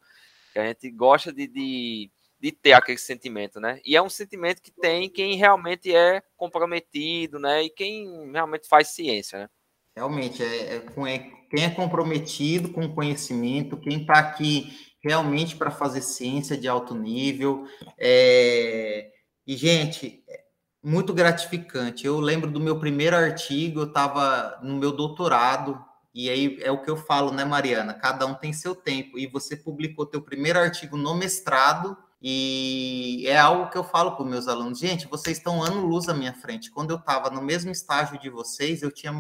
Que 0.53 0.59
a 0.59 0.67
gente 0.67 0.91
gosta 0.91 1.33
de, 1.33 1.47
de, 1.47 2.11
de 2.41 2.53
ter 2.53 2.73
aquele 2.73 2.99
sentimento, 2.99 3.61
né? 3.61 3.81
E 3.85 3.97
é 3.97 4.03
um 4.03 4.11
sentimento 4.11 4.63
que 4.63 4.71
tem 4.71 5.09
quem 5.09 5.37
realmente 5.37 5.95
é 5.95 6.23
comprometido, 6.37 7.39
né? 7.39 7.65
E 7.65 7.71
quem 7.71 8.31
realmente 8.33 8.69
faz 8.69 8.89
ciência, 8.89 9.41
né? 9.41 9.51
Realmente, 9.97 10.43
é, 10.43 10.77
é, 10.77 10.77
é 10.77 11.19
quem 11.49 11.65
é 11.65 11.71
comprometido 11.71 12.71
com 12.71 12.85
o 12.85 12.95
conhecimento, 12.95 13.79
quem 13.79 14.03
está 14.03 14.19
aqui 14.19 14.86
realmente 15.07 15.57
para 15.57 15.71
fazer 15.71 16.01
ciência 16.01 16.57
de 16.57 16.67
alto 16.67 16.95
nível. 16.95 17.65
É... 17.97 19.11
E, 19.47 19.57
gente, 19.57 20.25
é 20.29 20.41
muito 20.83 21.15
gratificante. 21.15 22.07
Eu 22.07 22.19
lembro 22.19 22.51
do 22.51 22.59
meu 22.59 22.79
primeiro 22.79 23.17
artigo, 23.17 23.81
eu 23.81 23.87
estava 23.87 24.59
no 24.63 24.77
meu 24.77 24.91
doutorado, 24.91 25.81
e 26.13 26.29
aí 26.29 26.59
é 26.61 26.71
o 26.71 26.83
que 26.83 26.91
eu 26.91 26.97
falo, 26.97 27.31
né, 27.31 27.45
Mariana? 27.45 27.95
Cada 27.95 28.27
um 28.27 28.35
tem 28.35 28.53
seu 28.53 28.75
tempo. 28.75 29.19
E 29.19 29.27
você 29.27 29.57
publicou 29.57 30.05
teu 30.07 30.21
primeiro 30.21 30.59
artigo 30.59 30.97
no 30.97 31.15
mestrado, 31.15 31.97
e 32.21 33.25
é 33.27 33.39
algo 33.39 33.71
que 33.71 33.79
eu 33.79 33.85
falo 33.85 34.13
para 34.13 34.25
os 34.25 34.29
meus 34.29 34.49
alunos, 34.49 34.79
gente, 34.79 35.07
vocês 35.07 35.37
estão 35.37 35.63
ano 35.63 35.87
luz 35.87 36.09
à 36.09 36.15
minha 36.15 36.33
frente. 36.33 36.71
Quando 36.71 36.91
eu 36.91 36.97
estava 36.97 37.31
no 37.31 37.43
mesmo 37.43 37.71
estágio 37.71 38.19
de 38.19 38.29
vocês, 38.29 38.83
eu 38.83 38.91
tinha 38.91 39.13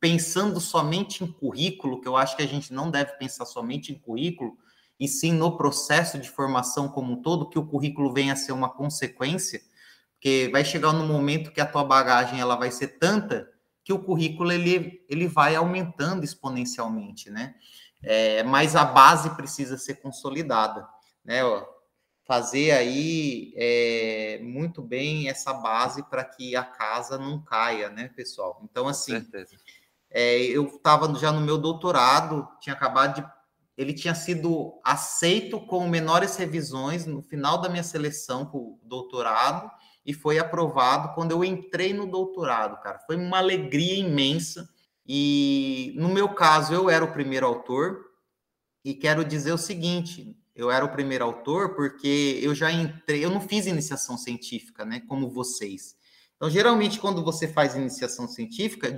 pensando 0.00 0.60
somente 0.60 1.22
em 1.22 1.30
currículo, 1.30 2.00
que 2.00 2.08
eu 2.08 2.16
acho 2.16 2.36
que 2.36 2.42
a 2.42 2.48
gente 2.48 2.72
não 2.72 2.90
deve 2.90 3.12
pensar 3.18 3.44
somente 3.44 3.92
em 3.92 3.98
currículo, 3.98 4.56
e 5.02 5.08
sim 5.08 5.32
no 5.32 5.56
processo 5.56 6.16
de 6.16 6.30
formação 6.30 6.88
como 6.88 7.14
um 7.14 7.22
todo, 7.22 7.48
que 7.48 7.58
o 7.58 7.66
currículo 7.66 8.12
venha 8.12 8.34
a 8.34 8.36
ser 8.36 8.52
uma 8.52 8.68
consequência, 8.68 9.60
porque 10.12 10.48
vai 10.52 10.64
chegar 10.64 10.92
no 10.92 11.04
momento 11.04 11.50
que 11.50 11.60
a 11.60 11.66
tua 11.66 11.82
bagagem 11.82 12.38
ela 12.38 12.54
vai 12.54 12.70
ser 12.70 13.00
tanta 13.00 13.50
que 13.82 13.92
o 13.92 13.98
currículo 13.98 14.52
ele, 14.52 15.04
ele 15.08 15.26
vai 15.26 15.56
aumentando 15.56 16.22
exponencialmente, 16.22 17.30
né? 17.30 17.52
É, 18.00 18.44
mas 18.44 18.76
a 18.76 18.84
base 18.84 19.30
precisa 19.30 19.76
ser 19.76 19.96
consolidada, 19.96 20.86
né? 21.24 21.42
Ó, 21.42 21.66
fazer 22.24 22.70
aí 22.70 23.52
é, 23.56 24.38
muito 24.40 24.80
bem 24.80 25.28
essa 25.28 25.52
base 25.52 26.04
para 26.04 26.22
que 26.22 26.54
a 26.54 26.62
casa 26.62 27.18
não 27.18 27.42
caia, 27.42 27.90
né, 27.90 28.08
pessoal? 28.14 28.60
Então, 28.62 28.86
assim, 28.86 29.26
é, 30.08 30.38
eu 30.42 30.64
estava 30.64 31.12
já 31.18 31.32
no 31.32 31.40
meu 31.40 31.58
doutorado, 31.58 32.48
tinha 32.60 32.76
acabado 32.76 33.16
de 33.16 33.41
ele 33.82 33.92
tinha 33.92 34.14
sido 34.14 34.80
aceito 34.84 35.60
com 35.60 35.86
menores 35.88 36.36
revisões 36.36 37.06
no 37.06 37.22
final 37.22 37.60
da 37.60 37.68
minha 37.68 37.82
seleção 37.82 38.46
para 38.46 38.58
o 38.58 38.78
doutorado 38.82 39.70
e 40.04 40.14
foi 40.14 40.38
aprovado 40.38 41.14
quando 41.14 41.32
eu 41.32 41.44
entrei 41.44 41.92
no 41.92 42.06
doutorado, 42.06 42.80
cara. 42.82 42.98
Foi 43.00 43.16
uma 43.16 43.38
alegria 43.38 43.98
imensa. 43.98 44.68
E 45.06 45.94
no 45.96 46.08
meu 46.08 46.28
caso, 46.30 46.72
eu 46.72 46.88
era 46.88 47.04
o 47.04 47.12
primeiro 47.12 47.46
autor, 47.46 48.12
e 48.84 48.94
quero 48.94 49.24
dizer 49.24 49.52
o 49.52 49.58
seguinte: 49.58 50.36
eu 50.54 50.70
era 50.70 50.84
o 50.84 50.92
primeiro 50.92 51.24
autor 51.24 51.74
porque 51.74 52.38
eu 52.42 52.54
já 52.54 52.70
entrei, 52.70 53.24
eu 53.24 53.30
não 53.30 53.40
fiz 53.40 53.66
iniciação 53.66 54.16
científica, 54.18 54.84
né, 54.84 55.00
como 55.08 55.30
vocês. 55.30 55.96
Então, 56.42 56.50
geralmente, 56.50 56.98
quando 56.98 57.22
você 57.22 57.46
faz 57.46 57.76
iniciação 57.76 58.26
científica, 58.26 58.92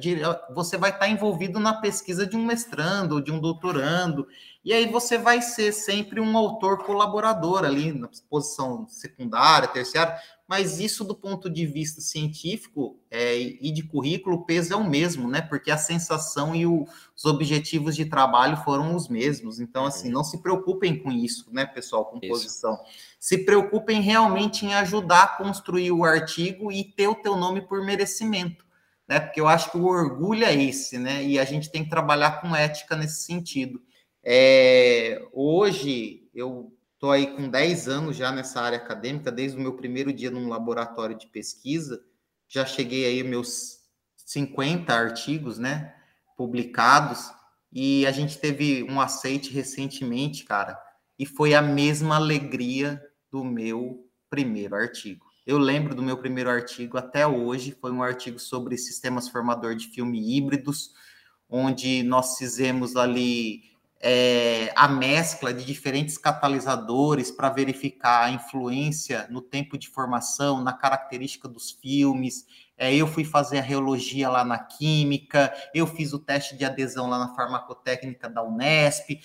você 0.54 0.78
vai 0.78 0.88
estar 0.88 1.08
envolvido 1.08 1.60
na 1.60 1.74
pesquisa 1.74 2.26
de 2.26 2.34
um 2.38 2.42
mestrando 2.42 3.22
de 3.22 3.30
um 3.30 3.38
doutorando, 3.38 4.26
e 4.64 4.72
aí 4.72 4.86
você 4.90 5.18
vai 5.18 5.42
ser 5.42 5.70
sempre 5.70 6.22
um 6.22 6.38
autor 6.38 6.84
colaborador 6.84 7.66
ali 7.66 7.92
na 7.92 8.08
posição 8.30 8.88
secundária, 8.88 9.68
terciária, 9.68 10.18
mas 10.46 10.78
isso 10.78 11.04
do 11.04 11.14
ponto 11.14 11.48
de 11.48 11.64
vista 11.66 12.02
científico 12.02 13.00
é, 13.10 13.38
e 13.38 13.72
de 13.72 13.82
currículo, 13.82 14.36
o 14.36 14.44
peso 14.44 14.74
é 14.74 14.76
o 14.76 14.88
mesmo, 14.88 15.28
né? 15.28 15.40
Porque 15.40 15.70
a 15.70 15.78
sensação 15.78 16.54
e 16.54 16.66
o, 16.66 16.86
os 17.16 17.24
objetivos 17.24 17.96
de 17.96 18.04
trabalho 18.04 18.58
foram 18.58 18.94
os 18.94 19.08
mesmos. 19.08 19.58
Então, 19.58 19.86
assim, 19.86 20.10
não 20.10 20.22
se 20.22 20.42
preocupem 20.42 21.02
com 21.02 21.10
isso, 21.10 21.48
né, 21.50 21.64
pessoal, 21.64 22.04
com 22.04 22.20
posição. 22.20 22.78
Se 23.18 23.38
preocupem 23.38 24.02
realmente 24.02 24.66
em 24.66 24.74
ajudar 24.74 25.22
a 25.22 25.28
construir 25.28 25.92
o 25.92 26.04
artigo 26.04 26.70
e 26.70 26.84
ter 26.84 27.08
o 27.08 27.14
teu 27.14 27.36
nome 27.36 27.62
por 27.62 27.82
merecimento, 27.82 28.66
né? 29.08 29.20
Porque 29.20 29.40
eu 29.40 29.48
acho 29.48 29.70
que 29.70 29.78
o 29.78 29.86
orgulho 29.86 30.44
é 30.44 30.54
esse, 30.54 30.98
né? 30.98 31.24
E 31.24 31.38
a 31.38 31.44
gente 31.46 31.70
tem 31.70 31.84
que 31.84 31.90
trabalhar 31.90 32.42
com 32.42 32.54
ética 32.54 32.94
nesse 32.96 33.24
sentido. 33.24 33.80
É, 34.22 35.26
hoje, 35.32 36.28
eu 36.34 36.70
estou 37.04 37.12
aí 37.12 37.26
com 37.36 37.50
10 37.50 37.86
anos 37.86 38.16
já 38.16 38.32
nessa 38.32 38.62
área 38.62 38.78
acadêmica, 38.78 39.30
desde 39.30 39.58
o 39.58 39.60
meu 39.60 39.74
primeiro 39.74 40.10
dia 40.10 40.30
num 40.30 40.48
laboratório 40.48 41.14
de 41.14 41.26
pesquisa, 41.26 42.02
já 42.48 42.64
cheguei 42.64 43.04
aí 43.04 43.22
meus 43.22 43.80
50 44.24 44.90
artigos, 44.90 45.58
né, 45.58 45.94
publicados, 46.34 47.30
e 47.70 48.06
a 48.06 48.10
gente 48.10 48.38
teve 48.38 48.84
um 48.84 49.02
aceite 49.02 49.52
recentemente, 49.52 50.44
cara, 50.44 50.80
e 51.18 51.26
foi 51.26 51.52
a 51.52 51.60
mesma 51.60 52.16
alegria 52.16 52.98
do 53.30 53.44
meu 53.44 54.08
primeiro 54.30 54.74
artigo. 54.74 55.26
Eu 55.46 55.58
lembro 55.58 55.94
do 55.94 56.02
meu 56.02 56.16
primeiro 56.16 56.48
artigo 56.48 56.96
até 56.96 57.26
hoje, 57.26 57.76
foi 57.78 57.92
um 57.92 58.02
artigo 58.02 58.38
sobre 58.38 58.78
sistemas 58.78 59.28
formador 59.28 59.74
de 59.74 59.88
filme 59.88 60.38
híbridos, 60.38 60.92
onde 61.50 62.02
nós 62.02 62.38
fizemos 62.38 62.96
ali 62.96 63.73
é, 64.06 64.70
a 64.76 64.86
mescla 64.86 65.54
de 65.54 65.64
diferentes 65.64 66.18
catalisadores 66.18 67.30
para 67.30 67.48
verificar 67.48 68.24
a 68.24 68.30
influência 68.30 69.26
no 69.30 69.40
tempo 69.40 69.78
de 69.78 69.88
formação, 69.88 70.62
na 70.62 70.74
característica 70.74 71.48
dos 71.48 71.70
filmes. 71.70 72.44
É, 72.76 72.94
eu 72.94 73.06
fui 73.06 73.24
fazer 73.24 73.60
a 73.60 73.62
reologia 73.62 74.28
lá 74.28 74.44
na 74.44 74.58
Química, 74.58 75.50
eu 75.72 75.86
fiz 75.86 76.12
o 76.12 76.18
teste 76.18 76.54
de 76.54 76.66
adesão 76.66 77.08
lá 77.08 77.18
na 77.18 77.34
Farmacotécnica 77.34 78.28
da 78.28 78.42
Unesp. 78.42 79.22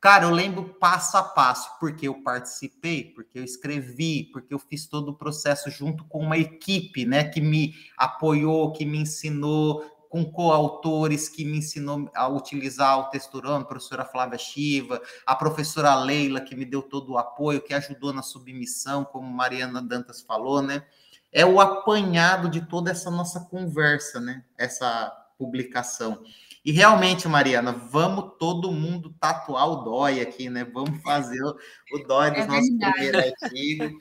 Cara, 0.00 0.26
eu 0.26 0.30
lembro 0.30 0.76
passo 0.78 1.16
a 1.16 1.22
passo, 1.24 1.68
porque 1.80 2.06
eu 2.06 2.22
participei, 2.22 3.02
porque 3.02 3.36
eu 3.36 3.42
escrevi, 3.42 4.30
porque 4.32 4.54
eu 4.54 4.60
fiz 4.60 4.86
todo 4.86 5.08
o 5.08 5.16
processo 5.16 5.72
junto 5.72 6.04
com 6.04 6.20
uma 6.20 6.38
equipe, 6.38 7.04
né, 7.04 7.24
que 7.24 7.40
me 7.40 7.74
apoiou, 7.96 8.70
que 8.70 8.84
me 8.84 8.98
ensinou, 8.98 9.84
com 10.08 10.24
coautores 10.24 11.28
que 11.28 11.44
me 11.44 11.58
ensinou 11.58 12.10
a 12.14 12.28
utilizar 12.28 12.98
o 12.98 13.10
texturão, 13.10 13.56
a 13.56 13.64
professora 13.64 14.04
Flávia 14.04 14.38
Chiva, 14.38 15.00
a 15.26 15.34
professora 15.34 15.94
Leila, 15.94 16.40
que 16.40 16.56
me 16.56 16.64
deu 16.64 16.82
todo 16.82 17.12
o 17.12 17.18
apoio, 17.18 17.60
que 17.60 17.74
ajudou 17.74 18.12
na 18.12 18.22
submissão, 18.22 19.04
como 19.04 19.30
Mariana 19.30 19.82
Dantas 19.82 20.22
falou, 20.22 20.62
né? 20.62 20.84
É 21.30 21.44
o 21.44 21.60
apanhado 21.60 22.48
de 22.48 22.66
toda 22.66 22.90
essa 22.90 23.10
nossa 23.10 23.40
conversa, 23.40 24.18
né? 24.18 24.44
Essa 24.56 25.12
publicação. 25.36 26.22
E 26.68 26.70
realmente, 26.70 27.26
Mariana, 27.26 27.72
vamos 27.72 28.32
todo 28.38 28.70
mundo 28.70 29.16
tatuar 29.18 29.70
o 29.70 29.76
DOI 29.76 30.20
aqui, 30.20 30.50
né? 30.50 30.64
Vamos 30.64 31.00
fazer 31.00 31.42
o, 31.42 31.56
o 31.94 32.06
DOI 32.06 32.30
do 32.30 32.36
é 32.36 32.46
nosso 32.46 32.78
primeiro 32.78 33.18
artigo. 33.18 33.98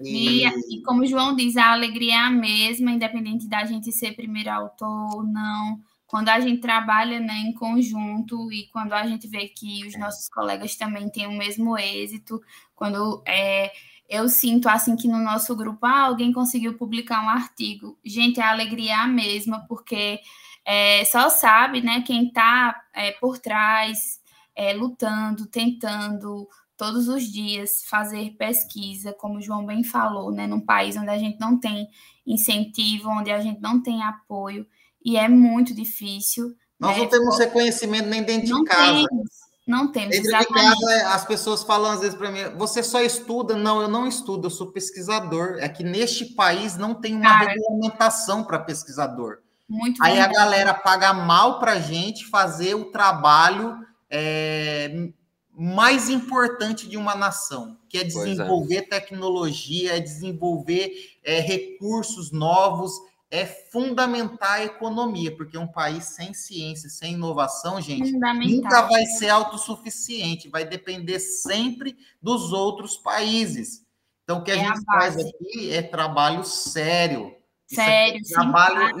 E... 0.00 0.46
e 0.46 0.82
como 0.86 1.02
o 1.02 1.06
João 1.06 1.36
diz, 1.36 1.54
a 1.54 1.70
alegria 1.70 2.14
é 2.14 2.18
a 2.18 2.30
mesma, 2.30 2.92
independente 2.92 3.46
da 3.46 3.66
gente 3.66 3.92
ser 3.92 4.16
primeiro 4.16 4.50
autor 4.50 5.16
ou 5.16 5.22
não 5.22 5.80
quando 6.06 6.30
a 6.30 6.40
gente 6.40 6.62
trabalha 6.62 7.20
né, 7.20 7.34
em 7.40 7.52
conjunto 7.52 8.50
e 8.50 8.68
quando 8.72 8.94
a 8.94 9.06
gente 9.06 9.28
vê 9.28 9.48
que 9.48 9.86
os 9.86 9.98
nossos 9.98 10.30
colegas 10.30 10.74
também 10.76 11.10
têm 11.10 11.26
o 11.26 11.36
mesmo 11.36 11.78
êxito, 11.78 12.40
quando 12.74 13.22
é, 13.26 13.70
eu 14.08 14.28
sinto 14.30 14.66
assim 14.66 14.96
que 14.96 15.08
no 15.08 15.18
nosso 15.18 15.54
grupo 15.54 15.84
ah, 15.84 16.06
alguém 16.06 16.32
conseguiu 16.32 16.74
publicar 16.74 17.22
um 17.22 17.28
artigo, 17.28 17.98
gente, 18.02 18.40
a 18.40 18.50
alegria 18.50 18.92
é 18.92 18.94
a 18.94 19.06
mesma, 19.06 19.66
porque 19.68 20.20
é, 20.64 21.04
só 21.04 21.28
sabe 21.28 21.82
né, 21.82 22.02
quem 22.06 22.28
está 22.28 22.80
é, 22.94 23.12
por 23.12 23.38
trás, 23.38 24.20
é, 24.54 24.72
lutando, 24.72 25.46
tentando 25.46 26.48
todos 26.76 27.08
os 27.08 27.24
dias 27.24 27.84
fazer 27.88 28.30
pesquisa, 28.36 29.12
como 29.12 29.38
o 29.38 29.42
João 29.42 29.64
bem 29.64 29.84
falou, 29.84 30.32
né, 30.32 30.46
num 30.46 30.60
país 30.60 30.96
onde 30.96 31.10
a 31.10 31.18
gente 31.18 31.38
não 31.38 31.58
tem 31.58 31.88
incentivo, 32.26 33.08
onde 33.08 33.30
a 33.30 33.40
gente 33.40 33.60
não 33.60 33.82
tem 33.82 34.02
apoio 34.02 34.66
e 35.04 35.16
é 35.16 35.28
muito 35.28 35.74
difícil. 35.74 36.54
Nós 36.78 36.96
né? 36.96 37.02
não 37.02 37.08
temos 37.08 37.38
reconhecimento 37.38 38.08
nem 38.08 38.22
dentro 38.22 38.50
não 38.50 38.62
de 38.62 38.70
casa. 38.70 39.08
Temos, 39.08 39.30
não 39.66 39.92
temos. 39.92 40.10
Dentro 40.10 40.28
exatamente. 40.28 40.76
de 40.76 40.86
casa, 40.86 41.08
as 41.14 41.24
pessoas 41.24 41.62
falam 41.62 41.92
às 41.92 42.00
vezes 42.00 42.16
para 42.16 42.30
mim: 42.30 42.40
você 42.56 42.82
só 42.82 43.00
estuda? 43.00 43.56
Não, 43.56 43.80
eu 43.80 43.88
não 43.88 44.06
estudo, 44.06 44.46
eu 44.46 44.50
sou 44.50 44.72
pesquisador. 44.72 45.58
É 45.60 45.68
que 45.68 45.84
neste 45.84 46.26
país 46.34 46.76
não 46.76 46.94
tem 46.94 47.16
uma 47.16 47.38
Cara, 47.38 47.50
regulamentação 47.50 48.44
para 48.44 48.58
pesquisador. 48.58 49.38
Muito 49.72 50.02
Aí 50.02 50.16
verdade. 50.16 50.36
a 50.36 50.38
galera 50.38 50.74
paga 50.74 51.14
mal 51.14 51.58
para 51.58 51.72
a 51.72 51.80
gente 51.80 52.26
fazer 52.26 52.74
o 52.74 52.90
trabalho 52.90 53.78
é, 54.10 55.08
mais 55.50 56.10
importante 56.10 56.86
de 56.86 56.98
uma 56.98 57.14
nação, 57.14 57.78
que 57.88 57.96
é, 57.96 58.02
é. 58.02 58.04
desenvolver 58.04 58.76
é. 58.76 58.82
tecnologia, 58.82 59.96
é 59.96 60.00
desenvolver 60.00 60.92
é, 61.24 61.40
recursos 61.40 62.30
novos, 62.30 62.92
é 63.30 63.46
fundamental 63.46 64.50
a 64.50 64.64
economia, 64.64 65.34
porque 65.34 65.56
um 65.56 65.66
país 65.66 66.04
sem 66.04 66.34
ciência, 66.34 66.90
sem 66.90 67.14
inovação, 67.14 67.80
gente, 67.80 68.12
nunca 68.12 68.82
vai 68.82 69.06
ser 69.06 69.30
autossuficiente, 69.30 70.50
vai 70.50 70.66
depender 70.66 71.18
sempre 71.18 71.96
dos 72.20 72.52
outros 72.52 72.98
países. 72.98 73.86
Então, 74.22 74.40
o 74.40 74.44
que 74.44 74.50
a 74.50 74.56
é 74.56 74.58
gente 74.58 74.80
a 74.80 74.84
faz 74.84 75.16
aqui 75.16 75.70
é 75.72 75.80
trabalho 75.80 76.44
sério. 76.44 77.34
Sério, 77.66 78.20
é 78.20 78.34
trabalho 78.34 78.98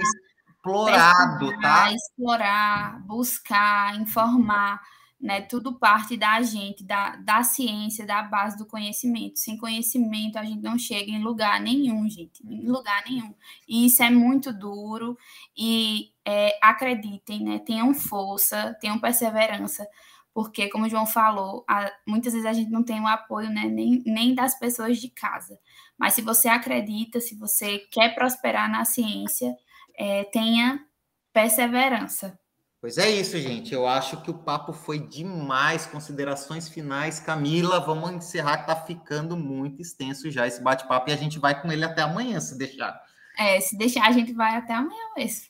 explorado, 0.64 1.60
tá? 1.60 1.92
Explorar, 1.92 3.00
buscar, 3.06 3.96
informar 4.00 4.80
né? 5.22 5.40
Tudo 5.40 5.78
parte 5.78 6.16
da 6.16 6.42
gente, 6.42 6.82
da, 6.82 7.14
da 7.14 7.44
ciência, 7.44 8.04
da 8.04 8.22
base 8.22 8.58
do 8.58 8.66
conhecimento. 8.66 9.38
Sem 9.38 9.56
conhecimento, 9.56 10.36
a 10.36 10.44
gente 10.44 10.60
não 10.60 10.76
chega 10.76 11.12
em 11.12 11.22
lugar 11.22 11.60
nenhum, 11.60 12.08
gente, 12.10 12.44
em 12.44 12.66
lugar 12.66 13.04
nenhum. 13.08 13.32
E 13.68 13.86
isso 13.86 14.02
é 14.02 14.10
muito 14.10 14.52
duro. 14.52 15.16
E 15.56 16.10
é, 16.24 16.58
acreditem, 16.60 17.44
né? 17.44 17.60
Tenham 17.60 17.94
força, 17.94 18.76
tenham 18.80 18.98
perseverança, 18.98 19.86
porque, 20.34 20.68
como 20.68 20.86
o 20.86 20.88
João 20.88 21.06
falou, 21.06 21.64
a, 21.68 21.88
muitas 22.04 22.32
vezes 22.32 22.46
a 22.46 22.52
gente 22.52 22.70
não 22.70 22.82
tem 22.82 23.00
o 23.00 23.06
apoio 23.06 23.48
né, 23.48 23.66
nem, 23.66 24.02
nem 24.04 24.34
das 24.34 24.58
pessoas 24.58 24.98
de 24.98 25.08
casa. 25.08 25.56
Mas 25.96 26.14
se 26.14 26.22
você 26.22 26.48
acredita, 26.48 27.20
se 27.20 27.36
você 27.36 27.78
quer 27.92 28.12
prosperar 28.14 28.68
na 28.68 28.84
ciência, 28.84 29.54
é, 29.96 30.24
tenha 30.24 30.84
perseverança. 31.32 32.38
Pois 32.82 32.98
é 32.98 33.08
isso, 33.08 33.38
gente. 33.38 33.72
Eu 33.72 33.86
acho 33.86 34.20
que 34.22 34.30
o 34.30 34.38
papo 34.38 34.72
foi 34.72 34.98
demais. 34.98 35.86
Considerações 35.86 36.68
finais, 36.68 37.20
Camila. 37.20 37.78
Vamos 37.78 38.10
encerrar 38.10 38.58
que 38.58 38.66
tá 38.66 38.74
ficando 38.74 39.36
muito 39.36 39.80
extenso 39.80 40.28
já 40.32 40.48
esse 40.48 40.60
bate-papo 40.60 41.08
e 41.08 41.12
a 41.12 41.16
gente 41.16 41.38
vai 41.38 41.62
com 41.62 41.70
ele 41.70 41.84
até 41.84 42.02
amanhã, 42.02 42.40
se 42.40 42.58
deixar. 42.58 43.00
É, 43.38 43.60
se 43.60 43.78
deixar, 43.78 44.08
a 44.08 44.10
gente 44.10 44.32
vai 44.32 44.56
até 44.56 44.74
amanhã 44.74 45.12
mesmo. 45.16 45.46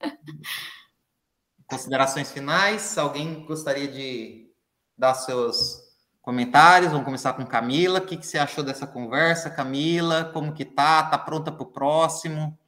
Considerações 1.66 2.30
finais. 2.30 2.98
Alguém 2.98 3.46
gostaria 3.46 3.88
de 3.88 4.52
dar 4.96 5.14
seus 5.14 5.82
comentários? 6.20 6.92
Vamos 6.92 7.06
começar 7.06 7.32
com 7.32 7.46
Camila. 7.46 7.98
O 7.98 8.04
que, 8.04 8.18
que 8.18 8.26
você 8.26 8.36
achou 8.36 8.62
dessa 8.62 8.86
conversa, 8.86 9.48
Camila? 9.48 10.26
Como 10.34 10.52
que 10.52 10.66
tá? 10.66 11.02
Tá 11.04 11.16
pronta 11.16 11.50
para 11.50 11.62
o 11.62 11.72
próximo? 11.72 12.58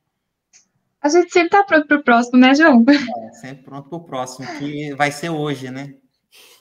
A 1.06 1.08
gente 1.08 1.32
sempre 1.32 1.50
tá 1.50 1.62
pronto 1.62 1.86
para 1.86 1.98
o 1.98 2.02
próximo, 2.02 2.36
né, 2.36 2.52
João? 2.52 2.84
É, 2.88 3.32
sempre 3.34 3.62
pronto 3.62 3.88
para 3.88 3.96
o 3.96 4.04
próximo, 4.04 4.44
que 4.58 4.92
vai 4.96 5.12
ser 5.12 5.30
hoje, 5.30 5.70
né? 5.70 5.94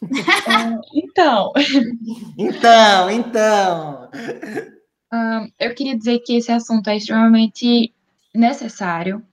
É, 0.04 0.78
então. 0.94 1.52
Então, 2.38 3.10
então. 3.10 4.12
Um, 5.12 5.52
eu 5.60 5.74
queria 5.74 5.98
dizer 5.98 6.20
que 6.20 6.38
esse 6.38 6.52
assunto 6.52 6.88
é 6.92 6.98
extremamente 6.98 7.92
necessário. 8.36 9.26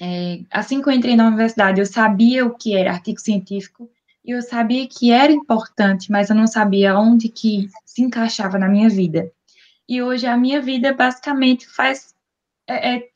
É, 0.00 0.40
assim 0.50 0.80
que 0.80 0.88
eu 0.88 0.94
entrei 0.94 1.14
na 1.14 1.26
universidade, 1.26 1.80
eu 1.80 1.86
sabia 1.86 2.46
o 2.46 2.56
que 2.56 2.74
era 2.74 2.92
artigo 2.92 3.20
científico 3.20 3.90
e 4.24 4.30
eu 4.30 4.40
sabia 4.40 4.88
que 4.88 5.12
era 5.12 5.30
importante, 5.30 6.10
mas 6.10 6.30
eu 6.30 6.36
não 6.36 6.46
sabia 6.46 6.98
onde 6.98 7.28
que 7.28 7.68
se 7.84 8.00
encaixava 8.00 8.58
na 8.58 8.68
minha 8.68 8.88
vida. 8.88 9.30
E 9.86 10.00
hoje 10.00 10.26
a 10.26 10.38
minha 10.38 10.62
vida 10.62 10.94
basicamente 10.94 11.68
faz 11.68 12.14
é, 12.66 12.94
é 12.94 13.08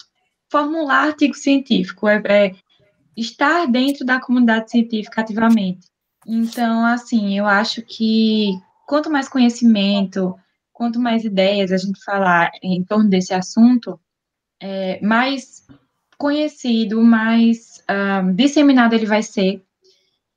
formular 0.53 1.07
artigo 1.07 1.35
científico, 1.35 2.07
é, 2.07 2.23
é 2.29 2.55
estar 3.17 3.67
dentro 3.67 4.05
da 4.05 4.21
comunidade 4.21 4.71
científica 4.71 5.23
ativamente. 5.23 5.89
Então, 6.27 6.85
assim, 6.85 7.37
eu 7.37 7.47
acho 7.47 7.81
que 7.83 8.53
quanto 8.87 9.11
mais 9.11 9.29
conhecimento, 9.29 10.39
quanto 10.71 11.01
mais 11.01 11.25
ideias 11.25 11.73
a 11.73 11.79
gente 11.79 12.05
falar 12.05 12.51
em 12.63 12.85
torno 12.85 13.09
desse 13.09 13.33
assunto, 13.33 13.99
é, 14.61 15.01
mais 15.05 15.67
conhecido, 16.19 17.03
mais 17.03 17.83
um, 17.91 18.33
disseminado 18.35 18.95
ele 18.95 19.07
vai 19.07 19.23
ser 19.23 19.65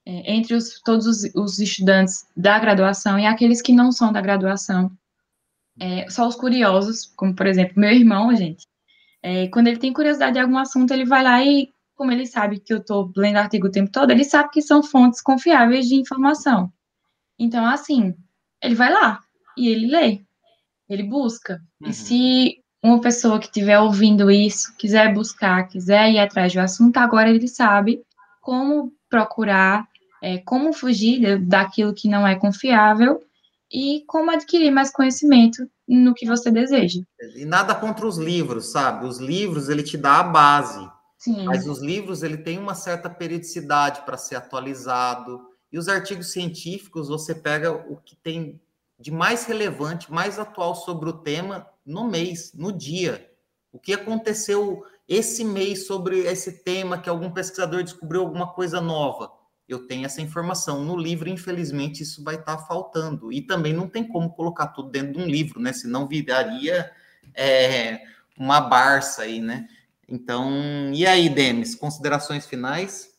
é, 0.06 0.34
entre 0.34 0.56
os, 0.56 0.82
todos 0.82 1.06
os, 1.06 1.36
os, 1.36 1.60
estudantes 1.60 2.26
da 2.36 2.58
graduação 2.58 3.20
e 3.20 3.26
aqueles 3.26 3.62
que 3.62 3.74
não 3.74 3.92
são 3.92 4.12
da 4.12 4.22
graduação. 4.22 4.92
É, 5.80 6.10
só 6.10 6.28
os 6.28 6.36
curiosos, 6.36 7.06
como 7.16 7.36
por 7.36 7.46
exemplo 7.46 7.74
meu 7.80 7.92
irmão, 7.92 8.34
gente, 8.36 8.66
é, 9.28 9.48
quando 9.48 9.66
ele 9.66 9.80
tem 9.80 9.92
curiosidade 9.92 10.34
de 10.34 10.40
algum 10.40 10.56
assunto, 10.56 10.92
ele 10.92 11.04
vai 11.04 11.24
lá 11.24 11.44
e, 11.44 11.70
como 11.96 12.12
ele 12.12 12.28
sabe 12.28 12.60
que 12.60 12.72
eu 12.72 12.78
estou 12.78 13.12
lendo 13.18 13.38
artigo 13.38 13.66
o 13.66 13.72
tempo 13.72 13.92
todo, 13.92 14.12
ele 14.12 14.24
sabe 14.24 14.52
que 14.52 14.62
são 14.62 14.84
fontes 14.84 15.20
confiáveis 15.20 15.88
de 15.88 15.96
informação. 15.96 16.72
Então, 17.40 17.66
assim, 17.66 18.14
ele 18.62 18.76
vai 18.76 18.94
lá 18.94 19.20
e 19.58 19.68
ele 19.68 19.88
lê, 19.88 20.22
ele 20.88 21.02
busca. 21.02 21.60
Uhum. 21.82 21.90
E 21.90 21.94
se 21.94 22.58
uma 22.84 23.02
pessoa 23.02 23.40
que 23.40 23.48
estiver 23.48 23.80
ouvindo 23.80 24.30
isso 24.30 24.72
quiser 24.78 25.12
buscar, 25.12 25.68
quiser 25.70 26.12
ir 26.12 26.20
atrás 26.20 26.54
do 26.54 26.60
assunto, 26.60 26.98
agora 26.98 27.28
ele 27.28 27.48
sabe 27.48 28.04
como 28.40 28.94
procurar, 29.10 29.88
é, 30.22 30.38
como 30.38 30.72
fugir 30.72 31.40
daquilo 31.40 31.96
que 31.96 32.08
não 32.08 32.28
é 32.28 32.36
confiável 32.36 33.20
e 33.76 34.06
como 34.08 34.32
adquirir 34.32 34.72
mais 34.72 34.90
conhecimento 34.90 35.70
no 35.86 36.14
que 36.14 36.26
você 36.26 36.50
deseja. 36.50 37.02
E 37.36 37.44
nada 37.44 37.76
contra 37.76 38.08
os 38.08 38.18
livros, 38.18 38.72
sabe? 38.72 39.06
Os 39.06 39.20
livros 39.20 39.68
ele 39.68 39.84
te 39.84 39.98
dá 39.98 40.22
a 40.22 40.24
base. 40.24 40.90
Sim. 41.18 41.44
Mas 41.44 41.68
os 41.68 41.82
livros 41.82 42.24
ele 42.24 42.38
tem 42.38 42.58
uma 42.58 42.74
certa 42.74 43.10
periodicidade 43.10 44.04
para 44.06 44.16
ser 44.16 44.38
atualizado. 44.38 45.42
E 45.70 45.78
os 45.78 45.90
artigos 45.90 46.32
científicos 46.32 47.10
você 47.10 47.36
pega 47.36 47.74
o 47.74 47.98
que 47.98 48.16
tem 48.16 48.62
de 48.98 49.12
mais 49.12 49.44
relevante, 49.44 50.10
mais 50.10 50.40
atual 50.40 50.74
sobre 50.74 51.10
o 51.10 51.14
tema 51.14 51.68
no 51.86 52.10
mês, 52.10 52.54
no 52.54 52.72
dia. 52.72 53.30
O 53.74 53.80
que 53.80 53.92
aconteceu 53.92 54.86
esse 55.06 55.44
mês 55.44 55.86
sobre 55.86 56.20
esse 56.20 56.64
tema 56.64 56.98
que 56.98 57.10
algum 57.10 57.30
pesquisador 57.30 57.84
descobriu 57.84 58.22
alguma 58.22 58.54
coisa 58.54 58.80
nova 58.80 59.30
eu 59.68 59.88
tenho 59.88 60.06
essa 60.06 60.22
informação. 60.22 60.84
No 60.84 60.96
livro, 60.96 61.28
infelizmente, 61.28 62.04
isso 62.04 62.24
vai 62.24 62.36
estar 62.36 62.58
tá 62.58 62.64
faltando. 62.66 63.32
E 63.32 63.42
também 63.42 63.74
não 63.74 63.88
tem 63.88 64.08
como 64.08 64.34
colocar 64.34 64.68
tudo 64.68 64.90
dentro 64.90 65.14
de 65.14 65.20
um 65.20 65.26
livro, 65.26 65.60
né? 65.60 65.74
Senão 65.74 66.08
viraria 66.08 66.92
é, 67.34 68.02
uma 68.38 68.62
barça 68.62 69.24
aí, 69.24 69.40
né? 69.40 69.68
Então, 70.08 70.92
e 70.94 71.06
aí, 71.08 71.30
Demis, 71.30 71.74
considerações 71.74 72.46
finais? 72.46 73.16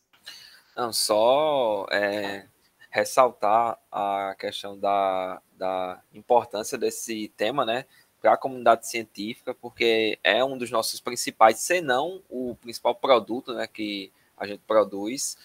Não, 0.75 0.93
só 0.93 1.85
é, 1.91 2.45
ressaltar 2.89 3.77
a 3.91 4.35
questão 4.39 4.79
da, 4.79 5.41
da 5.57 6.01
importância 6.13 6.77
desse 6.77 7.31
tema, 7.35 7.65
né? 7.65 7.85
Para 8.21 8.33
a 8.33 8.37
comunidade 8.37 8.87
científica, 8.87 9.53
porque 9.53 10.17
é 10.23 10.43
um 10.43 10.57
dos 10.57 10.71
nossos 10.71 11.01
principais, 11.01 11.59
se 11.59 11.81
não 11.81 12.21
o 12.29 12.55
principal 12.55 12.95
produto 12.95 13.53
né, 13.53 13.67
que 13.67 14.11
a 14.35 14.47
gente 14.47 14.61
produz 14.65 15.37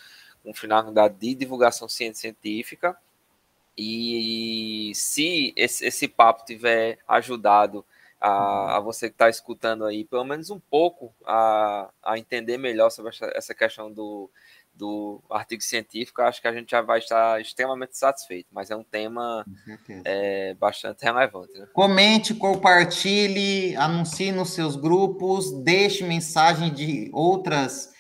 com 0.43 0.53
finalidade 0.55 1.15
de 1.19 1.35
divulgação 1.35 1.89
científica. 1.89 2.97
E 3.77 4.93
se 4.95 5.53
esse, 5.57 5.87
esse 5.87 6.09
papo 6.09 6.45
tiver 6.45 6.99
ajudado 7.09 7.85
a, 8.21 8.77
a 8.77 8.81
você 8.81 9.09
que 9.09 9.15
está 9.15 9.29
escutando 9.29 9.85
aí, 9.85 10.05
pelo 10.05 10.25
menos 10.25 10.51
um 10.51 10.61
pouco, 10.61 11.13
a, 11.25 11.91
a 12.03 12.19
entender 12.19 12.59
melhor 12.59 12.91
sobre 12.91 13.11
essa, 13.11 13.33
essa 13.35 13.55
questão 13.55 13.91
do, 13.91 14.31
do 14.75 15.21
artigo 15.29 15.63
científico, 15.63 16.23
acho 16.23 16.41
que 16.41 16.49
a 16.49 16.53
gente 16.53 16.71
já 16.71 16.81
vai 16.81 16.99
estar 16.99 17.41
extremamente 17.41 17.97
satisfeito, 17.97 18.49
mas 18.53 18.71
é 18.71 18.77
um 18.77 18.85
tema 18.85 19.45
é, 20.05 20.55
bastante 20.55 21.03
relevante. 21.03 21.59
Né? 21.59 21.67
Comente, 21.73 22.35
compartilhe, 22.35 23.75
anuncie 23.77 24.31
nos 24.33 24.51
seus 24.51 24.77
grupos, 24.77 25.51
deixe 25.63 26.05
mensagem 26.05 26.73
de 26.73 27.11
outras 27.13 27.92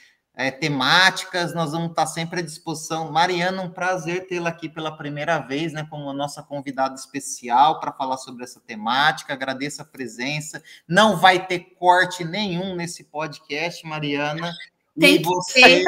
é, 0.42 0.50
temáticas, 0.50 1.54
nós 1.54 1.70
vamos 1.70 1.90
estar 1.90 2.06
sempre 2.06 2.40
à 2.40 2.42
disposição. 2.42 3.12
Mariana, 3.12 3.62
um 3.62 3.70
prazer 3.70 4.26
tê-la 4.26 4.50
aqui 4.50 4.68
pela 4.68 4.96
primeira 4.96 5.38
vez, 5.38 5.72
né, 5.72 5.86
como 5.88 6.12
nossa 6.12 6.42
convidada 6.42 6.94
especial 6.94 7.78
para 7.78 7.92
falar 7.92 8.16
sobre 8.16 8.42
essa 8.42 8.60
temática. 8.60 9.32
Agradeço 9.32 9.80
a 9.80 9.84
presença. 9.84 10.62
Não 10.86 11.16
vai 11.16 11.46
ter 11.46 11.60
corte 11.78 12.24
nenhum 12.24 12.74
nesse 12.74 13.04
podcast, 13.04 13.86
Mariana. 13.86 14.52
Tem 14.98 15.14
e 15.14 15.22
você 15.22 15.84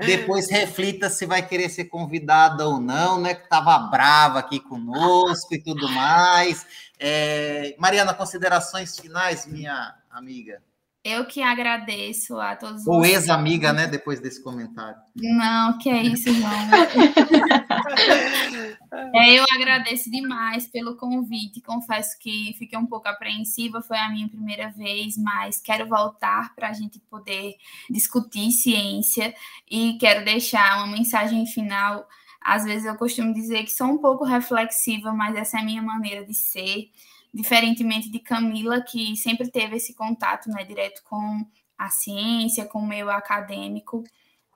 depois 0.00 0.50
reflita 0.50 1.08
se 1.08 1.24
vai 1.24 1.46
querer 1.46 1.70
ser 1.70 1.84
convidada 1.84 2.66
ou 2.66 2.80
não, 2.80 3.20
né? 3.20 3.34
Que 3.34 3.44
estava 3.44 3.78
brava 3.78 4.40
aqui 4.40 4.60
conosco 4.60 5.54
e 5.54 5.62
tudo 5.62 5.88
mais. 5.88 6.66
É... 6.98 7.74
Mariana, 7.78 8.12
considerações 8.12 8.98
finais, 8.98 9.46
minha 9.46 9.94
amiga. 10.10 10.60
Eu 11.02 11.24
que 11.24 11.40
agradeço 11.40 12.38
a 12.38 12.54
todos 12.54 12.86
Ou 12.86 13.06
ex-amiga, 13.06 13.72
né, 13.72 13.86
depois 13.86 14.20
desse 14.20 14.42
comentário. 14.42 15.00
Não, 15.16 15.78
que 15.78 15.88
é 15.88 16.02
isso, 16.02 16.30
não. 16.30 16.50
é, 19.14 19.32
eu 19.32 19.42
agradeço 19.50 20.10
demais 20.10 20.68
pelo 20.68 20.98
convite. 20.98 21.62
Confesso 21.62 22.18
que 22.18 22.54
fiquei 22.58 22.78
um 22.78 22.84
pouco 22.84 23.08
apreensiva, 23.08 23.80
foi 23.80 23.96
a 23.96 24.10
minha 24.10 24.28
primeira 24.28 24.68
vez, 24.72 25.16
mas 25.16 25.58
quero 25.58 25.88
voltar 25.88 26.54
para 26.54 26.68
a 26.68 26.74
gente 26.74 27.00
poder 27.08 27.54
discutir 27.88 28.50
ciência 28.50 29.34
e 29.70 29.96
quero 29.98 30.22
deixar 30.22 30.76
uma 30.76 30.86
mensagem 30.86 31.46
final. 31.46 32.06
Às 32.42 32.64
vezes 32.64 32.84
eu 32.84 32.96
costumo 32.96 33.32
dizer 33.32 33.64
que 33.64 33.70
sou 33.70 33.86
um 33.86 33.98
pouco 33.98 34.24
reflexiva, 34.24 35.14
mas 35.14 35.34
essa 35.34 35.56
é 35.56 35.60
a 35.60 35.64
minha 35.64 35.80
maneira 35.80 36.26
de 36.26 36.34
ser 36.34 36.90
diferentemente 37.32 38.10
de 38.10 38.18
Camila, 38.18 38.80
que 38.82 39.16
sempre 39.16 39.50
teve 39.50 39.76
esse 39.76 39.94
contato 39.94 40.48
né, 40.50 40.64
direto 40.64 41.02
com 41.04 41.44
a 41.78 41.88
ciência, 41.88 42.66
com 42.66 42.80
o 42.80 42.86
meio 42.86 43.10
acadêmico, 43.10 44.04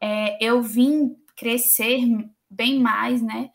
é, 0.01 0.37
eu 0.45 0.63
vim 0.63 1.17
crescer 1.37 2.01
bem 2.51 2.79
mais 2.79 3.23
né, 3.23 3.51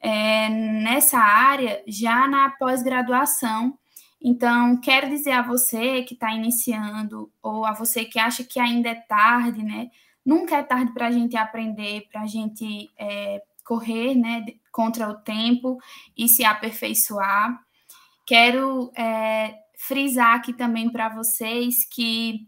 é, 0.00 0.48
nessa 0.48 1.18
área 1.18 1.82
já 1.86 2.28
na 2.28 2.50
pós-graduação. 2.50 3.76
Então, 4.20 4.80
quero 4.80 5.08
dizer 5.08 5.32
a 5.32 5.42
você 5.42 6.02
que 6.02 6.14
está 6.14 6.32
iniciando, 6.32 7.30
ou 7.42 7.64
a 7.64 7.72
você 7.72 8.04
que 8.04 8.18
acha 8.18 8.42
que 8.44 8.58
ainda 8.58 8.88
é 8.90 8.94
tarde, 8.94 9.62
né? 9.62 9.90
Nunca 10.24 10.56
é 10.56 10.62
tarde 10.62 10.92
para 10.92 11.06
a 11.06 11.10
gente 11.10 11.36
aprender, 11.36 12.08
para 12.10 12.22
a 12.22 12.26
gente 12.26 12.90
é, 12.98 13.42
correr 13.64 14.14
né, 14.14 14.44
contra 14.72 15.08
o 15.08 15.14
tempo 15.14 15.78
e 16.16 16.28
se 16.28 16.44
aperfeiçoar. 16.44 17.58
Quero 18.28 18.92
é, 18.94 19.54
frisar 19.78 20.34
aqui 20.36 20.52
também 20.52 20.90
para 20.90 21.08
vocês 21.08 21.88
que 21.90 22.40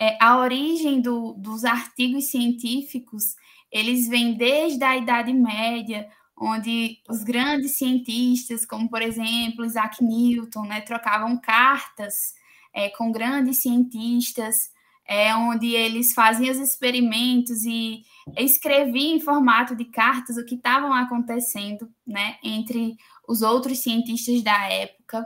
é, 0.00 0.16
a 0.22 0.38
origem 0.38 1.00
do, 1.00 1.32
dos 1.32 1.64
artigos 1.64 2.30
científicos 2.30 3.34
eles 3.68 4.06
vêm 4.06 4.34
desde 4.34 4.84
a 4.84 4.96
Idade 4.96 5.32
Média, 5.32 6.08
onde 6.38 6.98
os 7.08 7.24
grandes 7.24 7.76
cientistas, 7.76 8.64
como 8.64 8.88
por 8.88 9.02
exemplo 9.02 9.64
Isaac 9.64 10.04
Newton, 10.04 10.66
né, 10.66 10.80
trocavam 10.82 11.36
cartas 11.36 12.34
é, 12.72 12.88
com 12.90 13.10
grandes 13.10 13.58
cientistas, 13.58 14.70
é, 15.04 15.34
onde 15.34 15.74
eles 15.74 16.14
faziam 16.14 16.52
os 16.52 16.60
experimentos 16.60 17.64
e 17.64 18.04
escreviam 18.36 19.16
em 19.16 19.20
formato 19.20 19.74
de 19.74 19.84
cartas 19.86 20.36
o 20.36 20.44
que 20.46 20.54
estavam 20.54 20.94
acontecendo 20.94 21.90
né, 22.06 22.36
entre 22.40 22.96
os 23.28 23.42
outros 23.42 23.78
cientistas 23.78 24.42
da 24.42 24.68
época. 24.68 25.24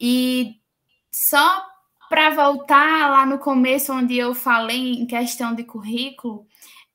E 0.00 0.56
só 1.12 1.64
para 2.08 2.30
voltar 2.30 3.10
lá 3.10 3.26
no 3.26 3.38
começo, 3.38 3.92
onde 3.92 4.16
eu 4.16 4.34
falei 4.34 4.94
em 4.94 5.06
questão 5.06 5.54
de 5.54 5.64
currículo, 5.64 6.46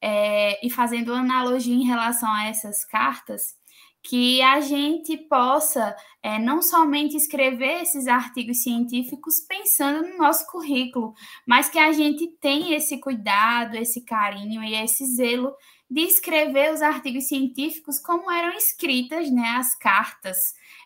é, 0.01 0.65
e 0.65 0.69
fazendo 0.69 1.13
analogia 1.13 1.75
em 1.75 1.85
relação 1.85 2.31
a 2.31 2.45
essas 2.45 2.85
cartas, 2.85 3.57
que 4.01 4.41
a 4.41 4.61
gente 4.61 5.17
possa 5.17 5.95
é, 6.23 6.39
não 6.39 6.61
somente 6.61 7.17
escrever 7.17 7.81
esses 7.81 8.07
artigos 8.07 8.63
científicos 8.63 9.41
pensando 9.41 10.07
no 10.07 10.17
nosso 10.17 10.47
currículo, 10.47 11.13
mas 11.45 11.67
que 11.67 11.77
a 11.77 11.91
gente 11.91 12.27
tenha 12.39 12.77
esse 12.77 12.97
cuidado, 12.99 13.75
esse 13.75 14.05
carinho 14.05 14.63
e 14.63 14.73
esse 14.73 15.05
zelo 15.05 15.53
de 15.89 16.01
escrever 16.01 16.73
os 16.73 16.81
artigos 16.81 17.27
científicos 17.27 17.99
como 17.99 18.29
eram 18.31 18.55
escritas, 18.55 19.31
né, 19.31 19.55
as 19.57 19.75
cartas, 19.75 20.37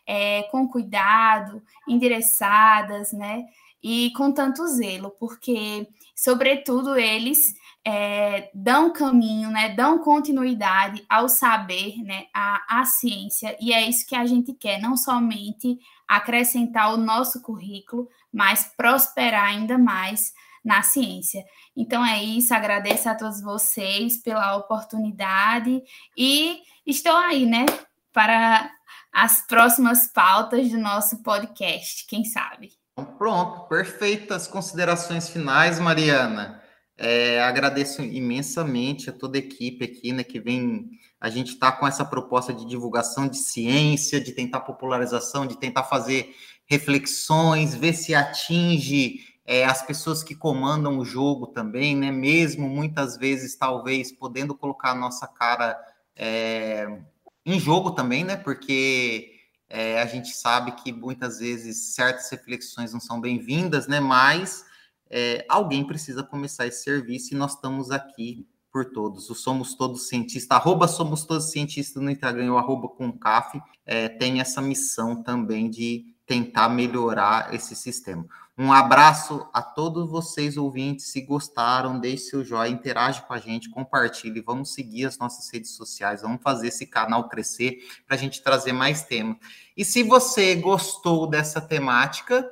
é, 0.08 0.44
com 0.44 0.68
cuidado, 0.68 1.62
endereçadas, 1.88 3.12
né, 3.12 3.46
e 3.84 4.12
com 4.16 4.32
tanto 4.32 4.66
zelo, 4.68 5.12
porque, 5.20 5.88
sobretudo, 6.16 6.96
eles 6.96 7.54
é, 7.86 8.50
dão 8.54 8.94
caminho, 8.94 9.50
né, 9.50 9.70
dão 9.76 10.00
continuidade 10.00 11.06
ao 11.10 11.28
saber, 11.28 11.98
né, 12.02 12.28
à, 12.34 12.80
à 12.82 12.86
ciência, 12.86 13.58
e 13.60 13.74
é 13.74 13.88
isso 13.88 14.08
que 14.08 14.16
a 14.16 14.26
gente 14.26 14.54
quer, 14.54 14.80
não 14.80 14.96
somente 14.96 15.78
acrescentar 16.08 16.94
o 16.94 16.98
nosso 16.98 17.42
currículo, 17.42 18.08
mas 18.32 18.72
prosperar 18.78 19.46
ainda 19.46 19.78
mais 19.78 20.34
na 20.64 20.82
ciência. 20.82 21.44
Então 21.76 22.06
é 22.06 22.24
isso, 22.24 22.54
agradeço 22.54 23.10
a 23.10 23.16
todos 23.16 23.42
vocês 23.42 24.22
pela 24.22 24.56
oportunidade 24.56 25.82
e 26.18 26.60
estou 26.86 27.16
aí, 27.16 27.46
né, 27.46 27.66
para 28.14 28.72
as 29.12 29.46
próximas 29.46 30.08
pautas 30.08 30.72
do 30.72 30.78
nosso 30.78 31.22
podcast, 31.22 32.06
quem 32.08 32.24
sabe. 32.24 32.72
Então, 32.94 33.06
pronto, 33.18 33.68
perfeitas 33.68 34.48
considerações 34.48 35.30
finais, 35.30 35.80
Mariana. 35.80 36.62
É, 36.96 37.42
agradeço 37.42 38.04
imensamente 38.04 39.10
a 39.10 39.14
toda 39.14 39.38
a 39.38 39.40
equipe 39.40 39.84
aqui, 39.84 40.12
né, 40.12 40.24
que 40.24 40.40
vem. 40.40 40.90
A 41.20 41.30
gente 41.30 41.54
está 41.54 41.72
com 41.72 41.88
essa 41.88 42.06
proposta 42.06 42.54
de 42.54 42.66
divulgação 42.66 43.28
de 43.28 43.38
ciência, 43.38 44.22
de 44.22 44.32
tentar 44.32 44.62
popularização, 44.62 45.48
de 45.48 45.58
tentar 45.58 45.84
fazer 45.84 46.36
reflexões, 46.66 47.74
ver 47.74 47.94
se 47.94 48.14
atinge 48.14 49.20
é, 49.46 49.66
as 49.66 49.86
pessoas 49.86 50.24
que 50.24 50.36
comandam 50.36 50.98
o 50.98 51.06
jogo 51.06 51.48
também, 51.48 51.96
né? 51.96 52.12
Mesmo 52.12 52.70
muitas 52.70 53.18
vezes, 53.18 53.56
talvez, 53.56 54.12
podendo 54.12 54.56
colocar 54.56 54.92
a 54.92 54.96
nossa 54.96 55.28
cara 55.28 55.78
é, 56.16 57.02
em 57.46 57.60
jogo 57.60 57.92
também, 57.92 58.24
né? 58.24 58.38
Porque 58.38 59.32
é, 59.70 60.02
a 60.02 60.06
gente 60.06 60.30
sabe 60.30 60.72
que 60.74 60.94
muitas 60.94 61.40
vezes 61.40 61.94
certas 61.94 62.30
reflexões 62.30 62.94
não 62.94 63.00
são 63.00 63.20
bem-vindas, 63.20 63.88
né? 63.88 64.00
Mas 64.00 64.66
é, 65.10 65.46
alguém 65.50 65.86
precisa 65.86 66.24
começar 66.24 66.66
esse 66.66 66.84
serviço 66.84 67.34
e 67.34 67.38
nós 67.38 67.56
estamos 67.56 67.92
aqui 67.92 68.48
por 68.72 68.86
todos. 68.86 69.30
O 69.30 69.36
Somos 69.36 69.76
Todos 69.76 70.08
Cientistas, 70.08 70.58
arroba 70.58 70.88
Somos 70.88 71.26
Todos 71.26 71.52
Cientistas 71.52 72.02
no 72.02 72.10
Instagram, 72.10 72.54
o 72.54 72.58
arroba 72.58 72.88
com 72.88 73.12
CAF, 73.12 73.62
é, 73.86 74.10
tem 74.10 74.40
essa 74.40 74.62
missão 74.62 75.22
também 75.22 75.70
de 75.70 76.06
tentar 76.26 76.70
melhorar 76.70 77.54
esse 77.54 77.76
sistema. 77.76 78.26
Um 78.56 78.72
abraço 78.72 79.48
a 79.52 79.64
todos 79.64 80.10
vocês 80.10 80.58
ouvintes. 80.58 81.08
Se 81.08 81.22
gostaram, 81.22 82.00
deixe 82.00 82.26
seu 82.26 82.44
joinha, 82.44 82.76
interage 82.76 83.22
com 83.24 83.34
a 83.34 83.40
gente, 83.40 83.70
compartilhe. 83.70 84.42
Vamos 84.42 84.74
seguir 84.74 85.06
as 85.06 85.18
nossas 85.18 85.52
redes 85.52 85.72
sociais, 85.72 86.22
vamos 86.22 86.42
fazer 86.42 86.68
esse 86.68 86.86
canal 86.86 87.28
crescer 87.28 87.80
para 88.06 88.16
a 88.16 88.20
gente 88.20 88.44
trazer 88.44 88.72
mais 88.72 89.04
temas. 89.04 89.38
E 89.76 89.84
se 89.84 90.04
você 90.04 90.54
gostou 90.56 91.26
dessa 91.26 91.60
temática, 91.60 92.48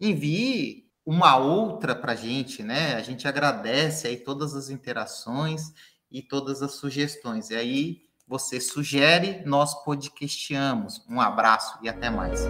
envie 0.00 0.90
uma 1.04 1.36
outra 1.36 1.94
para 1.94 2.12
a 2.12 2.16
gente, 2.16 2.62
né? 2.62 2.94
A 2.94 3.02
gente 3.02 3.28
agradece 3.28 4.06
aí 4.06 4.16
todas 4.16 4.54
as 4.54 4.70
interações 4.70 5.72
e 6.10 6.22
todas 6.22 6.62
as 6.62 6.72
sugestões. 6.72 7.50
E 7.50 7.56
aí 7.56 8.02
você 8.26 8.58
sugere, 8.58 9.42
nós 9.44 9.74
podcastamos. 9.84 11.04
Um 11.10 11.20
abraço 11.20 11.78
e 11.82 11.88
até 11.88 12.08
mais. 12.08 12.40